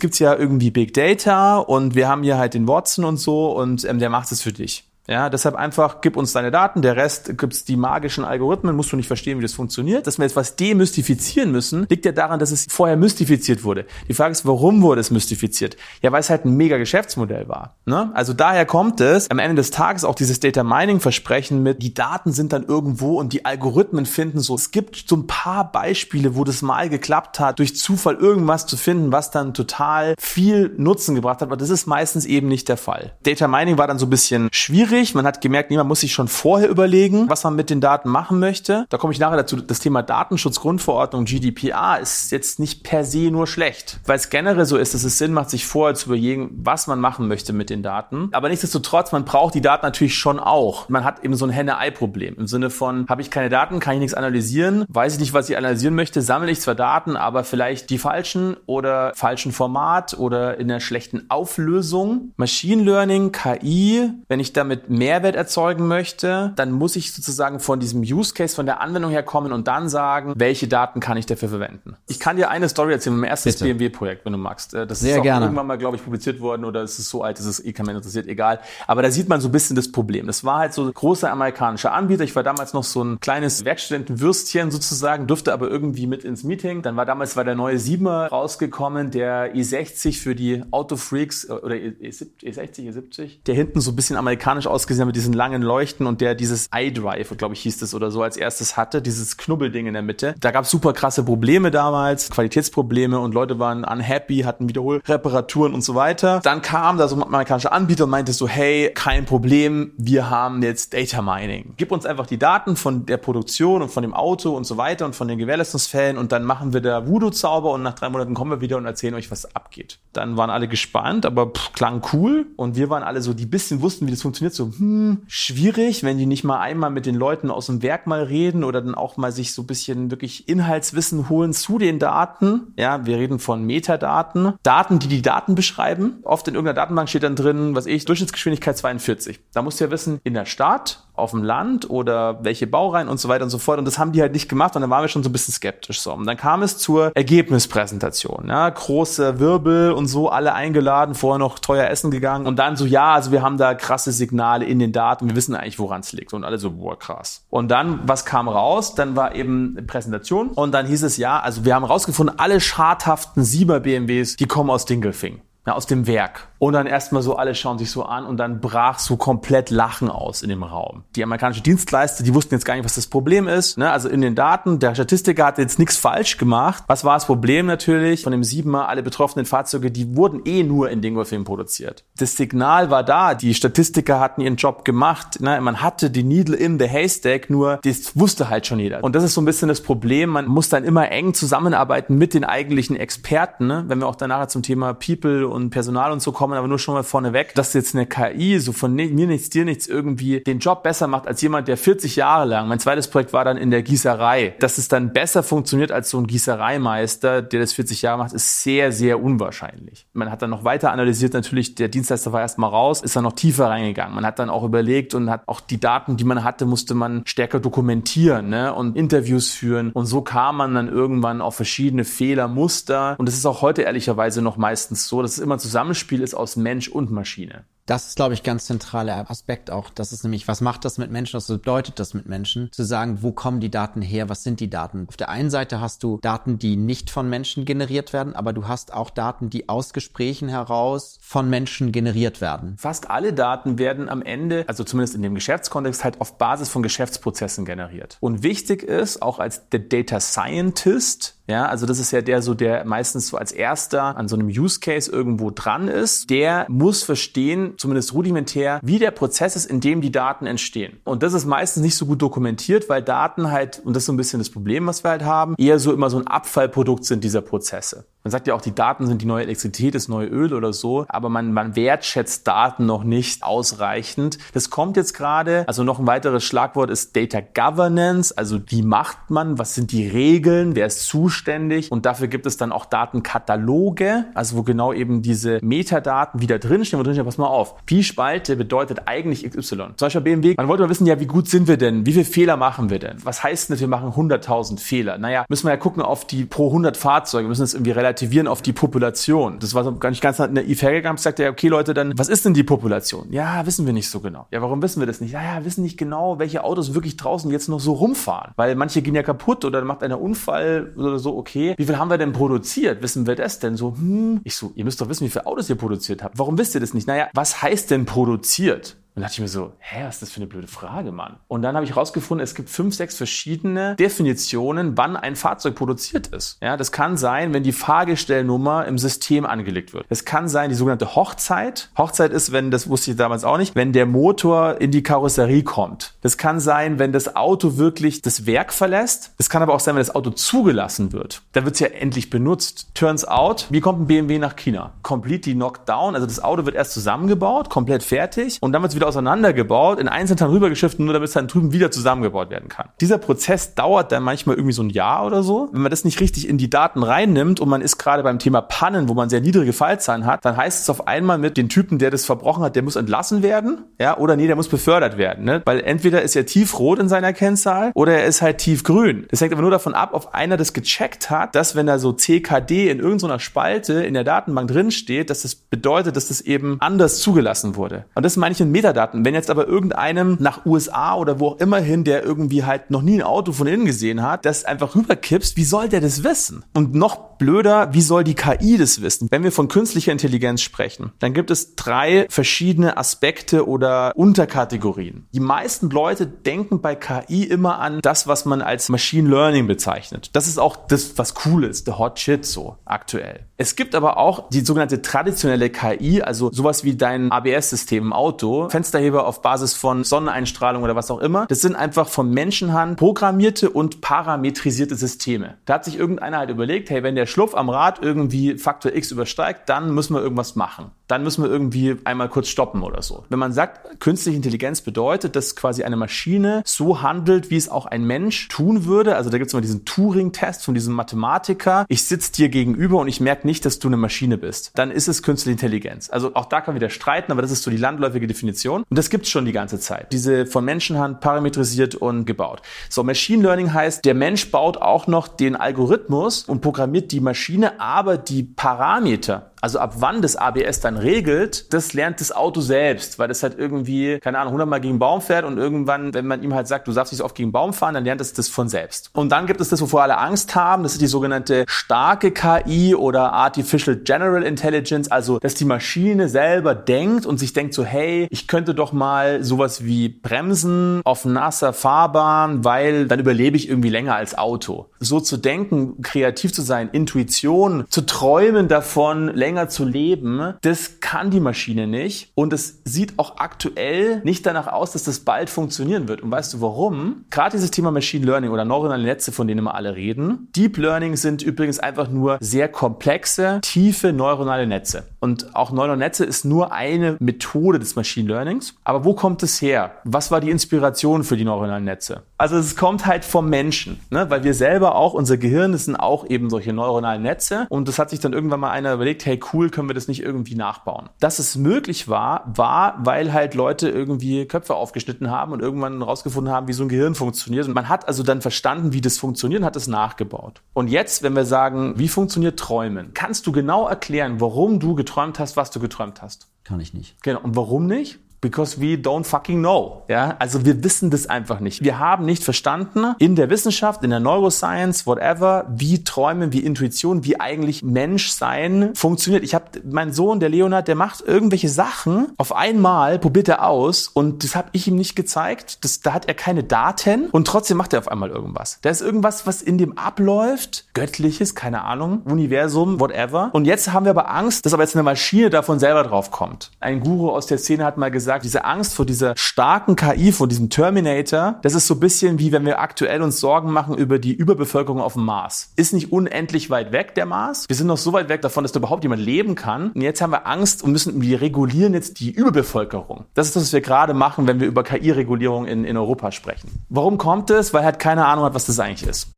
gibt's 0.00 0.18
ja 0.18 0.34
irgendwie 0.34 0.70
Big 0.70 0.92
Data 0.92 1.58
und 1.58 1.94
wir 1.94 2.08
haben 2.08 2.22
hier 2.22 2.36
halt 2.36 2.54
den 2.54 2.68
Watson 2.68 3.04
und 3.04 3.16
so 3.16 3.52
und 3.52 3.84
ähm, 3.84 3.98
der 3.98 4.10
macht 4.10 4.30
es 4.32 4.42
für 4.42 4.52
dich. 4.52 4.84
Ja, 5.08 5.30
deshalb 5.30 5.54
einfach 5.54 6.00
gib 6.00 6.16
uns 6.16 6.32
deine 6.32 6.50
Daten, 6.50 6.82
der 6.82 6.96
Rest 6.96 7.38
gibt's 7.38 7.64
die 7.64 7.76
magischen 7.76 8.24
Algorithmen, 8.24 8.74
musst 8.74 8.92
du 8.92 8.96
nicht 8.96 9.06
verstehen, 9.06 9.38
wie 9.38 9.42
das 9.42 9.52
funktioniert. 9.52 10.06
Dass 10.06 10.18
wir 10.18 10.24
jetzt 10.24 10.36
was 10.36 10.56
demystifizieren 10.56 11.52
müssen, 11.52 11.86
liegt 11.88 12.04
ja 12.04 12.12
daran, 12.12 12.40
dass 12.40 12.50
es 12.50 12.66
vorher 12.68 12.96
mystifiziert 12.96 13.62
wurde. 13.62 13.86
Die 14.08 14.14
Frage 14.14 14.32
ist, 14.32 14.46
warum 14.46 14.82
wurde 14.82 15.00
es 15.00 15.10
mystifiziert? 15.10 15.76
Ja, 16.02 16.10
weil 16.10 16.20
es 16.20 16.30
halt 16.30 16.44
ein 16.44 16.56
mega 16.56 16.76
Geschäftsmodell 16.76 17.48
war. 17.48 17.76
Ne? 17.84 18.10
Also 18.14 18.32
daher 18.32 18.66
kommt 18.66 19.00
es 19.00 19.30
am 19.30 19.38
Ende 19.38 19.56
des 19.56 19.70
Tages 19.70 20.04
auch 20.04 20.14
dieses 20.14 20.40
Data 20.40 20.64
Mining 20.64 21.00
Versprechen 21.00 21.62
mit, 21.62 21.82
die 21.82 21.94
Daten 21.94 22.32
sind 22.32 22.52
dann 22.52 22.64
irgendwo 22.64 23.18
und 23.20 23.32
die 23.32 23.44
Algorithmen 23.44 24.06
finden 24.06 24.40
so. 24.40 24.56
Es 24.56 24.72
gibt 24.72 25.04
so 25.08 25.16
ein 25.16 25.26
paar 25.26 25.70
Beispiele, 25.70 26.34
wo 26.34 26.42
das 26.42 26.62
mal 26.62 26.88
geklappt 26.88 27.38
hat, 27.38 27.60
durch 27.60 27.76
Zufall 27.76 28.16
irgendwas 28.16 28.66
zu 28.66 28.76
finden, 28.76 29.12
was 29.12 29.30
dann 29.30 29.54
total 29.54 30.14
viel 30.18 30.74
Nutzen 30.76 31.14
gebracht 31.14 31.40
hat, 31.40 31.48
aber 31.48 31.56
das 31.56 31.70
ist 31.70 31.86
meistens 31.86 32.24
eben 32.24 32.48
nicht 32.48 32.68
der 32.68 32.76
Fall. 32.76 33.12
Data 33.22 33.46
Mining 33.46 33.78
war 33.78 33.86
dann 33.86 33.98
so 33.98 34.06
ein 34.06 34.10
bisschen 34.10 34.48
schwierig 34.52 34.95
schwierig. 34.96 35.14
Man 35.14 35.26
hat 35.26 35.40
gemerkt, 35.40 35.70
man 35.70 35.86
muss 35.86 36.00
sich 36.00 36.12
schon 36.12 36.28
vorher 36.28 36.68
überlegen, 36.68 37.28
was 37.28 37.44
man 37.44 37.54
mit 37.54 37.70
den 37.70 37.80
Daten 37.80 38.08
machen 38.08 38.38
möchte. 38.38 38.86
Da 38.88 38.98
komme 38.98 39.12
ich 39.12 39.18
nachher 39.18 39.36
dazu. 39.36 39.56
Das 39.56 39.80
Thema 39.80 40.02
Datenschutzgrundverordnung, 40.02 41.24
GDPR, 41.24 41.98
ist 42.00 42.32
jetzt 42.32 42.58
nicht 42.58 42.82
per 42.82 43.04
se 43.04 43.30
nur 43.30 43.46
schlecht, 43.46 44.00
weil 44.06 44.16
es 44.16 44.30
generell 44.30 44.64
so 44.64 44.76
ist, 44.76 44.94
dass 44.94 45.04
es 45.04 45.18
Sinn 45.18 45.32
macht, 45.32 45.50
sich 45.50 45.66
vorher 45.66 45.94
zu 45.94 46.06
überlegen, 46.06 46.50
was 46.56 46.86
man 46.86 47.00
machen 47.00 47.28
möchte 47.28 47.52
mit 47.52 47.70
den 47.70 47.82
Daten. 47.82 48.28
Aber 48.32 48.48
nichtsdestotrotz, 48.48 49.12
man 49.12 49.24
braucht 49.24 49.54
die 49.54 49.60
Daten 49.60 49.84
natürlich 49.84 50.16
schon 50.16 50.38
auch. 50.38 50.88
Man 50.88 51.04
hat 51.04 51.24
eben 51.24 51.34
so 51.34 51.44
ein 51.44 51.50
Henne-Ei-Problem 51.50 52.36
im 52.38 52.46
Sinne 52.46 52.70
von, 52.70 53.06
habe 53.08 53.22
ich 53.22 53.30
keine 53.30 53.48
Daten, 53.48 53.80
kann 53.80 53.94
ich 53.94 54.00
nichts 54.00 54.14
analysieren, 54.14 54.84
weiß 54.88 55.14
ich 55.14 55.20
nicht, 55.20 55.34
was 55.34 55.50
ich 55.50 55.56
analysieren 55.56 55.94
möchte, 55.94 56.22
sammle 56.22 56.50
ich 56.50 56.60
zwar 56.60 56.74
Daten, 56.74 57.16
aber 57.16 57.44
vielleicht 57.44 57.90
die 57.90 57.98
falschen 57.98 58.56
oder 58.66 59.12
falschen 59.14 59.52
Format 59.52 60.18
oder 60.18 60.58
in 60.58 60.70
einer 60.70 60.80
schlechten 60.80 61.26
Auflösung. 61.28 62.32
Machine 62.36 62.82
Learning, 62.82 63.32
KI, 63.32 64.10
wenn 64.28 64.40
ich 64.40 64.52
damit 64.52 64.85
Mehrwert 64.88 65.36
erzeugen 65.36 65.86
möchte, 65.86 66.52
dann 66.56 66.72
muss 66.72 66.96
ich 66.96 67.12
sozusagen 67.12 67.60
von 67.60 67.80
diesem 67.80 68.00
Use 68.00 68.34
Case, 68.34 68.54
von 68.54 68.66
der 68.66 68.80
Anwendung 68.80 69.10
her 69.10 69.22
kommen 69.22 69.52
und 69.52 69.68
dann 69.68 69.88
sagen, 69.88 70.32
welche 70.36 70.68
Daten 70.68 71.00
kann 71.00 71.16
ich 71.16 71.26
dafür 71.26 71.48
verwenden. 71.48 71.96
Ich 72.08 72.20
kann 72.20 72.36
dir 72.36 72.50
eine 72.50 72.68
Story 72.68 72.92
erzählen, 72.92 73.16
mein 73.16 73.30
erstes 73.30 73.58
BMW-Projekt, 73.58 74.24
wenn 74.24 74.32
du 74.32 74.38
magst. 74.38 74.74
Äh, 74.74 74.86
das 74.86 75.00
Sehr 75.00 75.14
ist 75.14 75.18
auch 75.18 75.22
gerne. 75.22 75.46
irgendwann 75.46 75.66
mal, 75.66 75.78
glaube 75.78 75.96
ich, 75.96 76.04
publiziert 76.04 76.40
worden 76.40 76.64
oder 76.64 76.82
es 76.82 76.98
ist 76.98 77.08
so 77.08 77.22
alt, 77.22 77.38
dass 77.38 77.46
es 77.46 77.64
eh 77.64 77.72
kein 77.72 77.86
Mensch 77.86 77.98
interessiert, 77.98 78.26
egal. 78.26 78.60
Aber 78.86 79.02
da 79.02 79.10
sieht 79.10 79.28
man 79.28 79.40
so 79.40 79.48
ein 79.48 79.52
bisschen 79.52 79.76
das 79.76 79.90
Problem. 79.90 80.26
Das 80.26 80.44
war 80.44 80.58
halt 80.58 80.74
so 80.74 80.84
ein 80.84 80.92
großer 80.92 81.30
amerikanischer 81.30 81.92
Anbieter. 81.92 82.24
Ich 82.24 82.36
war 82.36 82.42
damals 82.42 82.72
noch 82.72 82.84
so 82.84 83.02
ein 83.02 83.20
kleines 83.20 83.64
Werkstudentenwürstchen 83.64 84.70
sozusagen, 84.70 85.26
durfte 85.26 85.52
aber 85.52 85.68
irgendwie 85.68 86.06
mit 86.06 86.24
ins 86.24 86.44
Meeting. 86.44 86.82
Dann 86.82 86.96
war 86.96 87.06
damals 87.06 87.36
war 87.36 87.44
der 87.44 87.54
neue 87.54 87.76
7er 87.76 88.28
rausgekommen, 88.28 89.10
der 89.10 89.54
i60 89.54 90.20
für 90.20 90.34
die 90.34 90.62
Autofreaks 90.70 91.44
äh, 91.44 91.52
oder 91.52 91.74
E60, 91.74 92.26
E70, 92.42 93.44
der 93.46 93.54
hinten 93.54 93.80
so 93.80 93.92
ein 93.92 93.96
bisschen 93.96 94.16
amerikanisch 94.16 94.66
ausgesehen 94.76 95.06
mit 95.06 95.16
diesen 95.16 95.32
langen 95.32 95.62
Leuchten 95.62 96.06
und 96.06 96.20
der 96.20 96.34
dieses 96.34 96.68
iDrive, 96.74 97.34
glaube 97.38 97.54
ich, 97.54 97.60
hieß 97.62 97.78
das 97.78 97.94
oder 97.94 98.10
so, 98.10 98.22
als 98.22 98.36
erstes 98.36 98.76
hatte, 98.76 99.00
dieses 99.00 99.38
Knubbelding 99.38 99.86
in 99.86 99.94
der 99.94 100.02
Mitte. 100.02 100.34
Da 100.38 100.50
gab 100.50 100.64
es 100.64 100.70
super 100.70 100.92
krasse 100.92 101.24
Probleme 101.24 101.70
damals, 101.70 102.28
Qualitätsprobleme 102.28 103.18
und 103.18 103.32
Leute 103.32 103.58
waren 103.58 103.84
unhappy, 103.84 104.42
hatten 104.42 104.68
Wiederholreparaturen 104.68 105.72
und 105.72 105.80
so 105.80 105.94
weiter. 105.94 106.40
Dann 106.44 106.60
kam 106.60 106.98
da 106.98 107.08
so 107.08 107.16
ein 107.16 107.22
amerikanischer 107.22 107.72
Anbieter 107.72 108.04
und 108.04 108.10
meinte 108.10 108.34
so, 108.34 108.46
hey, 108.46 108.92
kein 108.94 109.24
Problem, 109.24 109.92
wir 109.96 110.28
haben 110.28 110.62
jetzt 110.62 110.92
Data 110.92 111.22
Mining. 111.22 111.72
Gib 111.78 111.90
uns 111.90 112.04
einfach 112.04 112.26
die 112.26 112.38
Daten 112.38 112.76
von 112.76 113.06
der 113.06 113.16
Produktion 113.16 113.80
und 113.80 113.88
von 113.88 114.02
dem 114.02 114.12
Auto 114.12 114.54
und 114.54 114.64
so 114.64 114.76
weiter 114.76 115.06
und 115.06 115.16
von 115.16 115.26
den 115.26 115.38
Gewährleistungsfällen 115.38 116.18
und 116.18 116.32
dann 116.32 116.44
machen 116.44 116.74
wir 116.74 116.82
da 116.82 117.08
Voodoo-Zauber 117.08 117.72
und 117.72 117.82
nach 117.82 117.94
drei 117.94 118.10
Monaten 118.10 118.34
kommen 118.34 118.50
wir 118.50 118.60
wieder 118.60 118.76
und 118.76 118.84
erzählen 118.84 119.14
euch, 119.14 119.30
was 119.30 119.56
abgeht. 119.56 119.98
Dann 120.12 120.36
waren 120.36 120.50
alle 120.50 120.68
gespannt, 120.68 121.24
aber 121.24 121.46
pff, 121.46 121.72
klang 121.72 122.02
cool 122.12 122.46
und 122.56 122.76
wir 122.76 122.90
waren 122.90 123.02
alle 123.02 123.22
so, 123.22 123.32
die 123.32 123.46
bisschen 123.46 123.80
wussten, 123.80 124.06
wie 124.06 124.10
das 124.10 124.22
funktioniert, 124.22 124.54
so, 124.54 124.65
hm, 124.76 125.22
schwierig, 125.26 126.02
wenn 126.02 126.18
die 126.18 126.26
nicht 126.26 126.44
mal 126.44 126.60
einmal 126.60 126.90
mit 126.90 127.06
den 127.06 127.14
Leuten 127.14 127.50
aus 127.50 127.66
dem 127.66 127.82
Werk 127.82 128.06
mal 128.06 128.22
reden 128.22 128.64
oder 128.64 128.82
dann 128.82 128.94
auch 128.94 129.16
mal 129.16 129.32
sich 129.32 129.52
so 129.52 129.62
ein 129.62 129.66
bisschen 129.66 130.10
wirklich 130.10 130.48
Inhaltswissen 130.48 131.28
holen 131.28 131.52
zu 131.52 131.78
den 131.78 131.98
Daten. 131.98 132.72
Ja, 132.76 133.06
wir 133.06 133.18
reden 133.18 133.38
von 133.38 133.64
Metadaten. 133.64 134.54
Daten, 134.62 134.98
die 134.98 135.08
die 135.08 135.22
Daten 135.22 135.54
beschreiben. 135.54 136.18
Oft 136.22 136.48
in 136.48 136.54
irgendeiner 136.54 136.80
Datenbank 136.80 137.08
steht 137.08 137.22
dann 137.22 137.36
drin, 137.36 137.74
was 137.74 137.86
ich, 137.86 138.04
Durchschnittsgeschwindigkeit 138.04 138.76
42. 138.76 139.40
Da 139.52 139.62
musst 139.62 139.80
du 139.80 139.84
ja 139.84 139.90
wissen, 139.90 140.20
in 140.24 140.34
der 140.34 140.46
Stadt, 140.46 141.05
auf 141.16 141.30
dem 141.30 141.42
Land 141.42 141.88
oder 141.90 142.44
welche 142.44 142.66
Baureihen 142.66 143.08
und 143.08 143.18
so 143.18 143.28
weiter 143.28 143.44
und 143.44 143.50
so 143.50 143.58
fort. 143.58 143.78
Und 143.78 143.84
das 143.84 143.98
haben 143.98 144.12
die 144.12 144.20
halt 144.20 144.32
nicht 144.32 144.48
gemacht 144.48 144.76
und 144.76 144.82
dann 144.82 144.90
waren 144.90 145.02
wir 145.02 145.08
schon 145.08 145.22
so 145.22 145.28
ein 145.28 145.32
bisschen 145.32 145.52
skeptisch. 145.52 146.00
So. 146.00 146.12
Und 146.12 146.26
dann 146.26 146.36
kam 146.36 146.62
es 146.62 146.78
zur 146.78 147.12
Ergebnispräsentation. 147.14 148.46
Ja, 148.48 148.68
große 148.68 149.38
Wirbel 149.40 149.92
und 149.92 150.06
so, 150.06 150.28
alle 150.28 150.54
eingeladen, 150.54 151.14
vorher 151.14 151.38
noch 151.38 151.58
teuer 151.58 151.88
essen 151.88 152.10
gegangen 152.10 152.46
und 152.46 152.58
dann 152.58 152.76
so, 152.76 152.86
ja, 152.86 153.14
also 153.14 153.32
wir 153.32 153.42
haben 153.42 153.56
da 153.56 153.74
krasse 153.74 154.12
Signale 154.12 154.64
in 154.64 154.78
den 154.78 154.92
Daten, 154.92 155.28
wir 155.28 155.36
wissen 155.36 155.54
eigentlich, 155.54 155.78
woran 155.78 156.00
es 156.00 156.12
liegt. 156.12 156.32
Und 156.32 156.44
alle 156.44 156.58
so, 156.58 156.70
boah, 156.72 156.98
krass. 156.98 157.44
Und 157.50 157.68
dann, 157.70 158.00
was 158.04 158.24
kam 158.24 158.48
raus? 158.48 158.94
Dann 158.94 159.16
war 159.16 159.34
eben 159.34 159.86
Präsentation 159.86 160.48
und 160.48 160.72
dann 160.72 160.86
hieß 160.86 161.02
es, 161.02 161.16
ja, 161.16 161.40
also 161.40 161.64
wir 161.64 161.74
haben 161.74 161.84
rausgefunden, 161.84 162.38
alle 162.38 162.60
schadhaften 162.60 163.44
Sieber 163.44 163.80
BMWs, 163.80 164.36
die 164.36 164.46
kommen 164.46 164.70
aus 164.70 164.84
Dingelfing. 164.84 165.40
Ja, 165.66 165.74
aus 165.74 165.86
dem 165.86 166.06
Werk. 166.06 166.46
Und 166.58 166.72
dann 166.72 166.86
erstmal 166.86 167.22
so, 167.22 167.36
alle 167.36 167.54
schauen 167.54 167.78
sich 167.78 167.90
so 167.90 168.04
an 168.04 168.24
und 168.24 168.38
dann 168.38 168.60
brach 168.60 168.98
so 168.98 169.16
komplett 169.16 169.70
Lachen 169.70 170.08
aus 170.08 170.42
in 170.42 170.48
dem 170.48 170.62
Raum. 170.62 171.04
Die 171.14 171.22
amerikanische 171.22 171.60
Dienstleister, 171.60 172.24
die 172.24 172.34
wussten 172.34 172.54
jetzt 172.54 172.64
gar 172.64 172.74
nicht, 172.74 172.84
was 172.84 172.94
das 172.94 173.06
Problem 173.06 173.46
ist. 173.48 173.78
Ne? 173.78 173.90
Also 173.90 174.08
in 174.08 174.20
den 174.20 174.34
Daten, 174.34 174.78
der 174.78 174.94
Statistiker 174.94 175.46
hat 175.46 175.58
jetzt 175.58 175.78
nichts 175.78 175.96
falsch 175.96 176.38
gemacht. 176.38 176.84
Was 176.86 177.04
war 177.04 177.14
das 177.14 177.26
Problem 177.26 177.66
natürlich? 177.66 178.22
Von 178.22 178.32
dem 178.32 178.44
Siebener, 178.44 178.88
alle 178.88 179.02
betroffenen 179.02 179.44
Fahrzeuge, 179.44 179.90
die 179.90 180.16
wurden 180.16 180.42
eh 180.44 180.62
nur 180.62 180.90
in 180.90 181.02
Dingolfing 181.02 181.44
produziert. 181.44 182.04
Das 182.16 182.36
Signal 182.36 182.90
war 182.90 183.04
da, 183.04 183.34
die 183.34 183.54
Statistiker 183.54 184.20
hatten 184.20 184.40
ihren 184.40 184.56
Job 184.56 184.84
gemacht. 184.84 185.40
Ne? 185.40 185.60
Man 185.60 185.82
hatte 185.82 186.10
die 186.10 186.22
Needle 186.22 186.56
in 186.56 186.78
the 186.78 186.86
Haystack, 186.86 187.50
nur 187.50 187.80
das 187.84 188.16
wusste 188.18 188.48
halt 188.48 188.66
schon 188.66 188.78
jeder. 188.78 189.04
Und 189.04 189.14
das 189.14 189.24
ist 189.24 189.34
so 189.34 189.40
ein 189.40 189.44
bisschen 189.44 189.68
das 189.68 189.80
Problem. 189.80 190.30
Man 190.30 190.46
muss 190.46 190.68
dann 190.68 190.84
immer 190.84 191.10
eng 191.10 191.34
zusammenarbeiten 191.34 192.16
mit 192.16 192.34
den 192.34 192.44
eigentlichen 192.44 192.96
Experten. 192.96 193.66
Ne? 193.66 193.84
Wenn 193.88 193.98
wir 193.98 194.06
auch 194.06 194.16
danach 194.16 194.46
zum 194.46 194.62
Thema 194.62 194.94
People 194.94 195.48
und 195.48 195.70
Personal 195.70 196.12
und 196.12 196.20
so 196.22 196.32
kommen, 196.32 196.45
kommen, 196.46 196.58
aber 196.58 196.68
nur 196.68 196.78
schon 196.78 196.94
mal 196.94 197.02
vorneweg, 197.02 197.54
dass 197.56 197.72
jetzt 197.72 197.96
eine 197.96 198.06
KI 198.06 198.60
so 198.60 198.72
von 198.72 198.94
mir 198.94 199.08
nichts, 199.08 199.50
dir 199.50 199.64
nichts 199.64 199.88
irgendwie 199.88 200.40
den 200.40 200.60
Job 200.60 200.84
besser 200.84 201.08
macht 201.08 201.26
als 201.26 201.42
jemand, 201.42 201.66
der 201.66 201.76
40 201.76 202.14
Jahre 202.14 202.44
lang, 202.44 202.68
mein 202.68 202.78
zweites 202.78 203.08
Projekt 203.08 203.32
war 203.32 203.44
dann 203.44 203.56
in 203.56 203.72
der 203.72 203.82
Gießerei, 203.82 204.54
dass 204.60 204.78
es 204.78 204.86
dann 204.86 205.12
besser 205.12 205.42
funktioniert 205.42 205.90
als 205.90 206.10
so 206.10 206.18
ein 206.18 206.28
Gießereimeister, 206.28 207.42
der 207.42 207.60
das 207.60 207.72
40 207.72 208.02
Jahre 208.02 208.18
macht, 208.18 208.32
ist 208.32 208.62
sehr, 208.62 208.92
sehr 208.92 209.20
unwahrscheinlich. 209.20 210.06
Man 210.12 210.30
hat 210.30 210.40
dann 210.40 210.50
noch 210.50 210.62
weiter 210.62 210.92
analysiert, 210.92 211.32
natürlich, 211.32 211.74
der 211.74 211.88
Dienstleister 211.88 212.32
war 212.32 212.42
erstmal 212.42 212.70
raus, 212.70 213.02
ist 213.02 213.16
dann 213.16 213.24
noch 213.24 213.32
tiefer 213.32 213.66
reingegangen. 213.66 214.14
Man 214.14 214.24
hat 214.24 214.38
dann 214.38 214.48
auch 214.48 214.62
überlegt 214.62 215.14
und 215.14 215.28
hat 215.28 215.42
auch 215.46 215.60
die 215.60 215.80
Daten, 215.80 216.16
die 216.16 216.24
man 216.24 216.44
hatte, 216.44 216.64
musste 216.64 216.94
man 216.94 217.22
stärker 217.26 217.58
dokumentieren 217.58 218.50
ne? 218.50 218.72
und 218.72 218.96
Interviews 218.96 219.50
führen. 219.50 219.90
Und 219.90 220.06
so 220.06 220.20
kam 220.20 220.58
man 220.58 220.74
dann 220.74 220.88
irgendwann 220.88 221.40
auf 221.40 221.56
verschiedene 221.56 222.04
Fehlermuster. 222.04 223.16
Und 223.18 223.28
es 223.28 223.36
ist 223.36 223.46
auch 223.46 223.62
heute 223.62 223.82
ehrlicherweise 223.82 224.42
noch 224.42 224.56
meistens 224.56 225.08
so, 225.08 225.22
dass 225.22 225.32
es 225.32 225.38
immer 225.40 225.56
ein 225.56 225.58
Zusammenspiel 225.58 226.22
ist 226.22 226.35
aus 226.36 226.56
Mensch 226.56 226.88
und 226.88 227.10
Maschine. 227.10 227.64
Das 227.86 228.08
ist, 228.08 228.16
glaube 228.16 228.34
ich, 228.34 228.42
ganz 228.42 228.66
zentraler 228.66 229.30
Aspekt 229.30 229.70
auch. 229.70 229.90
Das 229.90 230.12
ist 230.12 230.24
nämlich, 230.24 230.48
was 230.48 230.60
macht 230.60 230.84
das 230.84 230.98
mit 230.98 231.12
Menschen, 231.12 231.34
was 231.34 231.46
bedeutet 231.46 232.00
das 232.00 232.14
mit 232.14 232.26
Menschen? 232.26 232.68
Zu 232.72 232.82
sagen, 232.82 233.18
wo 233.22 233.30
kommen 233.30 233.60
die 233.60 233.70
Daten 233.70 234.02
her? 234.02 234.28
Was 234.28 234.42
sind 234.42 234.58
die 234.58 234.68
Daten? 234.68 235.06
Auf 235.08 235.16
der 235.16 235.28
einen 235.28 235.50
Seite 235.50 235.80
hast 235.80 236.02
du 236.02 236.18
Daten, 236.20 236.58
die 236.58 236.74
nicht 236.74 237.10
von 237.10 237.30
Menschen 237.30 237.64
generiert 237.64 238.12
werden, 238.12 238.34
aber 238.34 238.52
du 238.52 238.66
hast 238.66 238.92
auch 238.92 239.08
Daten, 239.10 239.50
die 239.50 239.68
aus 239.68 239.92
Gesprächen 239.92 240.48
heraus 240.48 241.18
von 241.22 241.48
Menschen 241.48 241.92
generiert 241.92 242.40
werden. 242.40 242.74
Fast 242.76 243.08
alle 243.08 243.32
Daten 243.32 243.78
werden 243.78 244.08
am 244.08 244.20
Ende, 244.20 244.64
also 244.66 244.82
zumindest 244.82 245.14
in 245.14 245.22
dem 245.22 245.36
Geschäftskontext, 245.36 246.02
halt 246.02 246.20
auf 246.20 246.38
Basis 246.38 246.68
von 246.68 246.82
Geschäftsprozessen 246.82 247.64
generiert. 247.64 248.18
Und 248.18 248.42
wichtig 248.42 248.82
ist, 248.82 249.22
auch 249.22 249.38
als 249.38 249.68
der 249.68 249.80
Data 249.80 250.18
Scientist, 250.18 251.36
ja, 251.48 251.66
also 251.66 251.86
das 251.86 252.00
ist 252.00 252.10
ja 252.10 252.22
der 252.22 252.42
so, 252.42 252.54
der 252.54 252.84
meistens 252.84 253.28
so 253.28 253.36
als 253.36 253.52
erster 253.52 254.16
an 254.16 254.26
so 254.26 254.34
einem 254.34 254.48
Use 254.48 254.80
Case 254.80 255.10
irgendwo 255.10 255.50
dran 255.50 255.86
ist. 255.86 256.28
Der 256.30 256.66
muss 256.68 257.04
verstehen, 257.04 257.74
zumindest 257.78 258.14
rudimentär, 258.14 258.80
wie 258.82 258.98
der 258.98 259.10
Prozess 259.10 259.56
ist, 259.56 259.66
in 259.66 259.80
dem 259.80 260.00
die 260.00 260.12
Daten 260.12 260.46
entstehen. 260.46 261.00
Und 261.04 261.22
das 261.22 261.32
ist 261.32 261.46
meistens 261.46 261.82
nicht 261.82 261.96
so 261.96 262.06
gut 262.06 262.22
dokumentiert, 262.22 262.88
weil 262.88 263.02
Daten 263.02 263.50
halt, 263.50 263.80
und 263.84 263.94
das 263.94 264.02
ist 264.02 264.06
so 264.06 264.12
ein 264.12 264.16
bisschen 264.16 264.38
das 264.40 264.50
Problem, 264.50 264.86
was 264.86 265.04
wir 265.04 265.10
halt 265.10 265.24
haben, 265.24 265.54
eher 265.58 265.78
so 265.78 265.92
immer 265.92 266.10
so 266.10 266.18
ein 266.18 266.26
Abfallprodukt 266.26 267.04
sind 267.04 267.24
dieser 267.24 267.42
Prozesse. 267.42 268.06
Man 268.26 268.32
sagt 268.32 268.48
ja 268.48 268.56
auch, 268.56 268.60
die 268.60 268.74
Daten 268.74 269.06
sind 269.06 269.22
die 269.22 269.26
neue 269.26 269.44
Elektrizität, 269.44 269.94
das 269.94 270.08
neue 270.08 270.26
Öl 270.26 270.52
oder 270.52 270.72
so, 270.72 271.06
aber 271.08 271.28
man, 271.28 271.52
man 271.52 271.76
wertschätzt 271.76 272.44
Daten 272.44 272.84
noch 272.84 273.04
nicht 273.04 273.44
ausreichend. 273.44 274.38
Das 274.52 274.68
kommt 274.68 274.96
jetzt 274.96 275.14
gerade, 275.14 275.62
also 275.68 275.84
noch 275.84 276.00
ein 276.00 276.08
weiteres 276.08 276.42
Schlagwort 276.42 276.90
ist 276.90 277.14
Data 277.14 277.40
Governance, 277.40 278.36
also 278.36 278.58
wie 278.66 278.82
macht 278.82 279.30
man, 279.30 279.60
was 279.60 279.76
sind 279.76 279.92
die 279.92 280.08
Regeln, 280.08 280.74
wer 280.74 280.86
ist 280.86 281.06
zuständig 281.06 281.92
und 281.92 282.04
dafür 282.04 282.26
gibt 282.26 282.46
es 282.46 282.56
dann 282.56 282.72
auch 282.72 282.86
Datenkataloge, 282.86 284.24
also 284.34 284.56
wo 284.56 284.64
genau 284.64 284.92
eben 284.92 285.22
diese 285.22 285.60
Metadaten 285.62 286.40
wieder 286.40 286.58
drinstehen, 286.58 286.98
wo 286.98 287.04
drin 287.04 287.14
steht, 287.14 287.26
pass 287.26 287.38
mal 287.38 287.46
auf, 287.46 287.86
Pi-Spalte 287.86 288.56
bedeutet 288.56 289.02
eigentlich 289.06 289.48
XY. 289.48 289.60
Zum 289.60 289.94
Beispiel 290.00 290.20
BMW, 290.22 290.54
man 290.56 290.66
wollte 290.66 290.82
mal 290.82 290.88
wissen, 290.88 291.06
ja, 291.06 291.20
wie 291.20 291.26
gut 291.26 291.48
sind 291.48 291.68
wir 291.68 291.76
denn, 291.76 292.06
wie 292.06 292.12
viele 292.12 292.24
Fehler 292.24 292.56
machen 292.56 292.90
wir 292.90 292.98
denn? 292.98 293.18
Was 293.22 293.44
heißt 293.44 293.70
denn, 293.70 293.78
wir 293.78 293.86
machen 293.86 294.08
100.000 294.08 294.80
Fehler? 294.80 295.16
Naja, 295.16 295.46
müssen 295.48 295.68
wir 295.68 295.70
ja 295.70 295.76
gucken 295.76 296.02
auf 296.02 296.26
die 296.26 296.44
pro 296.44 296.66
100 296.66 296.96
Fahrzeuge, 296.96 297.44
wir 297.44 297.50
müssen 297.50 297.62
das 297.62 297.74
irgendwie 297.74 297.92
relativ 297.92 298.15
relativieren 298.16 298.48
auf 298.48 298.62
die 298.62 298.72
Population. 298.72 299.58
Das 299.58 299.74
war 299.74 299.84
so 299.84 299.94
gar 299.96 300.10
nicht 300.10 300.22
ganz 300.22 300.38
naiv 300.38 300.82
hergegangen. 300.82 301.18
Sagt 301.18 301.38
er, 301.38 301.50
okay 301.50 301.68
Leute, 301.68 301.92
dann, 301.92 302.12
was 302.16 302.28
ist 302.28 302.44
denn 302.44 302.54
die 302.54 302.62
Population? 302.64 303.26
Ja, 303.30 303.66
wissen 303.66 303.84
wir 303.84 303.92
nicht 303.92 304.08
so 304.08 304.20
genau. 304.20 304.46
Ja, 304.50 304.62
warum 304.62 304.82
wissen 304.82 305.00
wir 305.00 305.06
das 305.06 305.20
nicht? 305.20 305.32
Ja, 305.32 305.42
ja, 305.42 305.64
wissen 305.64 305.82
nicht 305.82 305.98
genau, 305.98 306.38
welche 306.38 306.64
Autos 306.64 306.94
wirklich 306.94 307.16
draußen 307.16 307.50
jetzt 307.50 307.68
noch 307.68 307.80
so 307.80 307.92
rumfahren. 307.92 308.52
Weil 308.56 308.74
manche 308.74 309.02
gehen 309.02 309.14
ja 309.14 309.22
kaputt 309.22 309.64
oder 309.64 309.84
macht 309.84 310.02
einer 310.02 310.20
Unfall 310.20 310.94
oder 310.96 311.18
so, 311.18 311.36
okay. 311.36 311.74
Wie 311.76 311.84
viel 311.84 311.98
haben 311.98 312.10
wir 312.10 312.18
denn 312.18 312.32
produziert? 312.32 313.02
Wissen 313.02 313.26
wir 313.26 313.36
das 313.36 313.58
denn? 313.58 313.76
So, 313.76 313.94
hm. 313.96 314.40
Ich 314.44 314.56
so, 314.56 314.72
ihr 314.74 314.84
müsst 314.84 315.00
doch 315.00 315.08
wissen, 315.08 315.26
wie 315.26 315.30
viele 315.30 315.46
Autos 315.46 315.68
ihr 315.68 315.76
produziert 315.76 316.22
habt. 316.22 316.38
Warum 316.38 316.56
wisst 316.58 316.74
ihr 316.74 316.80
das 316.80 316.94
nicht? 316.94 317.06
Naja, 317.06 317.28
was 317.34 317.62
heißt 317.62 317.90
denn 317.90 318.06
produziert? 318.06 318.96
Und 319.16 319.22
da 319.22 319.28
dachte 319.28 319.36
ich 319.36 319.40
mir 319.40 319.48
so, 319.48 319.72
hä, 319.78 320.04
was 320.04 320.16
ist 320.16 320.22
das 320.22 320.30
für 320.30 320.36
eine 320.40 320.46
blöde 320.46 320.66
Frage, 320.66 321.10
Mann? 321.10 321.36
Und 321.48 321.62
dann 321.62 321.74
habe 321.74 321.86
ich 321.86 321.96
rausgefunden, 321.96 322.44
es 322.44 322.54
gibt 322.54 322.68
fünf, 322.68 322.94
sechs 322.94 323.16
verschiedene 323.16 323.96
Definitionen, 323.96 324.98
wann 324.98 325.16
ein 325.16 325.36
Fahrzeug 325.36 325.74
produziert 325.74 326.26
ist. 326.26 326.58
Ja, 326.60 326.76
das 326.76 326.92
kann 326.92 327.16
sein, 327.16 327.54
wenn 327.54 327.62
die 327.62 327.72
Fahrgestellnummer 327.72 328.84
im 328.84 328.98
System 328.98 329.46
angelegt 329.46 329.94
wird. 329.94 330.04
Es 330.10 330.26
kann 330.26 330.50
sein, 330.50 330.68
die 330.68 330.74
sogenannte 330.74 331.16
Hochzeit. 331.16 331.88
Hochzeit 331.96 332.30
ist, 332.30 332.52
wenn, 332.52 332.70
das 332.70 332.90
wusste 332.90 333.12
ich 333.12 333.16
damals 333.16 333.44
auch 333.44 333.56
nicht, 333.56 333.74
wenn 333.74 333.94
der 333.94 334.04
Motor 334.04 334.82
in 334.82 334.90
die 334.90 335.02
Karosserie 335.02 335.62
kommt. 335.62 336.12
Das 336.20 336.36
kann 336.36 336.60
sein, 336.60 336.98
wenn 336.98 337.12
das 337.12 337.36
Auto 337.36 337.78
wirklich 337.78 338.20
das 338.20 338.44
Werk 338.44 338.70
verlässt. 338.70 339.32
Das 339.38 339.48
kann 339.48 339.62
aber 339.62 339.72
auch 339.72 339.80
sein, 339.80 339.94
wenn 339.94 340.02
das 340.02 340.14
Auto 340.14 340.28
zugelassen 340.28 341.14
wird. 341.14 341.40
Da 341.52 341.64
wird 341.64 341.76
es 341.76 341.80
ja 341.80 341.86
endlich 341.86 342.28
benutzt. 342.28 342.88
Turns 342.92 343.24
out, 343.24 343.66
wie 343.70 343.80
kommt 343.80 344.02
ein 344.02 344.06
BMW 344.08 344.38
nach 344.38 344.56
China? 344.56 344.92
Completely 345.00 345.54
knocked 345.54 345.88
down. 345.88 346.14
Also 346.14 346.26
das 346.26 346.44
Auto 346.44 346.66
wird 346.66 346.76
erst 346.76 346.92
zusammengebaut, 346.92 347.70
komplett 347.70 348.02
fertig 348.02 348.58
und 348.60 348.72
dann 348.72 348.82
wird 348.82 348.90
es 348.90 348.96
wieder 348.96 349.05
wieder 349.06 349.08
auseinandergebaut, 349.08 349.98
in 349.98 350.08
einzelnen 350.08 350.38
Teilen 350.38 350.52
rübergeschifft, 350.52 350.98
nur 350.98 351.12
damit 351.12 351.28
es 351.28 351.34
dann 351.34 351.46
drüben 351.46 351.72
wieder 351.72 351.90
zusammengebaut 351.90 352.50
werden 352.50 352.68
kann. 352.68 352.88
Dieser 353.00 353.18
Prozess 353.18 353.74
dauert 353.74 354.12
dann 354.12 354.22
manchmal 354.22 354.56
irgendwie 354.56 354.72
so 354.72 354.82
ein 354.82 354.90
Jahr 354.90 355.26
oder 355.26 355.42
so. 355.42 355.68
Wenn 355.72 355.82
man 355.82 355.90
das 355.90 356.04
nicht 356.04 356.20
richtig 356.20 356.48
in 356.48 356.58
die 356.58 356.68
Daten 356.68 357.02
reinnimmt 357.02 357.60
und 357.60 357.68
man 357.68 357.80
ist 357.80 357.98
gerade 357.98 358.22
beim 358.22 358.38
Thema 358.38 358.60
Pannen, 358.60 359.08
wo 359.08 359.14
man 359.14 359.30
sehr 359.30 359.40
niedrige 359.40 359.72
Fallzahlen 359.72 360.26
hat, 360.26 360.44
dann 360.44 360.56
heißt 360.56 360.82
es 360.82 360.90
auf 360.90 361.06
einmal 361.06 361.38
mit 361.38 361.56
den 361.56 361.68
Typen, 361.68 361.98
der 361.98 362.10
das 362.10 362.24
verbrochen 362.24 362.62
hat, 362.62 362.76
der 362.76 362.82
muss 362.82 362.96
entlassen 362.96 363.42
werden, 363.42 363.84
ja, 364.00 364.16
oder 364.18 364.36
nee, 364.36 364.46
der 364.46 364.56
muss 364.56 364.68
befördert 364.68 365.18
werden, 365.18 365.44
ne? 365.44 365.62
Weil 365.64 365.80
entweder 365.80 366.22
ist 366.22 366.36
er 366.36 366.46
tiefrot 366.46 366.98
in 366.98 367.08
seiner 367.08 367.32
Kennzahl 367.32 367.92
oder 367.94 368.18
er 368.18 368.26
ist 368.26 368.42
halt 368.42 368.58
tiefgrün. 368.58 369.26
Das 369.30 369.40
hängt 369.40 369.52
aber 369.52 369.62
nur 369.62 369.70
davon 369.70 369.94
ab, 369.94 370.10
ob 370.12 370.34
einer 370.34 370.56
das 370.56 370.72
gecheckt 370.72 371.30
hat, 371.30 371.54
dass 371.54 371.76
wenn 371.76 371.86
da 371.86 371.98
so 371.98 372.12
CKD 372.12 372.90
in 372.90 372.98
irgendeiner 372.98 373.38
Spalte 373.38 374.04
in 374.04 374.14
der 374.14 374.24
Datenbank 374.24 374.68
drin 374.68 374.90
steht, 374.90 375.30
dass 375.30 375.42
das 375.42 375.54
bedeutet, 375.54 376.16
dass 376.16 376.28
das 376.28 376.40
eben 376.40 376.76
anders 376.80 377.20
zugelassen 377.20 377.76
wurde. 377.76 378.04
Und 378.14 378.24
das 378.24 378.36
meine 378.36 378.52
ich 378.52 378.60
in 378.60 378.70
Metadaten 378.70 378.95
Metadaten. 378.96 379.24
Wenn 379.24 379.34
jetzt 379.34 379.50
aber 379.50 379.66
irgendeinem 379.66 380.36
nach 380.40 380.64
USA 380.66 381.16
oder 381.16 381.38
wo 381.38 381.48
auch 381.48 381.58
immer 381.58 381.78
hin, 381.78 382.04
der 382.04 382.24
irgendwie 382.24 382.64
halt 382.64 382.90
noch 382.90 383.02
nie 383.02 383.16
ein 383.16 383.22
Auto 383.22 383.52
von 383.52 383.66
innen 383.66 383.84
gesehen 383.84 384.22
hat, 384.22 384.44
das 384.44 384.64
einfach 384.64 384.94
rüberkippst, 384.94 385.56
wie 385.56 385.64
soll 385.64 385.88
der 385.88 386.00
das 386.00 386.24
wissen? 386.24 386.64
Und 386.74 386.94
noch 386.94 387.36
blöder, 387.36 387.92
wie 387.92 388.00
soll 388.00 388.24
die 388.24 388.34
KI 388.34 388.78
das 388.78 389.02
wissen? 389.02 389.28
Wenn 389.30 389.42
wir 389.42 389.52
von 389.52 389.68
künstlicher 389.68 390.12
Intelligenz 390.12 390.62
sprechen, 390.62 391.12
dann 391.18 391.34
gibt 391.34 391.50
es 391.50 391.74
drei 391.76 392.26
verschiedene 392.30 392.96
Aspekte 392.96 393.68
oder 393.68 394.12
Unterkategorien. 394.16 395.26
Die 395.32 395.40
meisten 395.40 395.90
Leute 395.90 396.26
denken 396.26 396.80
bei 396.80 396.94
KI 396.94 397.44
immer 397.44 397.78
an 397.78 398.00
das, 398.00 398.26
was 398.26 398.46
man 398.46 398.62
als 398.62 398.88
Machine 398.88 399.28
Learning 399.28 399.66
bezeichnet. 399.66 400.30
Das 400.32 400.46
ist 400.46 400.58
auch 400.58 400.76
das, 400.88 401.18
was 401.18 401.34
cool 401.44 401.64
ist, 401.64 401.86
der 401.86 401.98
Hot 401.98 402.18
Shit 402.18 402.46
so 402.46 402.76
aktuell. 402.84 403.46
Es 403.58 403.76
gibt 403.76 403.94
aber 403.94 404.18
auch 404.18 404.48
die 404.50 404.60
sogenannte 404.60 405.02
traditionelle 405.02 405.70
KI, 405.70 406.22
also 406.22 406.50
sowas 406.52 406.84
wie 406.84 406.94
dein 406.94 407.32
ABS-System 407.32 408.04
im 408.04 408.12
Auto. 408.12 408.68
Fensterheber 408.86 409.26
auf 409.26 409.42
Basis 409.42 409.74
von 409.74 410.04
Sonneneinstrahlung 410.04 410.84
oder 410.84 410.94
was 410.94 411.10
auch 411.10 411.18
immer. 411.18 411.46
Das 411.46 411.60
sind 411.60 411.74
einfach 411.74 412.08
von 412.08 412.30
Menschenhand 412.30 412.96
programmierte 412.96 413.68
und 413.68 414.00
parametrisierte 414.00 414.94
Systeme. 414.94 415.56
Da 415.64 415.74
hat 415.74 415.84
sich 415.84 415.98
irgendeiner 415.98 416.38
halt 416.38 416.50
überlegt, 416.50 416.88
hey, 416.88 417.02
wenn 417.02 417.16
der 417.16 417.26
Schlupf 417.26 417.56
am 417.56 417.68
Rad 417.68 418.00
irgendwie 418.00 418.56
Faktor 418.58 418.94
X 418.94 419.10
übersteigt, 419.10 419.68
dann 419.68 419.92
müssen 419.92 420.14
wir 420.14 420.22
irgendwas 420.22 420.54
machen. 420.54 420.92
Dann 421.08 421.22
müssen 421.22 421.42
wir 421.42 421.50
irgendwie 421.50 421.96
einmal 422.04 422.28
kurz 422.28 422.48
stoppen 422.48 422.82
oder 422.82 423.02
so. 423.02 423.24
Wenn 423.28 423.38
man 423.38 423.52
sagt, 423.52 424.00
künstliche 424.00 424.36
Intelligenz 424.36 424.80
bedeutet, 424.80 425.36
dass 425.36 425.54
quasi 425.54 425.84
eine 425.84 425.96
Maschine 425.96 426.62
so 426.64 427.02
handelt, 427.02 427.50
wie 427.50 427.56
es 427.56 427.68
auch 427.68 427.86
ein 427.86 428.04
Mensch 428.04 428.48
tun 428.48 428.86
würde. 428.86 429.16
Also 429.16 429.30
da 429.30 429.38
gibt 429.38 429.48
es 429.48 429.54
immer 429.54 429.60
diesen 429.60 429.84
Turing-Test 429.84 430.64
von 430.64 430.74
diesem 430.74 430.94
Mathematiker. 430.94 431.86
Ich 431.88 432.04
sitze 432.04 432.32
dir 432.32 432.48
gegenüber 432.48 432.98
und 432.98 433.08
ich 433.08 433.20
merke 433.20 433.46
nicht, 433.46 433.64
dass 433.64 433.78
du 433.78 433.88
eine 433.88 433.96
Maschine 433.96 434.38
bist. 434.38 434.72
Dann 434.74 434.90
ist 434.90 435.08
es 435.08 435.22
künstliche 435.22 435.52
Intelligenz. 435.52 436.10
Also 436.10 436.34
auch 436.34 436.46
da 436.46 436.60
kann 436.60 436.74
man 436.74 436.80
wieder 436.80 436.90
streiten, 436.90 437.30
aber 437.30 437.42
das 437.42 437.50
ist 437.50 437.62
so 437.62 437.70
die 437.70 437.76
landläufige 437.76 438.26
Definition. 438.26 438.65
Information. 438.66 438.84
Und 438.88 438.98
das 438.98 439.10
gibt's 439.10 439.30
schon 439.30 439.44
die 439.44 439.52
ganze 439.52 439.78
Zeit. 439.78 440.12
Diese 440.12 440.46
von 440.46 440.64
Menschenhand 440.64 441.20
parametrisiert 441.20 441.94
und 441.94 442.26
gebaut. 442.26 442.62
So, 442.88 443.02
Machine 443.02 443.42
Learning 443.42 443.72
heißt, 443.72 444.04
der 444.04 444.14
Mensch 444.14 444.50
baut 444.50 444.76
auch 444.76 445.06
noch 445.06 445.28
den 445.28 445.56
Algorithmus 445.56 446.44
und 446.44 446.60
programmiert 446.60 447.12
die 447.12 447.20
Maschine, 447.20 447.80
aber 447.80 448.18
die 448.18 448.42
Parameter, 448.42 449.50
also 449.60 449.78
ab 449.78 449.94
wann 449.98 450.22
das 450.22 450.36
ABS 450.36 450.80
dann 450.80 450.96
regelt, 450.96 451.72
das 451.72 451.94
lernt 451.94 452.20
das 452.20 452.32
Auto 452.32 452.60
selbst, 452.60 453.18
weil 453.18 453.28
das 453.28 453.42
halt 453.42 453.58
irgendwie, 453.58 454.18
keine 454.20 454.38
Ahnung, 454.38 454.52
100 454.52 454.68
Mal 454.68 454.80
gegen 454.80 454.92
einen 454.92 454.98
Baum 454.98 455.20
fährt 455.20 455.44
und 455.44 455.58
irgendwann, 455.58 456.14
wenn 456.14 456.26
man 456.26 456.42
ihm 456.42 456.54
halt 456.54 456.68
sagt, 456.68 456.88
du 456.88 456.92
darfst 456.92 457.12
nicht 457.12 457.18
so 457.18 457.24
oft 457.24 457.34
gegen 457.34 457.46
einen 457.46 457.52
Baum 457.52 457.72
fahren, 457.72 457.94
dann 457.94 458.04
lernt 458.04 458.20
es 458.20 458.32
das 458.32 458.48
von 458.48 458.68
selbst. 458.68 459.10
Und 459.12 459.30
dann 459.30 459.46
gibt 459.46 459.60
es 459.60 459.68
das, 459.68 459.80
wovor 459.80 460.02
alle 460.02 460.18
Angst 460.18 460.54
haben, 460.54 460.82
das 460.82 460.92
ist 460.92 461.00
die 461.00 461.06
sogenannte 461.06 461.64
starke 461.68 462.30
KI 462.30 462.94
oder 462.94 463.32
Artificial 463.32 463.96
General 463.96 464.42
Intelligence, 464.42 465.10
also 465.10 465.38
dass 465.38 465.54
die 465.54 465.64
Maschine 465.64 466.28
selber 466.28 466.74
denkt 466.74 467.26
und 467.26 467.38
sich 467.38 467.52
denkt 467.52 467.74
so, 467.74 467.84
hey, 467.84 468.26
ich 468.30 468.48
könnte 468.48 468.74
doch 468.74 468.92
mal 468.92 469.42
sowas 469.42 469.84
wie 469.84 470.08
bremsen 470.08 471.00
auf 471.04 471.24
nasser 471.24 471.72
Fahrbahn, 471.72 472.64
weil 472.64 473.06
dann 473.06 473.20
überlebe 473.20 473.56
ich 473.56 473.68
irgendwie 473.68 473.90
länger 473.90 474.14
als 474.14 474.36
Auto. 474.36 474.86
So 475.00 475.20
zu 475.20 475.36
denken, 475.36 476.02
kreativ 476.02 476.52
zu 476.52 476.62
sein, 476.62 476.90
Intuition, 476.90 477.84
zu 477.88 478.02
träumen 478.02 478.68
davon, 478.68 479.28
länger 479.46 479.68
zu 479.68 479.84
leben, 479.84 480.54
das 480.62 480.98
kann 480.98 481.30
die 481.30 481.38
Maschine 481.38 481.86
nicht. 481.86 482.32
Und 482.34 482.52
es 482.52 482.80
sieht 482.84 483.16
auch 483.16 483.36
aktuell 483.38 484.20
nicht 484.24 484.44
danach 484.44 484.66
aus, 484.66 484.90
dass 484.90 485.04
das 485.04 485.20
bald 485.20 485.50
funktionieren 485.50 486.08
wird. 486.08 486.20
Und 486.20 486.32
weißt 486.32 486.54
du 486.54 486.60
warum? 486.60 487.24
Gerade 487.30 487.52
dieses 487.52 487.70
Thema 487.70 487.92
Machine 487.92 488.26
Learning 488.26 488.50
oder 488.50 488.64
neuronale 488.64 489.04
Netze, 489.04 489.30
von 489.30 489.46
denen 489.46 489.60
immer 489.60 489.76
alle 489.76 489.94
reden. 489.94 490.48
Deep 490.56 490.78
Learning 490.78 491.14
sind 491.14 491.42
übrigens 491.42 491.78
einfach 491.78 492.08
nur 492.08 492.38
sehr 492.40 492.68
komplexe, 492.68 493.60
tiefe 493.62 494.12
neuronale 494.12 494.66
Netze. 494.66 495.04
Und 495.20 495.54
auch 495.54 495.70
neuronale 495.70 495.98
Netze 495.98 496.24
ist 496.24 496.44
nur 496.44 496.72
eine 496.72 497.16
Methode 497.20 497.78
des 497.78 497.94
Machine 497.94 498.28
Learnings. 498.28 498.74
Aber 498.82 499.04
wo 499.04 499.14
kommt 499.14 499.44
es 499.44 499.62
her? 499.62 499.92
Was 500.02 500.32
war 500.32 500.40
die 500.40 500.50
Inspiration 500.50 501.22
für 501.22 501.36
die 501.36 501.44
neuronalen 501.44 501.84
Netze? 501.84 502.24
Also 502.36 502.56
es 502.56 502.74
kommt 502.74 503.06
halt 503.06 503.24
vom 503.24 503.48
Menschen, 503.48 504.00
ne? 504.10 504.28
weil 504.28 504.42
wir 504.42 504.54
selber 504.54 504.96
auch, 504.96 505.14
unser 505.14 505.36
Gehirn, 505.36 505.70
das 505.70 505.84
sind 505.84 505.94
auch 505.94 506.28
eben 506.28 506.50
solche 506.50 506.72
neuronalen 506.72 507.22
Netze. 507.22 507.66
Und 507.68 507.86
das 507.86 508.00
hat 508.00 508.10
sich 508.10 508.18
dann 508.18 508.32
irgendwann 508.32 508.58
mal 508.58 508.70
einer 508.70 508.92
überlegt, 508.92 509.24
hey 509.24 509.35
cool, 509.52 509.70
können 509.70 509.88
wir 509.88 509.94
das 509.94 510.08
nicht 510.08 510.22
irgendwie 510.22 510.54
nachbauen? 510.54 511.08
Dass 511.20 511.38
es 511.38 511.56
möglich 511.56 512.08
war, 512.08 512.52
war, 512.54 512.96
weil 513.04 513.32
halt 513.32 513.54
Leute 513.54 513.88
irgendwie 513.88 514.46
Köpfe 514.46 514.74
aufgeschnitten 514.74 515.30
haben 515.30 515.52
und 515.52 515.60
irgendwann 515.60 516.02
rausgefunden 516.02 516.52
haben, 516.52 516.68
wie 516.68 516.72
so 516.72 516.84
ein 516.84 516.88
Gehirn 516.88 517.14
funktioniert. 517.14 517.66
Und 517.66 517.74
man 517.74 517.88
hat 517.88 518.08
also 518.08 518.22
dann 518.22 518.42
verstanden, 518.42 518.92
wie 518.92 519.00
das 519.00 519.18
funktioniert 519.18 519.60
und 519.60 519.66
hat 519.66 519.76
es 519.76 519.86
nachgebaut. 519.86 520.62
Und 520.72 520.88
jetzt, 520.88 521.22
wenn 521.22 521.34
wir 521.34 521.44
sagen, 521.44 521.94
wie 521.96 522.08
funktioniert 522.08 522.58
Träumen, 522.58 523.12
kannst 523.14 523.46
du 523.46 523.52
genau 523.52 523.86
erklären, 523.86 524.40
warum 524.40 524.80
du 524.80 524.94
geträumt 524.94 525.38
hast, 525.38 525.56
was 525.56 525.70
du 525.70 525.80
geträumt 525.80 526.22
hast? 526.22 526.48
Kann 526.64 526.80
ich 526.80 526.94
nicht. 526.94 527.22
Genau. 527.22 527.40
Und 527.40 527.54
warum 527.54 527.86
nicht? 527.86 528.18
Because 528.46 528.80
we 528.80 528.94
don't 528.94 529.24
fucking 529.24 529.58
know. 529.58 530.04
Ja, 530.06 530.36
also 530.38 530.64
wir 530.64 530.84
wissen 530.84 531.10
das 531.10 531.26
einfach 531.26 531.58
nicht. 531.58 531.82
Wir 531.82 531.98
haben 531.98 532.24
nicht 532.24 532.44
verstanden 532.44 533.16
in 533.18 533.34
der 533.34 533.50
Wissenschaft, 533.50 534.04
in 534.04 534.10
der 534.10 534.20
Neuroscience, 534.20 535.04
whatever, 535.04 535.66
wie 535.68 536.04
Träume, 536.04 536.52
wie 536.52 536.60
Intuition, 536.60 537.24
wie 537.24 537.40
eigentlich 537.40 537.82
Menschsein 537.82 538.94
funktioniert. 538.94 539.42
Ich 539.42 539.52
habe 539.52 539.64
mein 539.84 540.12
Sohn, 540.12 540.38
der 540.38 540.48
Leonard, 540.48 540.86
der 540.86 540.94
macht 540.94 541.22
irgendwelche 541.22 541.68
Sachen 541.68 542.28
auf 542.36 542.54
einmal, 542.54 543.18
probiert 543.18 543.48
er 543.48 543.66
aus 543.66 544.06
und 544.06 544.44
das 544.44 544.54
habe 544.54 544.68
ich 544.70 544.86
ihm 544.86 544.94
nicht 544.94 545.16
gezeigt. 545.16 545.82
Das, 545.82 546.00
da 546.00 546.12
hat 546.12 546.28
er 546.28 546.34
keine 546.34 546.62
Daten 546.62 547.28
und 547.30 547.48
trotzdem 547.48 547.78
macht 547.78 547.94
er 547.94 547.98
auf 547.98 548.06
einmal 548.06 548.30
irgendwas. 548.30 548.78
Da 548.82 548.90
ist 548.90 549.00
irgendwas, 549.00 549.44
was 549.48 549.60
in 549.60 549.76
dem 549.76 549.98
abläuft, 549.98 550.86
göttliches, 550.94 551.56
keine 551.56 551.82
Ahnung, 551.82 552.22
Universum, 552.26 553.00
whatever. 553.00 553.50
Und 553.54 553.64
jetzt 553.64 553.92
haben 553.92 554.04
wir 554.04 554.10
aber 554.10 554.30
Angst, 554.30 554.64
dass 554.66 554.72
aber 554.72 554.84
jetzt 554.84 554.94
eine 554.94 555.02
Maschine 555.02 555.50
davon 555.50 555.80
selber 555.80 556.04
drauf 556.04 556.30
kommt. 556.30 556.70
Ein 556.78 557.00
Guru 557.00 557.30
aus 557.30 557.46
der 557.46 557.58
Szene 557.58 557.84
hat 557.84 557.96
mal 557.96 558.12
gesagt 558.12 558.35
gesagt, 558.36 558.44
diese 558.44 558.64
Angst 558.64 558.94
vor 558.94 559.06
dieser 559.06 559.34
starken 559.36 559.96
KI, 559.96 560.32
vor 560.32 560.48
diesem 560.48 560.70
Terminator, 560.70 561.58
das 561.62 561.74
ist 561.74 561.86
so 561.86 561.94
ein 561.94 562.00
bisschen 562.00 562.38
wie 562.38 562.52
wenn 562.52 562.64
wir 562.66 562.80
aktuell 562.80 563.22
uns 563.22 563.40
Sorgen 563.40 563.72
machen 563.72 563.96
über 563.96 564.18
die 564.18 564.34
Überbevölkerung 564.34 565.00
auf 565.00 565.14
dem 565.14 565.24
Mars. 565.24 565.72
Ist 565.76 565.92
nicht 565.92 566.12
unendlich 566.12 566.70
weit 566.70 566.92
weg 566.92 567.14
der 567.14 567.26
Mars. 567.26 567.64
Wir 567.68 567.76
sind 567.76 567.86
noch 567.86 567.96
so 567.96 568.12
weit 568.12 568.28
weg 568.28 568.42
davon, 568.42 568.64
dass 568.64 568.72
da 568.72 568.78
überhaupt 568.78 569.04
jemand 569.04 569.22
leben 569.22 569.54
kann. 569.54 569.90
Und 569.92 570.02
jetzt 570.02 570.20
haben 570.20 570.32
wir 570.32 570.46
Angst 570.46 570.82
und 570.82 570.92
müssen, 570.92 571.20
wir 571.20 571.40
regulieren 571.40 571.94
jetzt 571.94 572.20
die 572.20 572.30
Überbevölkerung. 572.30 573.24
Das 573.34 573.46
ist 573.46 573.56
das, 573.56 573.64
was 573.64 573.72
wir 573.72 573.80
gerade 573.80 574.14
machen, 574.14 574.46
wenn 574.46 574.60
wir 574.60 574.66
über 574.66 574.84
KI-Regulierung 574.84 575.66
in, 575.66 575.84
in 575.84 575.96
Europa 575.96 576.32
sprechen. 576.32 576.84
Warum 576.88 577.18
kommt 577.18 577.50
es? 577.50 577.72
Weil 577.72 577.84
halt 577.84 577.98
keine 577.98 578.26
Ahnung 578.26 578.44
hat, 578.44 578.54
was 578.54 578.66
das 578.66 578.78
eigentlich 578.78 579.08
ist. 579.08 579.28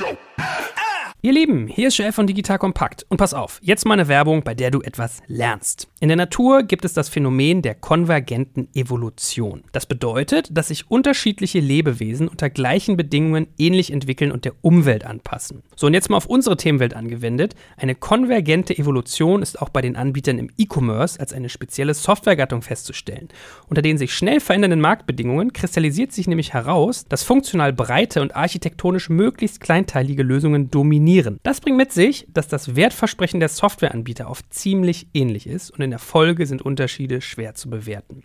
Ihr 1.20 1.32
Lieben, 1.32 1.66
hier 1.66 1.88
ist 1.88 1.96
Chef 1.96 2.14
von 2.14 2.28
Digital 2.28 2.60
Kompakt. 2.60 3.04
Und 3.08 3.16
pass 3.16 3.34
auf, 3.34 3.58
jetzt 3.60 3.84
mal 3.84 3.94
eine 3.94 4.06
Werbung, 4.06 4.44
bei 4.44 4.54
der 4.54 4.70
du 4.70 4.82
etwas 4.82 5.20
lernst. 5.26 5.88
In 6.00 6.06
der 6.06 6.16
Natur 6.16 6.62
gibt 6.62 6.84
es 6.84 6.92
das 6.92 7.08
Phänomen 7.08 7.60
der 7.60 7.74
konvergenten 7.74 8.68
Evolution. 8.72 9.64
Das 9.72 9.84
bedeutet, 9.84 10.48
dass 10.56 10.68
sich 10.68 10.88
unterschiedliche 10.88 11.58
Lebewesen 11.58 12.28
unter 12.28 12.50
gleichen 12.50 12.96
Bedingungen 12.96 13.48
ähnlich 13.58 13.92
entwickeln 13.92 14.30
und 14.30 14.44
der 14.44 14.52
Umwelt 14.60 15.04
anpassen. 15.04 15.64
So, 15.74 15.88
und 15.88 15.94
jetzt 15.94 16.08
mal 16.08 16.16
auf 16.16 16.26
unsere 16.26 16.56
Themenwelt 16.56 16.94
angewendet. 16.94 17.56
Eine 17.76 17.96
konvergente 17.96 18.78
Evolution 18.78 19.42
ist 19.42 19.60
auch 19.60 19.70
bei 19.70 19.82
den 19.82 19.96
Anbietern 19.96 20.38
im 20.38 20.50
E-Commerce 20.56 21.18
als 21.18 21.32
eine 21.32 21.48
spezielle 21.48 21.94
Softwaregattung 21.94 22.62
festzustellen. 22.62 23.26
Unter 23.66 23.82
den 23.82 23.98
sich 23.98 24.14
schnell 24.14 24.38
verändernden 24.38 24.80
Marktbedingungen 24.80 25.52
kristallisiert 25.52 26.12
sich 26.12 26.28
nämlich 26.28 26.54
heraus, 26.54 27.06
dass 27.08 27.24
funktional 27.24 27.72
breite 27.72 28.22
und 28.22 28.36
architektonisch 28.36 29.08
möglichst 29.08 29.60
kleinteilige 29.60 30.22
Lösungen 30.22 30.70
dominieren. 30.70 31.40
Das 31.42 31.60
bringt 31.60 31.76
mit 31.76 31.90
sich, 31.90 32.28
dass 32.32 32.46
das 32.46 32.76
Wertversprechen 32.76 33.40
der 33.40 33.48
Softwareanbieter 33.48 34.30
oft 34.30 34.54
ziemlich 34.54 35.08
ähnlich 35.12 35.48
ist 35.48 35.72
und 35.72 35.87
in 35.88 35.92
der 35.92 35.98
Folge 35.98 36.46
sind 36.46 36.60
Unterschiede 36.60 37.22
schwer 37.22 37.54
zu 37.54 37.70
bewerten. 37.70 38.22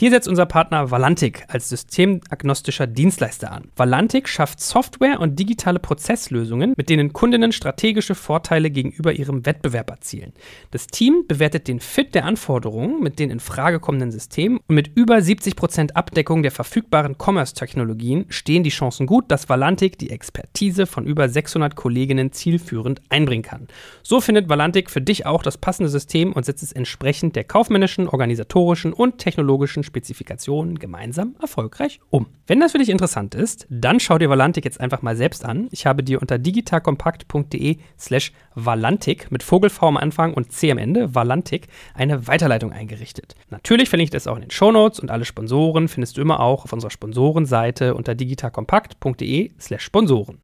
Hier 0.00 0.10
setzt 0.10 0.28
unser 0.28 0.46
Partner 0.46 0.92
Valantic 0.92 1.44
als 1.48 1.70
systemagnostischer 1.70 2.86
Dienstleister 2.86 3.50
an. 3.50 3.64
Valantic 3.74 4.28
schafft 4.28 4.60
Software 4.60 5.18
und 5.18 5.40
digitale 5.40 5.80
Prozesslösungen, 5.80 6.74
mit 6.76 6.88
denen 6.88 7.12
Kundinnen 7.12 7.50
strategische 7.50 8.14
Vorteile 8.14 8.70
gegenüber 8.70 9.12
ihrem 9.12 9.44
Wettbewerb 9.44 9.90
erzielen. 9.90 10.34
Das 10.70 10.86
Team 10.86 11.24
bewertet 11.26 11.66
den 11.66 11.80
Fit 11.80 12.14
der 12.14 12.26
Anforderungen 12.26 13.02
mit 13.02 13.18
den 13.18 13.30
in 13.30 13.40
Frage 13.40 13.80
kommenden 13.80 14.12
Systemen 14.12 14.60
und 14.68 14.76
mit 14.76 14.96
über 14.96 15.16
70% 15.16 15.94
Abdeckung 15.94 16.44
der 16.44 16.52
verfügbaren 16.52 17.16
Commerce-Technologien 17.18 18.26
stehen 18.28 18.62
die 18.62 18.70
Chancen 18.70 19.04
gut, 19.04 19.24
dass 19.32 19.48
Valantic 19.48 19.98
die 19.98 20.10
Expertise 20.10 20.86
von 20.86 21.06
über 21.06 21.28
600 21.28 21.74
Kolleginnen 21.74 22.30
zielführend 22.30 23.02
einbringen 23.08 23.42
kann. 23.42 23.66
So 24.04 24.20
findet 24.20 24.48
Valantic 24.48 24.90
für 24.90 25.00
dich 25.00 25.26
auch 25.26 25.42
das 25.42 25.58
passende 25.58 25.88
System 25.88 26.34
und 26.34 26.44
setzt 26.44 26.62
es 26.62 26.70
entsprechend 26.70 27.34
der 27.34 27.42
kaufmännischen, 27.42 28.06
organisatorischen 28.06 28.92
und 28.92 29.18
technologischen 29.18 29.87
Spezifikationen 29.88 30.78
gemeinsam 30.78 31.34
erfolgreich 31.40 31.98
um. 32.10 32.26
Wenn 32.46 32.60
das 32.60 32.72
für 32.72 32.78
dich 32.78 32.88
interessant 32.88 33.34
ist, 33.34 33.66
dann 33.68 33.98
schau 33.98 34.18
dir 34.18 34.30
Valantik 34.30 34.64
jetzt 34.64 34.80
einfach 34.80 35.02
mal 35.02 35.16
selbst 35.16 35.44
an. 35.44 35.68
Ich 35.72 35.86
habe 35.86 36.04
dir 36.04 36.20
unter 36.20 36.38
digitalkompakt.de 36.38 37.78
slash 37.98 38.32
Valantik 38.54 39.32
mit 39.32 39.42
Vogelv 39.42 39.82
am 39.82 39.96
Anfang 39.96 40.34
und 40.34 40.52
C 40.52 40.70
am 40.70 40.78
Ende, 40.78 41.14
Valantik, 41.14 41.66
eine 41.94 42.26
Weiterleitung 42.26 42.72
eingerichtet. 42.72 43.34
Natürlich 43.50 43.88
verlinke 43.88 44.08
ich 44.08 44.12
das 44.12 44.26
auch 44.26 44.36
in 44.36 44.42
den 44.42 44.50
Shownotes 44.50 45.00
und 45.00 45.10
alle 45.10 45.24
Sponsoren 45.24 45.88
findest 45.88 46.16
du 46.16 46.20
immer 46.20 46.40
auch 46.40 46.64
auf 46.64 46.72
unserer 46.72 46.90
Sponsorenseite 46.90 47.94
unter 47.94 48.14
digitalkompakt.de 48.14 49.50
slash 49.58 49.82
Sponsoren. 49.82 50.40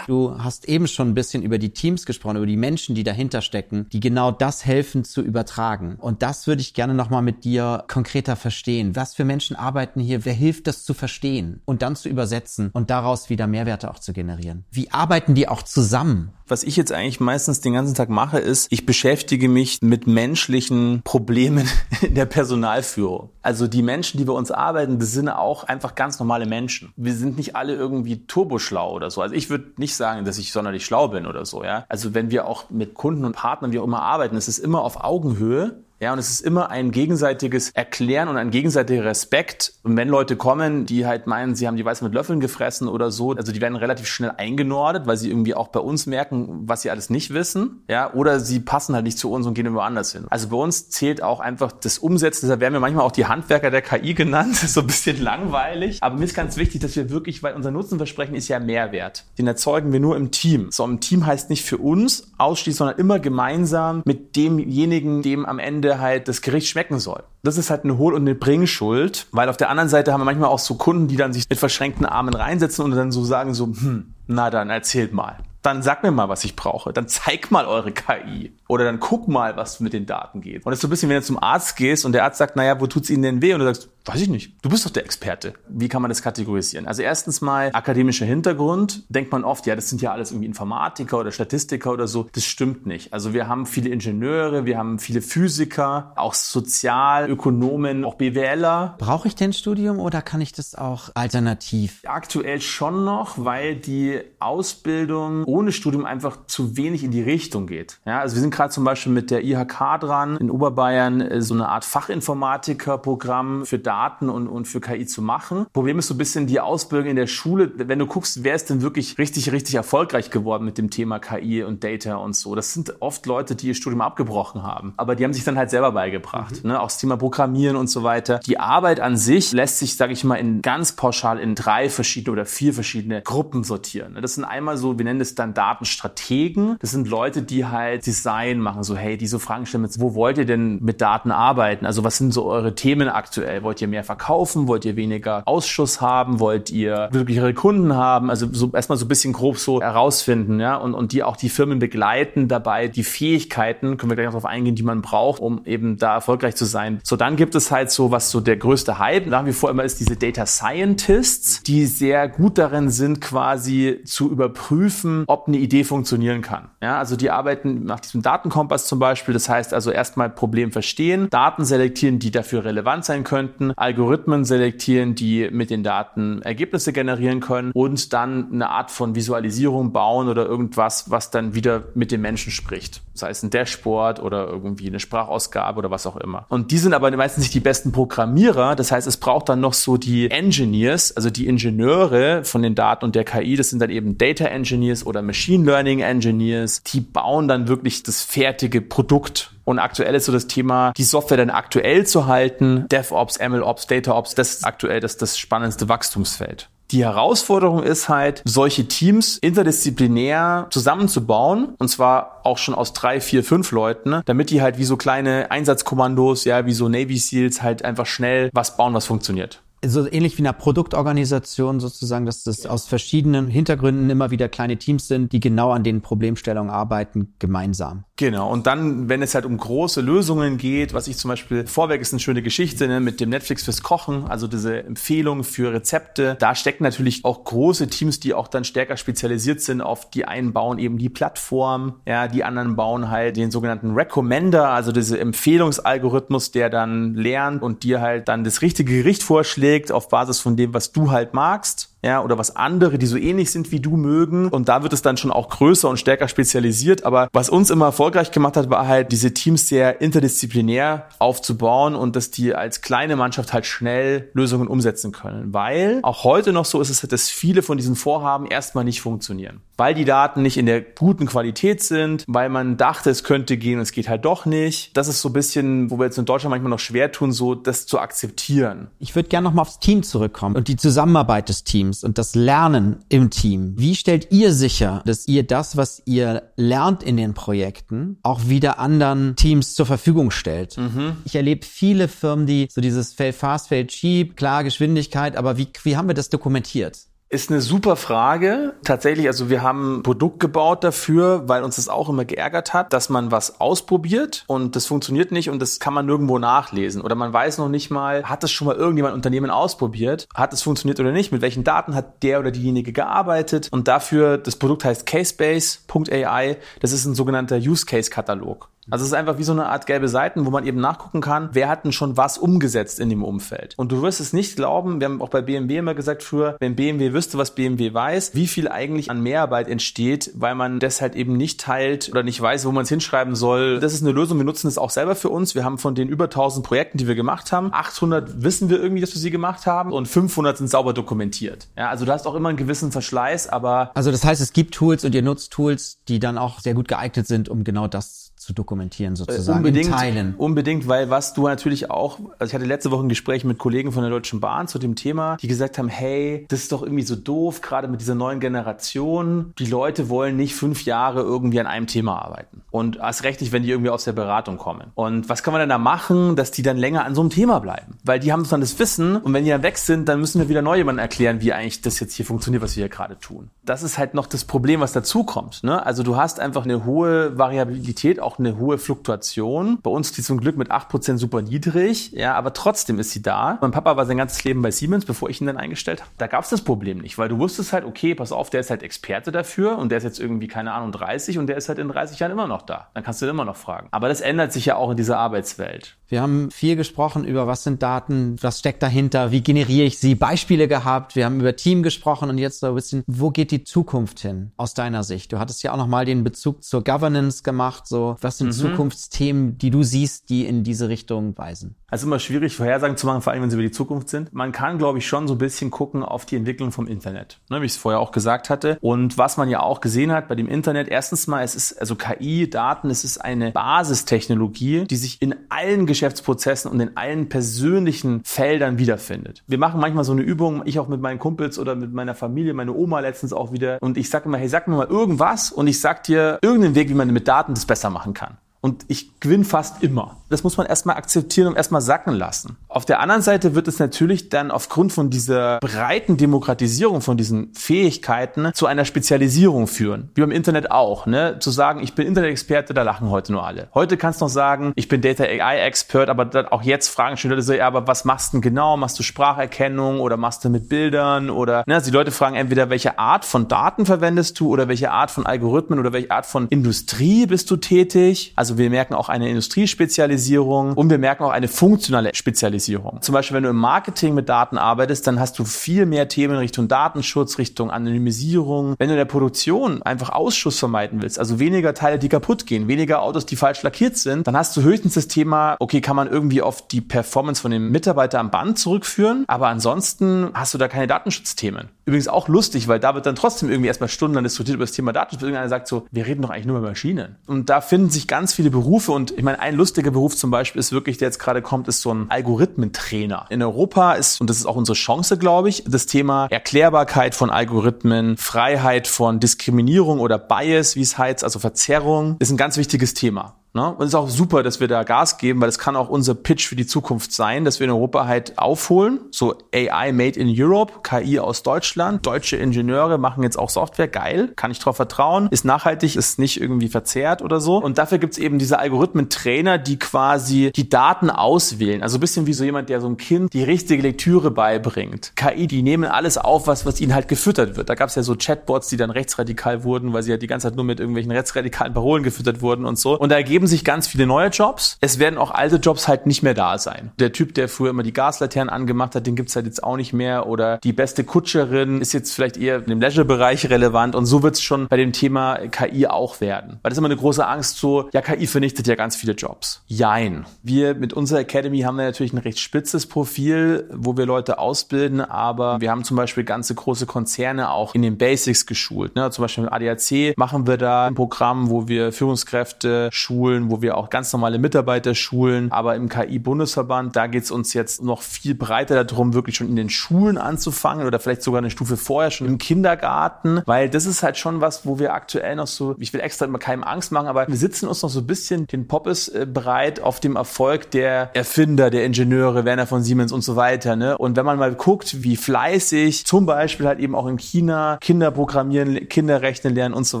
Du 0.06 0.36
hast 0.38 0.68
eben 0.68 0.86
schon 0.86 1.08
ein 1.08 1.14
bisschen 1.14 1.42
über 1.42 1.58
die 1.58 1.70
Teams 1.70 2.04
gesprochen, 2.04 2.36
über 2.36 2.46
die 2.46 2.56
Menschen, 2.56 2.94
die 2.94 3.04
dahinter 3.04 3.40
stecken, 3.40 3.86
die 3.90 4.00
genau 4.00 4.30
das 4.30 4.64
helfen 4.66 5.04
zu 5.04 5.22
übertragen. 5.22 5.96
Und 5.96 6.22
das 6.22 6.46
würde 6.46 6.60
ich 6.60 6.74
gerne 6.74 6.94
nochmal 6.94 7.22
mit 7.22 7.44
dir 7.44 7.84
konkreter 7.88 8.36
verstehen. 8.36 8.96
Was 8.96 9.14
für 9.14 9.24
Menschen 9.24 9.56
arbeiten 9.56 10.00
hier? 10.00 10.24
Wer 10.24 10.34
hilft 10.34 10.66
das 10.66 10.84
zu 10.84 10.94
verstehen 10.94 11.62
und 11.64 11.82
dann 11.82 11.96
zu 11.96 12.08
übersetzen 12.08 12.70
und 12.72 12.90
daraus 12.90 13.30
wieder 13.30 13.46
Mehrwerte 13.46 13.90
auch 13.90 13.98
zu 13.98 14.12
generieren? 14.12 14.64
Wie 14.70 14.90
arbeiten 14.90 15.34
die 15.34 15.48
auch 15.48 15.62
zusammen? 15.62 16.32
Was 16.46 16.62
ich 16.62 16.76
jetzt 16.76 16.92
eigentlich 16.92 17.20
meistens 17.20 17.62
den 17.62 17.72
ganzen 17.72 17.94
Tag 17.94 18.10
mache, 18.10 18.38
ist, 18.38 18.70
ich 18.70 18.84
beschäftige 18.84 19.48
mich 19.48 19.80
mit 19.80 20.06
menschlichen 20.06 21.00
Problemen 21.02 21.66
in 22.02 22.14
der 22.14 22.26
Personalführung. 22.26 23.30
Also 23.40 23.66
die 23.66 23.82
Menschen, 23.82 24.18
die 24.18 24.24
bei 24.24 24.34
uns 24.34 24.50
arbeiten, 24.50 24.98
das 24.98 25.12
sind 25.12 25.30
auch 25.30 25.64
einfach 25.64 25.94
ganz 25.94 26.18
normale 26.18 26.44
Menschen. 26.44 26.92
Wir 26.96 27.14
sind 27.14 27.38
nicht 27.38 27.56
alle 27.56 27.74
irgendwie 27.74 28.26
turboschlau 28.26 28.92
oder 28.92 29.10
so. 29.10 29.22
Also 29.22 29.34
ich 29.34 29.48
würde 29.48 29.72
nicht 29.78 29.96
sagen, 29.96 30.26
dass 30.26 30.36
ich 30.36 30.52
sonderlich 30.52 30.84
schlau 30.84 31.08
bin 31.08 31.26
oder 31.26 31.46
so, 31.46 31.64
ja. 31.64 31.86
Also 31.88 32.12
wenn 32.12 32.30
wir 32.30 32.46
auch 32.46 32.68
mit 32.68 32.92
Kunden 32.92 33.24
und 33.24 33.34
Partnern, 33.34 33.72
wie 33.72 33.78
auch 33.78 33.84
immer 33.84 34.02
arbeiten, 34.02 34.36
es 34.36 34.48
ist 34.48 34.58
immer 34.58 34.82
auf 34.82 35.02
Augenhöhe 35.02 35.82
ja, 36.04 36.12
und 36.12 36.18
es 36.18 36.30
ist 36.30 36.40
immer 36.42 36.70
ein 36.70 36.90
gegenseitiges 36.90 37.70
Erklären 37.70 38.28
und 38.28 38.36
ein 38.36 38.50
gegenseitiger 38.50 39.06
Respekt. 39.06 39.72
Und 39.84 39.96
wenn 39.96 40.08
Leute 40.10 40.36
kommen, 40.36 40.84
die 40.84 41.06
halt 41.06 41.26
meinen, 41.26 41.54
sie 41.54 41.66
haben 41.66 41.78
die 41.78 41.84
Weiß 41.84 42.02
mit 42.02 42.12
Löffeln 42.12 42.40
gefressen 42.40 42.88
oder 42.88 43.10
so, 43.10 43.32
also 43.32 43.52
die 43.52 43.60
werden 43.62 43.74
relativ 43.74 44.06
schnell 44.06 44.32
eingenordet, 44.36 45.06
weil 45.06 45.16
sie 45.16 45.30
irgendwie 45.30 45.54
auch 45.54 45.68
bei 45.68 45.80
uns 45.80 46.04
merken, 46.04 46.64
was 46.68 46.82
sie 46.82 46.90
alles 46.90 47.08
nicht 47.08 47.32
wissen. 47.32 47.84
Ja, 47.88 48.12
oder 48.12 48.38
sie 48.38 48.60
passen 48.60 48.94
halt 48.94 49.04
nicht 49.04 49.18
zu 49.18 49.30
uns 49.30 49.46
und 49.46 49.54
gehen 49.54 49.64
irgendwo 49.64 49.80
anders 49.80 50.12
hin. 50.12 50.26
Also 50.28 50.48
bei 50.48 50.56
uns 50.56 50.90
zählt 50.90 51.22
auch 51.22 51.40
einfach 51.40 51.72
das 51.72 51.96
Umsetzen. 51.96 52.44
Deshalb 52.44 52.60
werden 52.60 52.74
wir 52.74 52.80
manchmal 52.80 53.06
auch 53.06 53.12
die 53.12 53.24
Handwerker 53.24 53.70
der 53.70 53.80
KI 53.80 54.12
genannt. 54.12 54.56
So 54.74 54.80
ein 54.80 54.88
bisschen 54.88 55.22
langweilig. 55.22 55.98
Aber 56.02 56.16
mir 56.16 56.24
ist 56.24 56.34
ganz 56.34 56.56
wichtig, 56.56 56.80
dass 56.80 56.96
wir 56.96 57.08
wirklich, 57.08 57.44
weil 57.44 57.54
unser 57.54 57.70
Nutzenversprechen 57.70 58.34
ist 58.34 58.48
ja 58.48 58.58
Mehrwert. 58.58 59.24
Den 59.38 59.46
erzeugen 59.46 59.92
wir 59.92 60.00
nur 60.00 60.16
im 60.16 60.32
Team. 60.32 60.68
So, 60.70 60.84
ein 60.84 61.00
Team 61.00 61.24
heißt 61.24 61.48
nicht 61.48 61.64
für 61.64 61.78
uns 61.78 62.32
ausschließlich, 62.38 62.76
sondern 62.76 62.98
immer 62.98 63.20
gemeinsam 63.20 64.02
mit 64.04 64.34
demjenigen, 64.34 65.22
dem 65.22 65.46
am 65.46 65.60
Ende 65.60 65.93
halt 65.98 66.28
das 66.28 66.42
Gericht 66.42 66.68
schmecken 66.68 66.98
soll. 66.98 67.22
Das 67.42 67.58
ist 67.58 67.70
halt 67.70 67.84
eine 67.84 67.98
Hohl- 67.98 68.14
und 68.14 68.22
eine 68.22 68.34
Bringschuld, 68.34 69.26
weil 69.32 69.48
auf 69.48 69.56
der 69.56 69.70
anderen 69.70 69.88
Seite 69.88 70.12
haben 70.12 70.20
wir 70.20 70.24
manchmal 70.26 70.50
auch 70.50 70.58
so 70.58 70.74
Kunden, 70.74 71.08
die 71.08 71.16
dann 71.16 71.32
sich 71.32 71.48
mit 71.48 71.58
verschränkten 71.58 72.06
Armen 72.06 72.34
reinsetzen 72.34 72.84
und 72.84 72.92
dann 72.92 73.12
so 73.12 73.24
sagen 73.24 73.54
so, 73.54 73.66
hm, 73.66 74.14
na 74.26 74.50
dann 74.50 74.70
erzählt 74.70 75.12
mal. 75.12 75.38
Dann 75.62 75.82
sag 75.82 76.02
mir 76.02 76.10
mal, 76.10 76.28
was 76.28 76.44
ich 76.44 76.56
brauche. 76.56 76.92
Dann 76.92 77.08
zeig 77.08 77.50
mal 77.50 77.64
eure 77.64 77.90
KI. 77.90 78.52
Oder 78.74 78.86
dann 78.86 78.98
guck 78.98 79.28
mal, 79.28 79.56
was 79.56 79.78
mit 79.78 79.92
den 79.92 80.04
Daten 80.04 80.40
geht. 80.40 80.66
Und 80.66 80.70
das 80.72 80.78
ist 80.78 80.82
so 80.82 80.88
ein 80.88 80.90
bisschen, 80.90 81.08
wenn 81.08 81.18
du 81.18 81.22
zum 81.22 81.40
Arzt 81.40 81.76
gehst 81.76 82.04
und 82.04 82.10
der 82.10 82.24
Arzt 82.24 82.38
sagt, 82.38 82.56
naja, 82.56 82.80
wo 82.80 82.88
tut's 82.88 83.08
Ihnen 83.08 83.22
denn 83.22 83.40
weh? 83.40 83.54
Und 83.54 83.60
du 83.60 83.66
sagst, 83.66 83.88
weiß 84.04 84.20
ich 84.20 84.28
nicht. 84.28 84.52
Du 84.62 84.68
bist 84.68 84.84
doch 84.84 84.90
der 84.90 85.04
Experte. 85.04 85.54
Wie 85.68 85.88
kann 85.88 86.02
man 86.02 86.10
das 86.10 86.22
kategorisieren? 86.22 86.86
Also 86.86 87.02
erstens 87.02 87.40
mal 87.40 87.70
akademischer 87.72 88.26
Hintergrund. 88.26 89.04
Denkt 89.08 89.32
man 89.32 89.44
oft, 89.44 89.66
ja, 89.66 89.76
das 89.76 89.88
sind 89.88 90.02
ja 90.02 90.12
alles 90.12 90.30
irgendwie 90.30 90.46
Informatiker 90.46 91.18
oder 91.18 91.32
Statistiker 91.32 91.92
oder 91.92 92.06
so. 92.06 92.26
Das 92.32 92.44
stimmt 92.44 92.86
nicht. 92.86 93.12
Also 93.12 93.32
wir 93.32 93.48
haben 93.48 93.64
viele 93.66 93.90
Ingenieure, 93.90 94.66
wir 94.66 94.76
haben 94.76 94.98
viele 94.98 95.22
Physiker, 95.22 96.12
auch 96.16 96.34
Sozialökonomen, 96.34 98.04
auch 98.04 98.16
BWLer. 98.16 98.96
Brauche 98.98 99.28
ich 99.28 99.36
denn 99.36 99.52
Studium 99.52 99.98
oder 99.98 100.20
kann 100.20 100.40
ich 100.40 100.52
das 100.52 100.74
auch 100.74 101.10
alternativ? 101.14 102.02
Aktuell 102.04 102.60
schon 102.60 103.04
noch, 103.04 103.36
weil 103.38 103.76
die 103.76 104.20
Ausbildung 104.38 105.44
ohne 105.44 105.72
Studium 105.72 106.04
einfach 106.04 106.46
zu 106.46 106.76
wenig 106.76 107.04
in 107.04 107.10
die 107.10 107.22
Richtung 107.22 107.66
geht. 107.66 108.00
Ja, 108.04 108.20
also 108.20 108.36
wir 108.36 108.42
sind 108.42 108.52
gerade 108.52 108.63
gerade 108.64 108.72
zum 108.72 108.84
Beispiel 108.84 109.12
mit 109.12 109.30
der 109.30 109.44
IHK 109.44 110.00
dran, 110.00 110.36
in 110.38 110.50
Oberbayern 110.50 111.20
äh, 111.20 111.42
so 111.42 111.52
eine 111.52 111.68
Art 111.68 111.84
Fachinformatikerprogramm 111.84 113.66
für 113.66 113.78
Daten 113.78 114.30
und, 114.30 114.48
und 114.48 114.66
für 114.66 114.80
KI 114.80 115.04
zu 115.04 115.20
machen. 115.20 115.66
Problem 115.72 115.98
ist 115.98 116.08
so 116.08 116.14
ein 116.14 116.18
bisschen 116.18 116.46
die 116.46 116.60
Ausbildung 116.60 117.10
in 117.10 117.16
der 117.16 117.26
Schule. 117.26 117.72
Wenn 117.76 117.98
du 117.98 118.06
guckst, 118.06 118.42
wer 118.42 118.54
ist 118.54 118.70
denn 118.70 118.80
wirklich 118.80 119.18
richtig, 119.18 119.52
richtig 119.52 119.74
erfolgreich 119.74 120.30
geworden 120.30 120.64
mit 120.64 120.78
dem 120.78 120.88
Thema 120.88 121.18
KI 121.18 121.62
und 121.62 121.84
Data 121.84 122.16
und 122.16 122.34
so. 122.34 122.54
Das 122.54 122.72
sind 122.72 123.02
oft 123.02 123.26
Leute, 123.26 123.54
die 123.54 123.68
ihr 123.68 123.74
Studium 123.74 124.00
abgebrochen 124.00 124.62
haben. 124.62 124.94
Aber 124.96 125.14
die 125.14 125.24
haben 125.24 125.34
sich 125.34 125.44
dann 125.44 125.58
halt 125.58 125.68
selber 125.68 125.92
beigebracht. 125.92 126.64
Mhm. 126.64 126.70
Ne? 126.70 126.80
Auch 126.80 126.86
das 126.86 126.98
Thema 126.98 127.18
Programmieren 127.18 127.76
und 127.76 127.88
so 127.88 128.02
weiter. 128.02 128.40
Die 128.46 128.58
Arbeit 128.58 129.00
an 129.00 129.18
sich 129.18 129.52
lässt 129.52 129.78
sich, 129.78 129.96
sage 129.96 130.14
ich 130.14 130.24
mal, 130.24 130.36
in 130.36 130.62
ganz 130.62 130.92
pauschal 130.92 131.38
in 131.38 131.54
drei 131.54 131.90
verschiedene 131.90 132.32
oder 132.32 132.46
vier 132.46 132.72
verschiedene 132.72 133.20
Gruppen 133.20 133.62
sortieren. 133.62 134.14
Ne? 134.14 134.22
Das 134.22 134.34
sind 134.34 134.44
einmal 134.44 134.78
so, 134.78 134.96
wir 134.96 135.04
nennen 135.04 135.20
es 135.20 135.34
dann 135.34 135.52
Datenstrategen. 135.52 136.76
Das 136.80 136.92
sind 136.92 137.08
Leute, 137.08 137.42
die 137.42 137.66
halt 137.66 138.06
Design 138.06 138.43
machen. 138.52 138.82
So, 138.82 138.96
hey, 138.96 139.16
die 139.16 139.26
so 139.26 139.38
Fragen 139.38 139.66
stellen, 139.66 139.88
wo 139.98 140.14
wollt 140.14 140.38
ihr 140.38 140.44
denn 140.44 140.78
mit 140.82 141.00
Daten 141.00 141.30
arbeiten? 141.30 141.86
Also 141.86 142.04
was 142.04 142.18
sind 142.18 142.32
so 142.32 142.46
eure 142.46 142.74
Themen 142.74 143.08
aktuell? 143.08 143.62
Wollt 143.62 143.80
ihr 143.80 143.88
mehr 143.88 144.04
verkaufen? 144.04 144.68
Wollt 144.68 144.84
ihr 144.84 144.96
weniger 144.96 145.42
Ausschuss 145.46 146.00
haben? 146.00 146.40
Wollt 146.40 146.70
ihr 146.70 147.08
glücklichere 147.10 147.54
Kunden 147.54 147.94
haben? 147.94 148.30
Also 148.30 148.46
so 148.52 148.70
erstmal 148.72 148.98
so 148.98 149.04
ein 149.04 149.08
bisschen 149.08 149.32
grob 149.32 149.58
so 149.58 149.80
herausfinden, 149.80 150.60
ja, 150.60 150.76
und, 150.76 150.94
und 150.94 151.12
die 151.12 151.22
auch 151.22 151.36
die 151.36 151.48
Firmen 151.48 151.78
begleiten 151.78 152.48
dabei, 152.48 152.88
die 152.88 153.04
Fähigkeiten, 153.04 153.96
können 153.96 154.10
wir 154.10 154.16
gleich 154.16 154.26
darauf 154.26 154.44
eingehen, 154.44 154.74
die 154.74 154.82
man 154.82 155.02
braucht, 155.02 155.40
um 155.40 155.64
eben 155.64 155.96
da 155.98 156.14
erfolgreich 156.14 156.56
zu 156.56 156.64
sein. 156.64 157.00
So, 157.02 157.16
dann 157.16 157.36
gibt 157.36 157.54
es 157.54 157.70
halt 157.70 157.90
so, 157.90 158.10
was 158.10 158.30
so 158.30 158.40
der 158.40 158.56
größte 158.56 158.98
Hype 158.98 159.26
nach 159.26 159.46
wie 159.46 159.52
vor 159.52 159.70
immer 159.70 159.84
ist, 159.84 160.00
diese 160.00 160.16
Data 160.16 160.46
Scientists, 160.46 161.62
die 161.62 161.86
sehr 161.86 162.28
gut 162.28 162.58
darin 162.58 162.90
sind, 162.90 163.20
quasi 163.20 164.00
zu 164.04 164.30
überprüfen, 164.30 165.24
ob 165.26 165.48
eine 165.48 165.58
Idee 165.58 165.84
funktionieren 165.84 166.42
kann. 166.42 166.68
Ja, 166.82 166.98
also 166.98 167.16
die 167.16 167.30
arbeiten 167.30 167.84
nach 167.84 168.00
diesem 168.00 168.22
Datenkompass 168.34 168.86
zum 168.86 168.98
Beispiel. 168.98 169.32
Das 169.32 169.48
heißt 169.48 169.72
also 169.72 169.92
erstmal 169.92 170.28
Problem 170.28 170.72
verstehen, 170.72 171.30
Daten 171.30 171.64
selektieren, 171.64 172.18
die 172.18 172.32
dafür 172.32 172.64
relevant 172.64 173.04
sein 173.04 173.22
könnten, 173.22 173.72
Algorithmen 173.76 174.44
selektieren, 174.44 175.14
die 175.14 175.48
mit 175.52 175.70
den 175.70 175.84
Daten 175.84 176.42
Ergebnisse 176.42 176.92
generieren 176.92 177.38
können 177.38 177.70
und 177.72 178.12
dann 178.12 178.52
eine 178.52 178.70
Art 178.70 178.90
von 178.90 179.14
Visualisierung 179.14 179.92
bauen 179.92 180.28
oder 180.28 180.46
irgendwas, 180.46 181.10
was 181.10 181.30
dann 181.30 181.54
wieder 181.54 181.84
mit 181.94 182.10
dem 182.10 182.22
Menschen 182.22 182.50
spricht. 182.50 183.02
Sei 183.14 183.30
es 183.30 183.44
ein 183.44 183.50
Dashboard 183.50 184.20
oder 184.20 184.48
irgendwie 184.48 184.88
eine 184.88 184.98
Sprachausgabe 184.98 185.78
oder 185.78 185.92
was 185.92 186.04
auch 186.04 186.16
immer. 186.16 186.46
Und 186.48 186.72
die 186.72 186.78
sind 186.78 186.92
aber 186.92 187.12
meistens 187.16 187.44
nicht 187.44 187.54
die 187.54 187.60
besten 187.60 187.92
Programmierer. 187.92 188.74
Das 188.74 188.90
heißt, 188.90 189.06
es 189.06 189.16
braucht 189.16 189.48
dann 189.48 189.60
noch 189.60 189.74
so 189.74 189.96
die 189.96 190.28
Engineers, 190.32 191.16
also 191.16 191.30
die 191.30 191.46
Ingenieure 191.46 192.42
von 192.42 192.62
den 192.62 192.74
Daten 192.74 193.04
und 193.04 193.14
der 193.14 193.22
KI. 193.22 193.54
Das 193.54 193.70
sind 193.70 193.78
dann 193.78 193.90
eben 193.90 194.18
Data 194.18 194.46
Engineers 194.46 195.06
oder 195.06 195.22
Machine 195.22 195.64
Learning 195.64 196.00
Engineers. 196.00 196.82
Die 196.82 197.00
bauen 197.00 197.46
dann 197.46 197.68
wirklich 197.68 198.02
das 198.02 198.23
fertige 198.24 198.80
Produkt 198.80 199.52
und 199.64 199.78
aktuell 199.78 200.14
ist 200.14 200.26
so 200.26 200.32
das 200.32 200.46
Thema, 200.46 200.92
die 200.96 201.04
Software 201.04 201.38
dann 201.38 201.50
aktuell 201.50 202.06
zu 202.06 202.26
halten. 202.26 202.86
DevOps, 202.90 203.38
MLOps, 203.38 203.86
DataOps, 203.86 204.34
das 204.34 204.56
ist 204.56 204.66
aktuell 204.66 205.00
das, 205.00 205.16
das 205.16 205.38
spannendste 205.38 205.88
Wachstumsfeld. 205.88 206.68
Die 206.90 207.02
Herausforderung 207.02 207.82
ist 207.82 208.08
halt, 208.08 208.42
solche 208.44 208.86
Teams 208.86 209.38
interdisziplinär 209.38 210.66
zusammenzubauen 210.70 211.74
und 211.78 211.88
zwar 211.88 212.42
auch 212.44 212.58
schon 212.58 212.74
aus 212.74 212.92
drei, 212.92 213.20
vier, 213.20 213.42
fünf 213.42 213.72
Leuten, 213.72 214.20
damit 214.26 214.50
die 214.50 214.60
halt 214.60 214.78
wie 214.78 214.84
so 214.84 214.96
kleine 214.96 215.50
Einsatzkommandos, 215.50 216.44
ja, 216.44 216.66
wie 216.66 216.72
so 216.72 216.88
Navy 216.88 217.16
Seals 217.16 217.62
halt 217.62 217.84
einfach 217.84 218.06
schnell 218.06 218.50
was 218.52 218.76
bauen, 218.76 218.92
was 218.92 219.06
funktioniert 219.06 219.63
so 219.88 220.10
ähnlich 220.10 220.38
wie 220.38 220.42
einer 220.42 220.52
Produktorganisation 220.52 221.80
sozusagen, 221.80 222.26
dass 222.26 222.44
das 222.44 222.66
aus 222.66 222.86
verschiedenen 222.86 223.48
Hintergründen 223.48 224.10
immer 224.10 224.30
wieder 224.30 224.48
kleine 224.48 224.76
Teams 224.76 225.08
sind, 225.08 225.32
die 225.32 225.40
genau 225.40 225.70
an 225.72 225.84
den 225.84 226.00
Problemstellungen 226.00 226.70
arbeiten, 226.70 227.34
gemeinsam. 227.38 228.04
Genau. 228.16 228.50
Und 228.50 228.66
dann, 228.66 229.08
wenn 229.08 229.22
es 229.22 229.34
halt 229.34 229.44
um 229.44 229.56
große 229.56 230.00
Lösungen 230.00 230.56
geht, 230.56 230.94
was 230.94 231.08
ich 231.08 231.16
zum 231.16 231.30
Beispiel, 231.30 231.66
Vorwerk 231.66 232.00
ist 232.00 232.12
eine 232.12 232.20
schöne 232.20 232.42
Geschichte 232.42 232.86
ne, 232.86 233.00
mit 233.00 233.20
dem 233.20 233.30
Netflix 233.30 233.64
fürs 233.64 233.82
Kochen, 233.82 234.24
also 234.26 234.46
diese 234.46 234.84
Empfehlung 234.84 235.42
für 235.42 235.72
Rezepte. 235.72 236.36
Da 236.38 236.54
stecken 236.54 236.84
natürlich 236.84 237.24
auch 237.24 237.44
große 237.44 237.88
Teams, 237.88 238.20
die 238.20 238.34
auch 238.34 238.48
dann 238.48 238.64
stärker 238.64 238.96
spezialisiert 238.96 239.60
sind 239.60 239.80
auf 239.80 240.10
die 240.10 240.24
einen 240.24 240.52
bauen 240.52 240.78
eben 240.78 240.98
die 240.98 241.08
Plattform, 241.08 242.00
ja, 242.06 242.28
die 242.28 242.44
anderen 242.44 242.76
bauen 242.76 243.10
halt 243.10 243.36
den 243.36 243.50
sogenannten 243.50 243.92
Recommender, 243.92 244.68
also 244.68 244.92
diese 244.92 245.18
Empfehlungsalgorithmus, 245.18 246.52
der 246.52 246.70
dann 246.70 247.14
lernt 247.14 247.62
und 247.62 247.82
dir 247.82 248.00
halt 248.00 248.28
dann 248.28 248.44
das 248.44 248.62
richtige 248.62 248.94
Gericht 248.94 249.22
vorschlägt 249.22 249.73
auf 249.90 250.08
Basis 250.08 250.40
von 250.40 250.56
dem, 250.56 250.74
was 250.74 250.92
du 250.92 251.10
halt 251.10 251.34
magst 251.34 251.93
ja, 252.04 252.22
oder 252.22 252.36
was 252.36 252.54
andere, 252.54 252.98
die 252.98 253.06
so 253.06 253.16
ähnlich 253.16 253.50
sind 253.50 253.72
wie 253.72 253.80
du 253.80 253.96
mögen. 253.96 254.48
Und 254.48 254.68
da 254.68 254.82
wird 254.82 254.92
es 254.92 255.02
dann 255.02 255.16
schon 255.16 255.32
auch 255.32 255.48
größer 255.48 255.88
und 255.88 255.96
stärker 255.98 256.28
spezialisiert. 256.28 257.04
Aber 257.04 257.28
was 257.32 257.48
uns 257.48 257.70
immer 257.70 257.86
erfolgreich 257.86 258.30
gemacht 258.30 258.56
hat, 258.56 258.68
war 258.70 258.86
halt, 258.86 259.10
diese 259.10 259.32
Teams 259.32 259.68
sehr 259.68 260.00
interdisziplinär 260.00 261.08
aufzubauen 261.18 261.94
und 261.94 262.14
dass 262.16 262.30
die 262.30 262.54
als 262.54 262.82
kleine 262.82 263.16
Mannschaft 263.16 263.52
halt 263.52 263.64
schnell 263.64 264.28
Lösungen 264.34 264.68
umsetzen 264.68 265.12
können. 265.12 265.54
Weil 265.54 266.00
auch 266.02 266.24
heute 266.24 266.52
noch 266.52 266.64
so 266.64 266.80
ist 266.80 266.90
es, 266.90 267.00
dass 267.00 267.30
viele 267.30 267.62
von 267.62 267.78
diesen 267.78 267.96
Vorhaben 267.96 268.46
erstmal 268.46 268.84
nicht 268.84 269.00
funktionieren. 269.00 269.60
Weil 269.76 269.94
die 269.94 270.04
Daten 270.04 270.42
nicht 270.42 270.56
in 270.56 270.66
der 270.66 270.82
guten 270.82 271.26
Qualität 271.26 271.82
sind, 271.82 272.24
weil 272.28 272.48
man 272.48 272.76
dachte, 272.76 273.10
es 273.10 273.24
könnte 273.24 273.56
gehen 273.56 273.76
und 273.76 273.82
es 273.82 273.92
geht 273.92 274.08
halt 274.08 274.24
doch 274.24 274.46
nicht. 274.46 274.96
Das 274.96 275.08
ist 275.08 275.20
so 275.20 275.30
ein 275.30 275.32
bisschen, 275.32 275.90
wo 275.90 275.98
wir 275.98 276.04
jetzt 276.04 276.18
in 276.18 276.26
Deutschland 276.26 276.50
manchmal 276.50 276.70
noch 276.70 276.78
schwer 276.78 277.10
tun, 277.12 277.32
so 277.32 277.54
das 277.54 277.86
zu 277.86 277.98
akzeptieren. 277.98 278.88
Ich 278.98 279.16
würde 279.16 279.28
gerne 279.28 279.44
nochmal 279.44 279.62
aufs 279.62 279.78
Team 279.78 280.02
zurückkommen 280.02 280.54
und 280.54 280.68
die 280.68 280.76
Zusammenarbeit 280.76 281.48
des 281.48 281.64
Teams. 281.64 281.93
Teams 281.94 282.04
und 282.04 282.18
das 282.18 282.34
Lernen 282.34 283.04
im 283.08 283.30
Team. 283.30 283.74
Wie 283.76 283.94
stellt 283.94 284.28
ihr 284.30 284.52
sicher, 284.52 285.02
dass 285.06 285.28
ihr 285.28 285.44
das, 285.44 285.76
was 285.76 286.02
ihr 286.06 286.50
lernt 286.56 287.02
in 287.02 287.16
den 287.16 287.34
Projekten, 287.34 288.18
auch 288.22 288.48
wieder 288.48 288.78
anderen 288.78 289.36
Teams 289.36 289.74
zur 289.74 289.86
Verfügung 289.86 290.30
stellt? 290.30 290.76
Mhm. 290.76 291.16
Ich 291.24 291.36
erlebe 291.36 291.64
viele 291.64 292.08
Firmen, 292.08 292.46
die 292.46 292.68
so 292.70 292.80
dieses 292.80 293.12
Fail 293.12 293.32
fast, 293.32 293.68
fail 293.68 293.86
cheap, 293.86 294.36
klar 294.36 294.64
Geschwindigkeit, 294.64 295.36
aber 295.36 295.56
wie, 295.56 295.68
wie 295.82 295.96
haben 295.96 296.08
wir 296.08 296.14
das 296.14 296.28
dokumentiert? 296.28 296.98
Ist 297.30 297.50
eine 297.50 297.60
super 297.60 297.96
Frage. 297.96 298.74
Tatsächlich, 298.84 299.26
also 299.26 299.50
wir 299.50 299.62
haben 299.62 299.96
ein 299.96 300.02
Produkt 300.02 300.38
gebaut 300.38 300.84
dafür, 300.84 301.48
weil 301.48 301.64
uns 301.64 301.76
das 301.76 301.88
auch 301.88 302.08
immer 302.08 302.24
geärgert 302.24 302.72
hat, 302.74 302.92
dass 302.92 303.08
man 303.08 303.32
was 303.32 303.60
ausprobiert 303.60 304.44
und 304.46 304.76
das 304.76 304.86
funktioniert 304.86 305.32
nicht 305.32 305.50
und 305.50 305.60
das 305.60 305.80
kann 305.80 305.94
man 305.94 306.06
nirgendwo 306.06 306.38
nachlesen. 306.38 307.02
Oder 307.02 307.16
man 307.16 307.32
weiß 307.32 307.58
noch 307.58 307.68
nicht 307.68 307.90
mal, 307.90 308.24
hat 308.24 308.42
das 308.42 308.52
schon 308.52 308.66
mal 308.66 308.76
irgendjemand 308.76 309.14
Unternehmen 309.14 309.50
ausprobiert? 309.50 310.28
Hat 310.34 310.52
es 310.52 310.62
funktioniert 310.62 311.00
oder 311.00 311.12
nicht? 311.12 311.32
Mit 311.32 311.42
welchen 311.42 311.64
Daten 311.64 311.94
hat 311.94 312.22
der 312.22 312.38
oder 312.38 312.50
diejenige 312.50 312.92
gearbeitet? 312.92 313.68
Und 313.72 313.88
dafür, 313.88 314.38
das 314.38 314.56
Produkt 314.56 314.84
heißt 314.84 315.06
Casebase.ai. 315.06 316.58
Das 316.80 316.92
ist 316.92 317.04
ein 317.04 317.14
sogenannter 317.14 317.56
Use 317.56 317.86
Case 317.86 318.10
Katalog. 318.10 318.68
Also 318.90 319.02
es 319.02 319.10
ist 319.10 319.14
einfach 319.14 319.38
wie 319.38 319.44
so 319.44 319.52
eine 319.52 319.66
Art 319.66 319.86
gelbe 319.86 320.08
Seiten, 320.08 320.46
wo 320.46 320.50
man 320.50 320.66
eben 320.66 320.80
nachgucken 320.80 321.20
kann, 321.20 321.48
wer 321.52 321.68
hat 321.68 321.84
denn 321.84 321.92
schon 321.92 322.16
was 322.16 322.38
umgesetzt 322.38 323.00
in 323.00 323.08
dem 323.08 323.22
Umfeld. 323.24 323.74
Und 323.76 323.92
du 323.92 324.02
wirst 324.02 324.20
es 324.20 324.32
nicht 324.32 324.56
glauben, 324.56 325.00
wir 325.00 325.06
haben 325.06 325.22
auch 325.22 325.28
bei 325.28 325.42
BMW 325.42 325.78
immer 325.78 325.94
gesagt 325.94 326.22
früher, 326.22 326.56
wenn 326.60 326.76
BMW 326.76 327.12
wüsste, 327.12 327.38
was 327.38 327.54
BMW 327.54 327.94
weiß, 327.94 328.34
wie 328.34 328.46
viel 328.46 328.68
eigentlich 328.68 329.10
an 329.10 329.22
Mehrarbeit 329.22 329.68
entsteht, 329.68 330.30
weil 330.34 330.54
man 330.54 330.80
das 330.80 331.00
halt 331.00 331.14
eben 331.14 331.36
nicht 331.36 331.60
teilt 331.60 332.08
oder 332.10 332.22
nicht 332.22 332.40
weiß, 332.40 332.66
wo 332.66 332.72
man 332.72 332.82
es 332.82 332.88
hinschreiben 332.88 333.34
soll. 333.34 333.80
Das 333.80 333.92
ist 333.92 334.02
eine 334.02 334.12
Lösung, 334.12 334.38
wir 334.38 334.44
nutzen 334.44 334.68
es 334.68 334.78
auch 334.78 334.90
selber 334.90 335.14
für 335.14 335.30
uns. 335.30 335.54
Wir 335.54 335.64
haben 335.64 335.78
von 335.78 335.94
den 335.94 336.08
über 336.08 336.24
1000 336.24 336.64
Projekten, 336.64 336.98
die 336.98 337.06
wir 337.06 337.14
gemacht 337.14 337.52
haben, 337.52 337.72
800 337.72 338.42
wissen 338.42 338.68
wir 338.68 338.80
irgendwie, 338.80 339.00
dass 339.00 339.14
wir 339.14 339.20
sie 339.20 339.30
gemacht 339.30 339.66
haben 339.66 339.92
und 339.92 340.06
500 340.06 340.58
sind 340.58 340.68
sauber 340.68 340.92
dokumentiert. 340.92 341.68
Ja, 341.76 341.88
also 341.88 342.04
du 342.04 342.12
hast 342.12 342.26
auch 342.26 342.34
immer 342.34 342.48
einen 342.48 342.58
gewissen 342.58 342.92
Verschleiß, 342.92 343.48
aber... 343.48 343.90
Also 343.94 344.10
das 344.10 344.24
heißt, 344.24 344.40
es 344.40 344.52
gibt 344.52 344.74
Tools 344.74 345.04
und 345.04 345.14
ihr 345.14 345.22
nutzt 345.22 345.52
Tools, 345.52 345.98
die 346.08 346.18
dann 346.18 346.38
auch 346.38 346.60
sehr 346.60 346.74
gut 346.74 346.88
geeignet 346.88 347.26
sind, 347.26 347.48
um 347.48 347.64
genau 347.64 347.88
das 347.88 348.23
zu 348.44 348.52
dokumentieren 348.52 349.16
sozusagen, 349.16 349.58
unbedingt, 349.58 349.90
Teilen. 349.90 350.34
Unbedingt, 350.36 350.86
weil 350.86 351.10
was 351.10 351.34
du 351.34 351.46
natürlich 351.48 351.90
auch, 351.90 352.20
also 352.38 352.50
ich 352.50 352.54
hatte 352.54 352.64
letzte 352.64 352.90
Woche 352.90 353.04
ein 353.04 353.08
Gespräch 353.08 353.44
mit 353.44 353.58
Kollegen 353.58 353.92
von 353.92 354.02
der 354.02 354.10
Deutschen 354.10 354.40
Bahn 354.40 354.68
zu 354.68 354.78
dem 354.78 354.94
Thema, 354.96 355.36
die 355.38 355.48
gesagt 355.48 355.78
haben, 355.78 355.88
hey, 355.88 356.46
das 356.48 356.60
ist 356.60 356.72
doch 356.72 356.82
irgendwie 356.82 357.02
so 357.02 357.16
doof, 357.16 357.60
gerade 357.60 357.88
mit 357.88 358.00
dieser 358.00 358.14
neuen 358.14 358.40
Generation. 358.40 359.52
Die 359.58 359.66
Leute 359.66 360.08
wollen 360.08 360.36
nicht 360.36 360.54
fünf 360.54 360.84
Jahre 360.84 361.22
irgendwie 361.22 361.60
an 361.60 361.66
einem 361.66 361.86
Thema 361.86 362.22
arbeiten. 362.22 362.62
Und 362.70 362.96
erst 362.96 363.24
recht 363.24 363.40
nicht, 363.40 363.52
wenn 363.52 363.62
die 363.62 363.70
irgendwie 363.70 363.90
aus 363.90 364.04
der 364.04 364.12
Beratung 364.12 364.58
kommen. 364.58 364.92
Und 364.94 365.28
was 365.28 365.42
kann 365.42 365.52
man 365.52 365.60
denn 365.60 365.68
da 365.68 365.78
machen, 365.78 366.36
dass 366.36 366.50
die 366.50 366.62
dann 366.62 366.76
länger 366.76 367.04
an 367.04 367.14
so 367.14 367.20
einem 367.22 367.30
Thema 367.30 367.60
bleiben? 367.60 367.98
Weil 368.04 368.20
die 368.20 368.32
haben 368.32 368.46
dann 368.48 368.60
das 368.60 368.78
Wissen 368.78 369.16
und 369.16 369.32
wenn 369.32 369.44
die 369.44 369.50
dann 369.50 369.62
weg 369.62 369.78
sind, 369.78 370.08
dann 370.08 370.20
müssen 370.20 370.40
wir 370.40 370.48
wieder 370.48 370.62
neu 370.62 370.76
jemandem 370.76 371.02
erklären, 371.02 371.40
wie 371.40 371.52
eigentlich 371.52 371.80
das 371.82 371.98
jetzt 372.00 372.14
hier 372.14 372.26
funktioniert, 372.26 372.62
was 372.62 372.76
wir 372.76 372.82
hier 372.82 372.88
gerade 372.88 373.18
tun. 373.18 373.50
Das 373.64 373.82
ist 373.82 373.96
halt 373.96 374.14
noch 374.14 374.26
das 374.26 374.44
Problem, 374.44 374.80
was 374.80 374.92
dazu 374.92 375.24
kommt. 375.24 375.64
Ne? 375.64 375.84
Also 375.84 376.02
du 376.02 376.16
hast 376.16 376.40
einfach 376.40 376.64
eine 376.64 376.84
hohe 376.84 377.38
Variabilität, 377.38 378.20
auch 378.20 378.33
eine 378.38 378.58
hohe 378.58 378.78
Fluktuation. 378.78 379.78
Bei 379.82 379.90
uns 379.90 380.08
ist 380.08 380.18
die 380.18 380.22
zum 380.22 380.38
Glück 380.38 380.56
mit 380.56 380.70
8% 380.70 381.18
super 381.18 381.42
niedrig, 381.42 382.12
ja, 382.12 382.34
aber 382.34 382.52
trotzdem 382.52 382.98
ist 382.98 383.10
sie 383.10 383.22
da. 383.22 383.58
Mein 383.60 383.70
Papa 383.70 383.96
war 383.96 384.06
sein 384.06 384.16
ganzes 384.16 384.44
Leben 384.44 384.62
bei 384.62 384.70
Siemens, 384.70 385.04
bevor 385.04 385.30
ich 385.30 385.40
ihn 385.40 385.46
dann 385.46 385.56
eingestellt 385.56 386.00
habe. 386.00 386.10
Da 386.18 386.26
gab 386.26 386.44
es 386.44 386.50
das 386.50 386.62
Problem 386.62 386.98
nicht, 386.98 387.18
weil 387.18 387.28
du 387.28 387.38
wusstest 387.38 387.72
halt, 387.72 387.84
okay, 387.84 388.14
pass 388.14 388.32
auf, 388.32 388.50
der 388.50 388.60
ist 388.60 388.70
halt 388.70 388.82
Experte 388.82 389.32
dafür 389.32 389.78
und 389.78 389.90
der 389.90 389.98
ist 389.98 390.04
jetzt 390.04 390.20
irgendwie, 390.20 390.48
keine 390.48 390.72
Ahnung, 390.72 390.92
30 390.92 391.38
und 391.38 391.46
der 391.46 391.56
ist 391.56 391.68
halt 391.68 391.78
in 391.78 391.88
30 391.88 392.18
Jahren 392.18 392.32
immer 392.32 392.46
noch 392.46 392.62
da. 392.62 392.88
Dann 392.94 393.04
kannst 393.04 393.20
du 393.20 393.26
ihn 393.26 393.30
immer 393.30 393.44
noch 393.44 393.56
fragen. 393.56 393.88
Aber 393.90 394.08
das 394.08 394.20
ändert 394.20 394.52
sich 394.52 394.66
ja 394.66 394.76
auch 394.76 394.90
in 394.90 394.96
dieser 394.96 395.18
Arbeitswelt. 395.18 395.96
Wir 396.08 396.20
haben 396.20 396.50
viel 396.50 396.76
gesprochen 396.76 397.24
über, 397.24 397.46
was 397.46 397.64
sind 397.64 397.82
Daten, 397.82 398.36
was 398.40 398.60
steckt 398.60 398.82
dahinter, 398.82 399.32
wie 399.32 399.42
generiere 399.42 399.86
ich 399.86 399.98
sie, 399.98 400.14
Beispiele 400.14 400.68
gehabt. 400.68 401.16
Wir 401.16 401.24
haben 401.24 401.40
über 401.40 401.56
Team 401.56 401.82
gesprochen 401.82 402.30
und 402.30 402.38
jetzt 402.38 402.60
so 402.60 402.68
ein 402.68 402.74
bisschen, 402.74 403.02
wo 403.06 403.30
geht 403.30 403.50
die 403.50 403.64
Zukunft 403.64 404.20
hin 404.20 404.52
aus 404.56 404.74
deiner 404.74 405.02
Sicht? 405.02 405.32
Du 405.32 405.38
hattest 405.38 405.62
ja 405.62 405.72
auch 405.72 405.76
nochmal 405.76 406.04
den 406.04 406.22
Bezug 406.22 406.62
zur 406.62 406.84
Governance 406.84 407.42
gemacht. 407.42 407.86
So, 407.86 408.16
Was 408.24 408.38
sind 408.38 408.46
mhm. 408.46 408.52
Zukunftsthemen, 408.52 409.58
die 409.58 409.68
du 409.68 409.82
siehst, 409.82 410.30
die 410.30 410.46
in 410.46 410.64
diese 410.64 410.88
Richtung 410.88 411.36
weisen? 411.36 411.76
Also 411.94 412.08
immer 412.08 412.18
schwierig, 412.18 412.56
Vorhersagen 412.56 412.96
zu 412.96 413.06
machen, 413.06 413.22
vor 413.22 413.32
allem 413.32 413.42
wenn 413.42 413.50
sie 413.50 413.54
über 413.54 413.62
die 413.62 413.70
Zukunft 413.70 414.08
sind. 414.08 414.34
Man 414.34 414.50
kann, 414.50 414.78
glaube 414.78 414.98
ich, 414.98 415.06
schon 415.06 415.28
so 415.28 415.34
ein 415.34 415.38
bisschen 415.38 415.70
gucken 415.70 416.02
auf 416.02 416.26
die 416.26 416.34
Entwicklung 416.34 416.72
vom 416.72 416.88
Internet, 416.88 417.38
ne, 417.50 417.60
wie 417.60 417.66
ich 417.66 417.70
es 417.74 417.78
vorher 417.78 418.00
auch 418.00 418.10
gesagt 418.10 418.50
hatte. 418.50 418.78
Und 418.80 419.16
was 419.16 419.36
man 419.36 419.48
ja 419.48 419.60
auch 419.60 419.80
gesehen 419.80 420.10
hat 420.10 420.26
bei 420.26 420.34
dem 420.34 420.48
Internet, 420.48 420.88
erstens 420.88 421.28
mal, 421.28 421.44
es 421.44 421.54
ist 421.54 421.80
also 421.80 421.94
KI, 421.94 422.50
Daten, 422.50 422.90
es 422.90 423.04
ist 423.04 423.18
eine 423.18 423.52
Basistechnologie, 423.52 424.86
die 424.90 424.96
sich 424.96 425.22
in 425.22 425.36
allen 425.50 425.86
Geschäftsprozessen 425.86 426.68
und 426.68 426.80
in 426.80 426.96
allen 426.96 427.28
persönlichen 427.28 428.22
Feldern 428.24 428.76
wiederfindet. 428.78 429.44
Wir 429.46 429.58
machen 429.58 429.80
manchmal 429.80 430.02
so 430.02 430.10
eine 430.10 430.22
Übung, 430.22 430.62
ich 430.64 430.80
auch 430.80 430.88
mit 430.88 431.00
meinen 431.00 431.20
Kumpels 431.20 431.60
oder 431.60 431.76
mit 431.76 431.94
meiner 431.94 432.16
Familie, 432.16 432.54
meine 432.54 432.72
Oma 432.72 432.98
letztens 432.98 433.32
auch 433.32 433.52
wieder. 433.52 433.78
Und 433.80 433.98
ich 433.98 434.10
sage 434.10 434.24
immer, 434.24 434.38
hey, 434.38 434.48
sag 434.48 434.66
mir 434.66 434.74
mal 434.74 434.88
irgendwas 434.88 435.52
und 435.52 435.68
ich 435.68 435.80
sag 435.80 436.02
dir 436.02 436.40
irgendeinen 436.42 436.74
Weg, 436.74 436.88
wie 436.88 436.94
man 436.94 437.12
mit 437.12 437.28
Daten 437.28 437.54
das 437.54 437.66
besser 437.66 437.88
machen 437.88 438.14
kann. 438.14 438.38
Und 438.64 438.86
ich 438.88 439.20
gewinne 439.20 439.44
fast 439.44 439.82
immer. 439.82 440.16
Das 440.30 440.42
muss 440.42 440.56
man 440.56 440.66
erstmal 440.66 440.96
akzeptieren 440.96 441.48
und 441.48 441.56
erstmal 441.56 441.82
sacken 441.82 442.14
lassen. 442.14 442.56
Auf 442.66 442.86
der 442.86 443.00
anderen 443.00 443.20
Seite 443.20 443.54
wird 443.54 443.68
es 443.68 443.78
natürlich 443.78 444.30
dann 444.30 444.50
aufgrund 444.50 444.90
von 444.90 445.10
dieser 445.10 445.58
breiten 445.58 446.16
Demokratisierung 446.16 447.02
von 447.02 447.18
diesen 447.18 447.52
Fähigkeiten 447.54 448.52
zu 448.54 448.64
einer 448.64 448.86
Spezialisierung 448.86 449.66
führen. 449.66 450.08
Wie 450.14 450.22
beim 450.22 450.30
Internet 450.30 450.70
auch. 450.70 451.04
Ne? 451.04 451.36
Zu 451.40 451.50
sagen, 451.50 451.82
ich 451.82 451.94
bin 451.94 452.06
Internet-Experte, 452.06 452.72
da 452.72 452.84
lachen 452.84 453.10
heute 453.10 453.32
nur 453.32 453.46
alle. 453.46 453.68
Heute 453.74 453.98
kannst 453.98 454.22
du 454.22 454.24
noch 454.24 454.30
sagen, 454.30 454.72
ich 454.76 454.88
bin 454.88 455.02
Data 455.02 455.24
AI-Expert, 455.24 456.08
aber 456.08 456.24
dann 456.24 456.46
auch 456.46 456.62
jetzt 456.62 456.88
fragen 456.88 457.18
schon 457.18 457.32
Leute 457.32 457.42
so, 457.42 457.52
ja, 457.52 457.66
aber 457.66 457.86
was 457.86 458.06
machst 458.06 458.32
du 458.32 458.38
denn 458.38 458.42
genau? 458.42 458.78
Machst 458.78 458.98
du 458.98 459.02
Spracherkennung 459.02 460.00
oder 460.00 460.16
machst 460.16 460.42
du 460.42 460.48
mit 460.48 460.70
Bildern? 460.70 461.28
Oder 461.28 461.64
ne? 461.66 461.74
also 461.74 461.90
die 461.90 461.94
Leute 461.94 462.12
fragen 462.12 462.34
entweder, 462.34 462.70
welche 462.70 462.98
Art 462.98 463.26
von 463.26 463.46
Daten 463.46 463.84
verwendest 463.84 464.40
du 464.40 464.48
oder 464.48 464.68
welche 464.68 464.90
Art 464.90 465.10
von 465.10 465.26
Algorithmen 465.26 465.78
oder 465.78 465.92
welche 465.92 466.10
Art 466.10 466.24
von 466.24 466.48
Industrie 466.48 467.26
bist 467.26 467.50
du 467.50 467.58
tätig? 467.58 468.32
Also 468.36 468.53
also 468.54 468.62
wir 468.62 468.70
merken 468.70 468.94
auch 468.94 469.08
eine 469.08 469.28
Industriespezialisierung 469.28 470.74
und 470.74 470.88
wir 470.88 470.98
merken 470.98 471.24
auch 471.24 471.32
eine 471.32 471.48
funktionale 471.48 472.14
Spezialisierung. 472.14 473.02
Zum 473.02 473.12
Beispiel, 473.12 473.34
wenn 473.34 473.42
du 473.42 473.50
im 473.50 473.56
Marketing 473.56 474.14
mit 474.14 474.28
Daten 474.28 474.58
arbeitest, 474.58 475.08
dann 475.08 475.18
hast 475.18 475.40
du 475.40 475.44
viel 475.44 475.86
mehr 475.86 476.06
Themen 476.06 476.36
Richtung 476.36 476.68
Datenschutz, 476.68 477.38
Richtung 477.38 477.72
Anonymisierung. 477.72 478.76
Wenn 478.78 478.88
du 478.88 478.94
in 478.94 478.98
der 478.98 479.06
Produktion 479.06 479.82
einfach 479.82 480.10
Ausschuss 480.10 480.60
vermeiden 480.60 481.02
willst, 481.02 481.18
also 481.18 481.40
weniger 481.40 481.74
Teile, 481.74 481.98
die 481.98 482.08
kaputt 482.08 482.46
gehen, 482.46 482.68
weniger 482.68 483.02
Autos, 483.02 483.26
die 483.26 483.34
falsch 483.34 483.62
lackiert 483.64 483.96
sind, 483.96 484.28
dann 484.28 484.36
hast 484.36 484.56
du 484.56 484.62
höchstens 484.62 484.94
das 484.94 485.08
Thema, 485.08 485.56
okay, 485.58 485.80
kann 485.80 485.96
man 485.96 486.08
irgendwie 486.08 486.40
auf 486.40 486.68
die 486.68 486.80
Performance 486.80 487.42
von 487.42 487.50
dem 487.50 487.72
Mitarbeiter 487.72 488.20
am 488.20 488.30
Band 488.30 488.60
zurückführen, 488.60 489.24
aber 489.26 489.48
ansonsten 489.48 490.28
hast 490.32 490.54
du 490.54 490.58
da 490.58 490.68
keine 490.68 490.86
Datenschutzthemen. 490.86 491.70
Übrigens 491.86 492.08
auch 492.08 492.28
lustig, 492.28 492.68
weil 492.68 492.78
da 492.78 492.94
wird 492.94 493.04
dann 493.04 493.16
trotzdem 493.16 493.50
irgendwie 493.50 493.68
erstmal 493.68 493.88
stundenlang 493.88 494.24
diskutiert 494.24 494.54
über 494.54 494.64
das 494.64 494.72
Thema 494.72 494.92
Datenschutz. 494.92 495.22
Irgendeiner 495.22 495.48
sagt 495.48 495.66
so, 495.66 495.86
wir 495.90 496.06
reden 496.06 496.22
doch 496.22 496.30
eigentlich 496.30 496.46
nur 496.46 496.58
über 496.58 496.68
Maschinen. 496.68 497.16
Und 497.26 497.50
da 497.50 497.60
finden 497.60 497.90
sich 497.90 498.06
ganz 498.06 498.32
viele 498.32 498.43
viele 498.44 498.50
Berufe 498.50 498.92
und 498.92 499.12
ich 499.12 499.22
meine, 499.22 499.40
ein 499.40 499.54
lustiger 499.54 499.90
Beruf 499.90 500.16
zum 500.16 500.30
Beispiel 500.30 500.60
ist 500.60 500.70
wirklich, 500.70 500.98
der 500.98 501.08
jetzt 501.08 501.18
gerade 501.18 501.40
kommt, 501.40 501.66
ist 501.66 501.80
so 501.80 501.94
ein 501.94 502.10
Algorithmentrainer. 502.10 503.24
In 503.30 503.42
Europa 503.42 503.94
ist, 503.94 504.20
und 504.20 504.28
das 504.28 504.36
ist 504.36 504.44
auch 504.44 504.56
unsere 504.56 504.76
Chance, 504.76 505.16
glaube 505.16 505.48
ich, 505.48 505.64
das 505.66 505.86
Thema 505.86 506.26
Erklärbarkeit 506.30 507.14
von 507.14 507.30
Algorithmen, 507.30 508.18
Freiheit 508.18 508.86
von 508.86 509.18
Diskriminierung 509.18 509.98
oder 509.98 510.18
Bias, 510.18 510.76
wie 510.76 510.82
es 510.82 510.98
heißt, 510.98 511.24
also 511.24 511.38
Verzerrung, 511.38 512.16
ist 512.18 512.30
ein 512.30 512.36
ganz 512.36 512.58
wichtiges 512.58 512.92
Thema. 512.92 513.34
Ne? 513.54 513.72
Und 513.72 513.82
es 513.82 513.88
ist 513.88 513.94
auch 513.94 514.08
super, 514.08 514.42
dass 514.42 514.58
wir 514.58 514.66
da 514.66 514.82
Gas 514.82 515.16
geben, 515.16 515.40
weil 515.40 515.48
es 515.48 515.60
kann 515.60 515.76
auch 515.76 515.88
unser 515.88 516.16
Pitch 516.16 516.48
für 516.48 516.56
die 516.56 516.66
Zukunft 516.66 517.12
sein, 517.12 517.44
dass 517.44 517.60
wir 517.60 517.66
in 517.66 517.70
Europa 517.70 518.06
halt 518.06 518.36
aufholen. 518.36 518.98
So 519.12 519.36
AI 519.54 519.92
made 519.92 520.18
in 520.18 520.26
Europe, 520.28 520.80
KI 520.82 521.20
aus 521.20 521.44
Deutschland. 521.44 522.04
Deutsche 522.04 522.36
Ingenieure 522.36 522.98
machen 522.98 523.22
jetzt 523.22 523.38
auch 523.38 523.50
Software. 523.50 523.86
Geil, 523.86 524.32
kann 524.34 524.50
ich 524.50 524.58
drauf 524.58 524.74
vertrauen. 524.74 525.28
Ist 525.30 525.44
nachhaltig, 525.44 525.94
ist 525.94 526.18
nicht 526.18 526.40
irgendwie 526.40 526.68
verzerrt 526.68 527.22
oder 527.22 527.40
so. 527.40 527.58
Und 527.58 527.78
dafür 527.78 527.98
gibt's 527.98 528.18
eben 528.18 528.40
diese 528.40 528.58
Algorithmen-Trainer, 528.58 529.58
die 529.58 529.78
quasi 529.78 530.50
die 530.54 530.68
Daten 530.68 531.08
auswählen. 531.08 531.82
Also 531.82 531.98
ein 531.98 532.00
bisschen 532.00 532.26
wie 532.26 532.32
so 532.32 532.42
jemand, 532.42 532.68
der 532.70 532.80
so 532.80 532.88
ein 532.88 532.96
Kind 532.96 533.32
die 533.32 533.44
richtige 533.44 533.82
Lektüre 533.82 534.32
beibringt. 534.32 535.12
KI, 535.14 535.46
die 535.46 535.62
nehmen 535.62 535.84
alles 535.84 536.18
auf, 536.18 536.48
was, 536.48 536.66
was 536.66 536.80
ihnen 536.80 536.92
halt 536.92 537.06
gefüttert 537.06 537.56
wird. 537.56 537.68
Da 537.68 537.76
gab's 537.76 537.94
ja 537.94 538.02
so 538.02 538.16
Chatbots, 538.18 538.66
die 538.66 538.76
dann 538.76 538.90
rechtsradikal 538.90 539.62
wurden, 539.62 539.92
weil 539.92 540.02
sie 540.02 540.10
ja 540.10 540.16
die 540.16 540.26
ganze 540.26 540.48
Zeit 540.48 540.56
nur 540.56 540.64
mit 540.64 540.80
irgendwelchen 540.80 541.12
rechtsradikalen 541.12 541.72
Parolen 541.72 542.02
gefüttert 542.02 542.42
wurden 542.42 542.64
und 542.64 542.80
so. 542.80 542.98
Und 542.98 543.10
da 543.10 543.14
ergeben 543.14 543.43
ergeben 543.44 543.46
sich 543.46 543.64
ganz 543.64 543.86
viele 543.86 544.06
neue 544.06 544.28
Jobs. 544.28 544.78
Es 544.80 544.98
werden 544.98 545.18
auch 545.18 545.30
alte 545.30 545.56
Jobs 545.56 545.86
halt 545.86 546.06
nicht 546.06 546.22
mehr 546.22 546.34
da 546.34 546.56
sein. 546.58 546.92
Der 546.98 547.12
Typ, 547.12 547.34
der 547.34 547.48
früher 547.48 547.70
immer 547.70 547.82
die 547.82 547.92
Gaslaternen 547.92 548.48
angemacht 548.48 548.94
hat, 548.94 549.06
den 549.06 549.16
gibt's 549.16 549.36
halt 549.36 549.46
jetzt 549.46 549.62
auch 549.62 549.76
nicht 549.76 549.92
mehr. 549.92 550.26
Oder 550.26 550.58
die 550.58 550.72
beste 550.72 551.04
Kutscherin 551.04 551.80
ist 551.80 551.92
jetzt 551.92 552.14
vielleicht 552.14 552.36
eher 552.36 552.66
im 552.66 552.80
Leisure-Bereich 552.80 553.50
relevant. 553.50 553.94
Und 553.94 554.06
so 554.06 554.22
wird's 554.22 554.40
schon 554.40 554.68
bei 554.68 554.76
dem 554.76 554.92
Thema 554.92 555.36
KI 555.50 555.86
auch 555.86 556.20
werden. 556.20 556.58
Weil 556.62 556.70
das 556.70 556.72
ist 556.72 556.78
immer 556.78 556.88
eine 556.88 556.96
große 556.96 557.26
Angst 557.26 557.58
so, 557.58 557.90
ja, 557.92 558.00
KI 558.00 558.26
vernichtet 558.26 558.66
ja 558.66 558.76
ganz 558.76 558.96
viele 558.96 559.12
Jobs. 559.12 559.62
Jein. 559.66 560.24
Wir 560.42 560.74
mit 560.74 560.92
unserer 560.94 561.20
Academy 561.20 561.60
haben 561.60 561.76
wir 561.76 561.84
natürlich 561.84 562.12
ein 562.12 562.18
recht 562.18 562.38
spitzes 562.38 562.86
Profil, 562.86 563.68
wo 563.72 563.96
wir 563.96 564.06
Leute 564.06 564.38
ausbilden, 564.38 565.00
aber 565.02 565.60
wir 565.60 565.70
haben 565.70 565.84
zum 565.84 565.96
Beispiel 565.96 566.24
ganze 566.24 566.54
große 566.54 566.86
Konzerne 566.86 567.50
auch 567.50 567.74
in 567.74 567.82
den 567.82 567.98
Basics 567.98 568.46
geschult. 568.46 568.96
Ne? 568.96 569.10
Zum 569.10 569.22
Beispiel 569.22 569.44
mit 569.44 569.52
ADAC 569.52 570.16
machen 570.16 570.46
wir 570.46 570.56
da 570.56 570.86
ein 570.86 570.94
Programm, 570.94 571.50
wo 571.50 571.68
wir 571.68 571.92
Führungskräfte 571.92 572.88
schulen 572.90 573.33
schulen, 573.34 573.50
wo 573.50 573.62
wir 573.62 573.76
auch 573.76 573.90
ganz 573.90 574.12
normale 574.12 574.38
Mitarbeiter 574.38 574.94
schulen. 574.94 575.50
Aber 575.50 575.74
im 575.74 575.88
KI-Bundesverband, 575.88 576.94
da 576.96 577.06
geht 577.06 577.24
es 577.24 577.30
uns 577.30 577.52
jetzt 577.54 577.82
noch 577.82 578.02
viel 578.02 578.34
breiter 578.34 578.84
darum, 578.84 579.14
wirklich 579.14 579.36
schon 579.36 579.48
in 579.48 579.56
den 579.56 579.70
Schulen 579.70 580.18
anzufangen 580.18 580.86
oder 580.86 581.00
vielleicht 581.00 581.22
sogar 581.22 581.38
eine 581.38 581.50
Stufe 581.50 581.76
vorher 581.76 582.10
schon 582.10 582.26
im 582.26 582.38
Kindergarten, 582.38 583.42
weil 583.46 583.68
das 583.68 583.86
ist 583.86 584.02
halt 584.02 584.16
schon 584.16 584.40
was, 584.40 584.66
wo 584.66 584.78
wir 584.78 584.94
aktuell 584.94 585.36
noch 585.36 585.46
so, 585.46 585.74
ich 585.78 585.92
will 585.92 586.00
extra 586.00 586.26
immer 586.26 586.38
keinem 586.38 586.64
Angst 586.64 586.92
machen, 586.92 587.08
aber 587.08 587.26
wir 587.28 587.36
sitzen 587.36 587.66
uns 587.66 587.82
noch 587.82 587.90
so 587.90 588.00
ein 588.00 588.06
bisschen 588.06 588.46
den 588.46 588.68
Poppes 588.68 589.08
äh, 589.08 589.26
bereit 589.26 589.80
auf 589.80 590.00
dem 590.00 590.16
Erfolg 590.16 590.70
der 590.70 591.10
Erfinder, 591.14 591.70
der 591.70 591.84
Ingenieure, 591.84 592.44
Werner 592.44 592.66
von 592.66 592.82
Siemens 592.82 593.12
und 593.12 593.22
so 593.22 593.36
weiter. 593.36 593.76
Ne? 593.76 593.98
Und 593.98 594.16
wenn 594.16 594.24
man 594.24 594.38
mal 594.38 594.54
guckt, 594.54 595.02
wie 595.02 595.16
fleißig 595.16 596.06
zum 596.06 596.26
Beispiel 596.26 596.66
halt 596.66 596.78
eben 596.78 596.94
auch 596.94 597.06
in 597.06 597.18
China 597.18 597.78
Kinder 597.80 598.10
programmieren, 598.10 598.88
Kinder 598.88 599.22
rechnen 599.22 599.54
lernen 599.54 599.74
und 599.74 599.86
so 599.86 600.00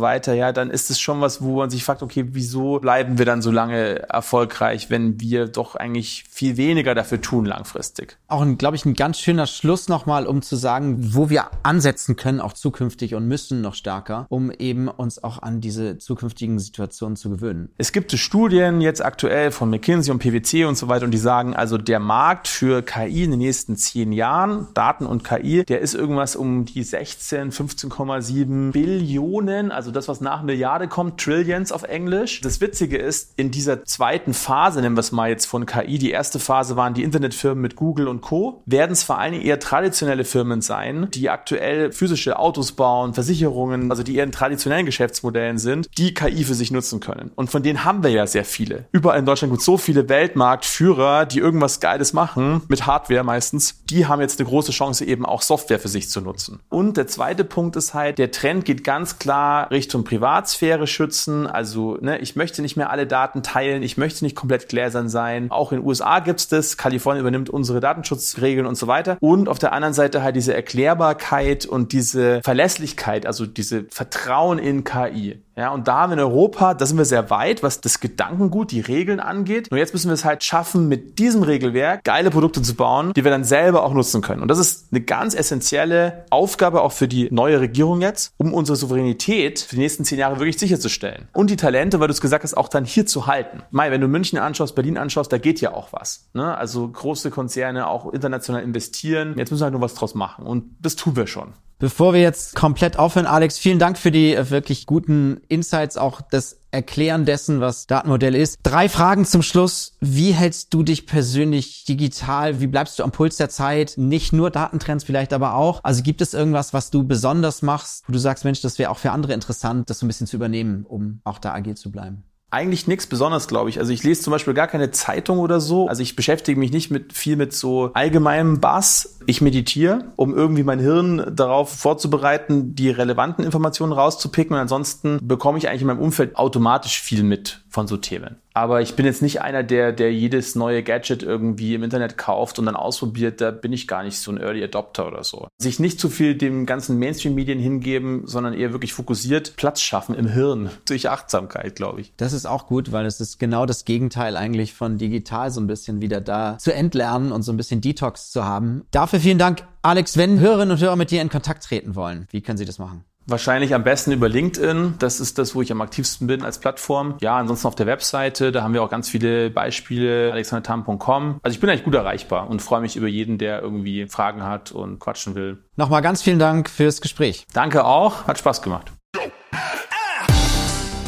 weiter, 0.00 0.34
ja, 0.34 0.52
dann 0.52 0.70
ist 0.70 0.90
es 0.90 1.00
schon 1.00 1.20
was, 1.20 1.42
wo 1.42 1.56
man 1.56 1.70
sich 1.70 1.84
fragt, 1.84 2.02
okay, 2.02 2.24
wieso 2.28 2.78
bleiben 2.78 3.13
wir 3.18 3.24
wir 3.24 3.32
dann 3.32 3.40
so 3.40 3.50
lange 3.50 4.00
erfolgreich, 4.10 4.90
wenn 4.90 5.18
wir 5.18 5.46
doch 5.46 5.76
eigentlich 5.76 6.24
viel 6.28 6.58
weniger 6.58 6.94
dafür 6.94 7.22
tun 7.22 7.46
langfristig. 7.46 8.18
Auch, 8.28 8.42
ein, 8.42 8.58
glaube 8.58 8.76
ich, 8.76 8.84
ein 8.84 8.92
ganz 8.92 9.18
schöner 9.18 9.46
Schluss 9.46 9.88
nochmal, 9.88 10.26
um 10.26 10.42
zu 10.42 10.56
sagen, 10.56 11.14
wo 11.14 11.30
wir 11.30 11.46
ansetzen 11.62 12.16
können, 12.16 12.40
auch 12.40 12.52
zukünftig 12.52 13.14
und 13.14 13.26
müssen 13.26 13.62
noch 13.62 13.74
stärker, 13.74 14.26
um 14.28 14.50
eben 14.50 14.88
uns 14.88 15.24
auch 15.24 15.40
an 15.40 15.62
diese 15.62 15.96
zukünftigen 15.96 16.58
Situationen 16.58 17.16
zu 17.16 17.30
gewöhnen. 17.30 17.70
Es 17.78 17.92
gibt 17.92 18.12
Studien 18.12 18.82
jetzt 18.82 19.02
aktuell 19.02 19.50
von 19.50 19.70
McKinsey 19.70 20.12
und 20.12 20.18
PwC 20.18 20.66
und 20.66 20.76
so 20.76 20.88
weiter 20.88 21.06
und 21.06 21.10
die 21.10 21.18
sagen, 21.18 21.56
also 21.56 21.78
der 21.78 22.00
Markt 22.00 22.46
für 22.46 22.82
KI 22.82 23.24
in 23.24 23.30
den 23.30 23.38
nächsten 23.38 23.76
zehn 23.76 24.12
Jahren, 24.12 24.68
Daten 24.74 25.06
und 25.06 25.24
KI, 25.24 25.64
der 25.64 25.80
ist 25.80 25.94
irgendwas 25.94 26.36
um 26.36 26.66
die 26.66 26.82
16, 26.82 27.52
15,7 27.52 28.72
Billionen, 28.72 29.72
also 29.72 29.90
das, 29.90 30.08
was 30.08 30.20
nach 30.20 30.42
Milliarde 30.42 30.88
kommt, 30.88 31.20
Trillions 31.20 31.72
auf 31.72 31.84
Englisch. 31.84 32.42
Das 32.42 32.60
Witzige 32.60 32.98
ist, 33.04 33.32
in 33.36 33.50
dieser 33.50 33.84
zweiten 33.84 34.34
Phase, 34.34 34.80
nennen 34.80 34.96
wir 34.96 35.00
es 35.00 35.12
mal 35.12 35.28
jetzt 35.28 35.46
von 35.46 35.66
KI, 35.66 35.98
die 35.98 36.10
erste 36.10 36.38
Phase 36.38 36.76
waren 36.76 36.94
die 36.94 37.02
Internetfirmen 37.02 37.60
mit 37.60 37.76
Google 37.76 38.08
und 38.08 38.20
Co., 38.20 38.62
werden 38.66 38.92
es 38.92 39.02
vor 39.02 39.18
allen 39.18 39.32
Dingen 39.32 39.44
eher 39.44 39.60
traditionelle 39.60 40.24
Firmen 40.24 40.60
sein, 40.60 41.08
die 41.12 41.30
aktuell 41.30 41.92
physische 41.92 42.38
Autos 42.38 42.72
bauen, 42.72 43.14
Versicherungen, 43.14 43.90
also 43.90 44.02
die 44.02 44.16
eher 44.16 44.24
in 44.24 44.32
traditionellen 44.32 44.86
Geschäftsmodellen 44.86 45.58
sind, 45.58 45.88
die 45.98 46.14
KI 46.14 46.44
für 46.44 46.54
sich 46.54 46.70
nutzen 46.70 47.00
können. 47.00 47.30
Und 47.34 47.50
von 47.50 47.62
denen 47.62 47.84
haben 47.84 48.02
wir 48.02 48.10
ja 48.10 48.26
sehr 48.26 48.44
viele. 48.44 48.86
Überall 48.92 49.18
in 49.18 49.26
Deutschland 49.26 49.52
gibt 49.52 49.60
es 49.60 49.66
so 49.66 49.78
viele 49.78 50.08
Weltmarktführer, 50.08 51.26
die 51.26 51.38
irgendwas 51.38 51.80
Geiles 51.80 52.12
machen, 52.12 52.62
mit 52.68 52.86
Hardware 52.86 53.24
meistens. 53.24 53.82
Die 53.90 54.06
haben 54.06 54.20
jetzt 54.20 54.40
eine 54.40 54.48
große 54.48 54.72
Chance, 54.72 55.04
eben 55.04 55.26
auch 55.26 55.42
Software 55.42 55.78
für 55.78 55.88
sich 55.88 56.08
zu 56.08 56.20
nutzen. 56.20 56.60
Und 56.68 56.96
der 56.96 57.06
zweite 57.06 57.44
Punkt 57.44 57.76
ist 57.76 57.94
halt, 57.94 58.18
der 58.18 58.30
Trend 58.30 58.64
geht 58.64 58.84
ganz 58.84 59.18
klar 59.18 59.70
Richtung 59.70 60.04
Privatsphäre 60.04 60.86
schützen. 60.86 61.46
Also, 61.46 61.98
ne, 62.00 62.18
ich 62.18 62.36
möchte 62.36 62.62
nicht 62.62 62.76
mehr 62.76 62.90
alle 62.94 63.08
Daten 63.08 63.42
teilen. 63.42 63.82
Ich 63.82 63.96
möchte 63.96 64.24
nicht 64.24 64.36
komplett 64.36 64.68
gläsern 64.68 65.08
sein. 65.08 65.50
Auch 65.50 65.72
in 65.72 65.80
den 65.80 65.86
USA 65.86 66.20
gibt 66.20 66.38
es 66.38 66.48
das. 66.48 66.76
Kalifornien 66.76 67.22
übernimmt 67.22 67.50
unsere 67.50 67.80
Datenschutzregeln 67.80 68.66
und 68.66 68.76
so 68.76 68.86
weiter. 68.86 69.16
Und 69.18 69.48
auf 69.48 69.58
der 69.58 69.72
anderen 69.72 69.94
Seite 69.94 70.22
halt 70.22 70.36
diese 70.36 70.54
Erklärbarkeit 70.54 71.66
und 71.66 71.92
diese 71.92 72.40
Verlässlichkeit, 72.42 73.26
also 73.26 73.46
diese 73.46 73.86
Vertrauen 73.90 74.60
in 74.60 74.84
KI. 74.84 75.42
Ja, 75.56 75.70
und 75.70 75.86
da 75.86 76.04
in 76.12 76.18
Europa, 76.18 76.74
da 76.74 76.84
sind 76.84 76.98
wir 76.98 77.04
sehr 77.04 77.30
weit, 77.30 77.62
was 77.62 77.80
das 77.80 78.00
Gedankengut, 78.00 78.72
die 78.72 78.80
Regeln 78.80 79.20
angeht. 79.20 79.68
Nur 79.70 79.78
jetzt 79.78 79.92
müssen 79.92 80.08
wir 80.08 80.14
es 80.14 80.24
halt 80.24 80.42
schaffen, 80.42 80.88
mit 80.88 81.18
diesem 81.18 81.42
Regelwerk 81.42 82.02
geile 82.04 82.30
Produkte 82.30 82.60
zu 82.60 82.74
bauen, 82.74 83.12
die 83.14 83.24
wir 83.24 83.30
dann 83.30 83.44
selber 83.44 83.84
auch 83.84 83.94
nutzen 83.94 84.20
können. 84.20 84.42
Und 84.42 84.48
das 84.48 84.58
ist 84.58 84.88
eine 84.90 85.00
ganz 85.00 85.34
essentielle 85.34 86.24
Aufgabe 86.30 86.82
auch 86.82 86.92
für 86.92 87.06
die 87.06 87.28
neue 87.30 87.60
Regierung 87.60 88.00
jetzt, 88.00 88.32
um 88.36 88.52
unsere 88.52 88.76
Souveränität 88.76 89.60
für 89.60 89.76
die 89.76 89.82
nächsten 89.82 90.04
zehn 90.04 90.18
Jahre 90.18 90.38
wirklich 90.38 90.58
sicherzustellen. 90.58 91.28
Und 91.32 91.50
die 91.50 91.56
Talente, 91.56 92.00
weil 92.00 92.08
du 92.08 92.12
es 92.12 92.20
gesagt 92.20 92.44
hast, 92.44 92.56
auch 92.56 92.68
dann 92.68 92.84
hier 92.84 93.06
zu 93.06 93.26
halten. 93.26 93.62
Mai, 93.70 93.90
wenn 93.90 94.00
du 94.00 94.08
München 94.08 94.38
anschaust, 94.38 94.74
Berlin 94.74 94.98
anschaust, 94.98 95.32
da 95.32 95.38
geht 95.38 95.60
ja 95.60 95.72
auch 95.72 95.92
was. 95.92 96.28
Ne? 96.34 96.56
Also 96.56 96.88
große 96.88 97.30
Konzerne 97.30 97.86
auch 97.86 98.12
international 98.12 98.62
investieren. 98.62 99.34
Jetzt 99.36 99.50
müssen 99.50 99.60
wir 99.60 99.66
halt 99.66 99.72
nur 99.72 99.82
was 99.82 99.94
draus 99.94 100.14
machen. 100.14 100.46
Und 100.46 100.64
das 100.80 100.96
tun 100.96 101.14
wir 101.16 101.26
schon. 101.26 101.52
Bevor 101.84 102.14
wir 102.14 102.22
jetzt 102.22 102.54
komplett 102.54 102.98
aufhören, 102.98 103.26
Alex, 103.26 103.58
vielen 103.58 103.78
Dank 103.78 103.98
für 103.98 104.10
die 104.10 104.34
äh, 104.34 104.48
wirklich 104.48 104.86
guten 104.86 105.42
Insights, 105.48 105.98
auch 105.98 106.22
das 106.22 106.56
Erklären 106.70 107.26
dessen, 107.26 107.60
was 107.60 107.86
Datenmodell 107.86 108.34
ist. 108.34 108.56
Drei 108.62 108.88
Fragen 108.88 109.26
zum 109.26 109.42
Schluss. 109.42 109.92
Wie 110.00 110.32
hältst 110.32 110.72
du 110.72 110.82
dich 110.82 111.06
persönlich 111.06 111.84
digital? 111.84 112.58
Wie 112.60 112.68
bleibst 112.68 112.98
du 112.98 113.02
am 113.02 113.12
Puls 113.12 113.36
der 113.36 113.50
Zeit? 113.50 113.96
Nicht 113.98 114.32
nur 114.32 114.50
Datentrends 114.50 115.04
vielleicht, 115.04 115.34
aber 115.34 115.56
auch. 115.56 115.80
Also 115.84 116.02
gibt 116.02 116.22
es 116.22 116.32
irgendwas, 116.32 116.72
was 116.72 116.88
du 116.88 117.06
besonders 117.06 117.60
machst, 117.60 118.04
wo 118.08 118.14
du 118.14 118.18
sagst, 118.18 118.46
Mensch, 118.46 118.62
das 118.62 118.78
wäre 118.78 118.90
auch 118.90 118.96
für 118.96 119.10
andere 119.10 119.34
interessant, 119.34 119.90
das 119.90 119.98
so 119.98 120.06
ein 120.06 120.08
bisschen 120.08 120.26
zu 120.26 120.36
übernehmen, 120.36 120.86
um 120.88 121.20
auch 121.24 121.38
da 121.38 121.52
agil 121.52 121.76
zu 121.76 121.92
bleiben? 121.92 122.24
Eigentlich 122.54 122.86
nichts 122.86 123.08
Besonderes, 123.08 123.48
glaube 123.48 123.68
ich. 123.68 123.80
Also 123.80 123.92
ich 123.92 124.04
lese 124.04 124.22
zum 124.22 124.30
Beispiel 124.30 124.54
gar 124.54 124.68
keine 124.68 124.92
Zeitung 124.92 125.40
oder 125.40 125.58
so. 125.58 125.88
Also 125.88 126.02
ich 126.04 126.14
beschäftige 126.14 126.56
mich 126.56 126.70
nicht 126.70 126.88
mit 126.88 127.12
viel 127.12 127.34
mit 127.34 127.52
so 127.52 127.90
allgemeinem 127.94 128.60
Bass. 128.60 129.18
Ich 129.26 129.40
meditiere, 129.40 130.04
um 130.14 130.32
irgendwie 130.32 130.62
mein 130.62 130.78
Hirn 130.78 131.32
darauf 131.34 131.70
vorzubereiten, 131.70 132.76
die 132.76 132.90
relevanten 132.90 133.44
Informationen 133.44 133.92
rauszupicken. 133.92 134.54
Und 134.54 134.62
ansonsten 134.62 135.18
bekomme 135.20 135.58
ich 135.58 135.68
eigentlich 135.68 135.80
in 135.80 135.88
meinem 135.88 135.98
Umfeld 135.98 136.36
automatisch 136.36 137.00
viel 137.00 137.24
mit 137.24 137.63
von 137.74 137.88
so 137.88 137.96
Themen. 137.96 138.36
Aber 138.54 138.82
ich 138.82 138.94
bin 138.94 139.04
jetzt 139.04 139.20
nicht 139.20 139.42
einer, 139.42 139.64
der, 139.64 139.90
der 139.90 140.12
jedes 140.12 140.54
neue 140.54 140.84
Gadget 140.84 141.24
irgendwie 141.24 141.74
im 141.74 141.82
Internet 141.82 142.16
kauft 142.16 142.60
und 142.60 142.66
dann 142.66 142.76
ausprobiert. 142.76 143.40
Da 143.40 143.50
bin 143.50 143.72
ich 143.72 143.88
gar 143.88 144.04
nicht 144.04 144.16
so 144.16 144.30
ein 144.30 144.38
Early 144.38 144.62
Adopter 144.62 145.08
oder 145.08 145.24
so. 145.24 145.48
Sich 145.58 145.80
nicht 145.80 145.98
zu 145.98 146.08
viel 146.08 146.36
dem 146.36 146.66
ganzen 146.66 147.00
Mainstream-Medien 147.00 147.58
hingeben, 147.58 148.22
sondern 148.26 148.54
eher 148.54 148.70
wirklich 148.70 148.94
fokussiert 148.94 149.56
Platz 149.56 149.80
schaffen 149.80 150.14
im 150.14 150.28
Hirn 150.28 150.70
durch 150.86 151.10
Achtsamkeit, 151.10 151.74
glaube 151.74 152.00
ich. 152.00 152.12
Das 152.16 152.32
ist 152.32 152.46
auch 152.46 152.68
gut, 152.68 152.92
weil 152.92 153.06
es 153.06 153.20
ist 153.20 153.40
genau 153.40 153.66
das 153.66 153.84
Gegenteil 153.84 154.36
eigentlich 154.36 154.72
von 154.72 154.96
digital 154.96 155.50
so 155.50 155.60
ein 155.60 155.66
bisschen 155.66 156.00
wieder 156.00 156.20
da 156.20 156.56
zu 156.58 156.72
entlernen 156.72 157.32
und 157.32 157.42
so 157.42 157.52
ein 157.52 157.56
bisschen 157.56 157.80
Detox 157.80 158.30
zu 158.30 158.44
haben. 158.44 158.86
Dafür 158.92 159.18
vielen 159.18 159.38
Dank, 159.38 159.66
Alex. 159.82 160.16
Wenn 160.16 160.38
Hörerinnen 160.38 160.70
und 160.70 160.80
Hörer 160.80 160.94
mit 160.94 161.10
dir 161.10 161.22
in 161.22 161.28
Kontakt 161.28 161.64
treten 161.64 161.96
wollen, 161.96 162.28
wie 162.30 162.40
können 162.40 162.56
sie 162.56 162.66
das 162.66 162.78
machen? 162.78 163.04
Wahrscheinlich 163.26 163.74
am 163.74 163.84
besten 163.84 164.12
über 164.12 164.28
LinkedIn. 164.28 164.94
Das 164.98 165.18
ist 165.18 165.38
das, 165.38 165.54
wo 165.54 165.62
ich 165.62 165.72
am 165.72 165.80
aktivsten 165.80 166.26
bin 166.26 166.44
als 166.44 166.58
Plattform. 166.58 167.16
Ja, 167.20 167.36
ansonsten 167.38 167.66
auf 167.66 167.74
der 167.74 167.86
Webseite, 167.86 168.52
da 168.52 168.62
haben 168.62 168.74
wir 168.74 168.82
auch 168.82 168.90
ganz 168.90 169.08
viele 169.08 169.50
Beispiele, 169.50 170.30
alexandertam.com. 170.32 171.40
Also 171.42 171.54
ich 171.54 171.60
bin 171.60 171.70
eigentlich 171.70 171.84
gut 171.84 171.94
erreichbar 171.94 172.50
und 172.50 172.60
freue 172.60 172.82
mich 172.82 172.96
über 172.96 173.08
jeden, 173.08 173.38
der 173.38 173.62
irgendwie 173.62 174.06
Fragen 174.06 174.44
hat 174.44 174.72
und 174.72 174.98
quatschen 174.98 175.34
will. 175.34 175.64
Nochmal 175.76 176.02
ganz 176.02 176.22
vielen 176.22 176.38
Dank 176.38 176.68
fürs 176.68 177.00
Gespräch. 177.00 177.46
Danke 177.54 177.84
auch, 177.84 178.26
hat 178.26 178.38
Spaß 178.38 178.60
gemacht. 178.60 178.92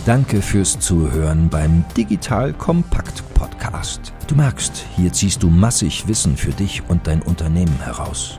Danke 0.06 0.40
fürs 0.40 0.78
Zuhören 0.78 1.50
beim 1.50 1.84
Digital 1.96 2.52
Kompakt 2.52 3.24
Podcast. 3.34 4.12
Du 4.28 4.36
merkst, 4.36 4.84
hier 4.94 5.12
ziehst 5.12 5.42
du 5.42 5.50
massig 5.50 6.06
Wissen 6.06 6.36
für 6.36 6.52
dich 6.52 6.82
und 6.88 7.06
dein 7.08 7.20
Unternehmen 7.22 7.78
heraus. 7.82 8.38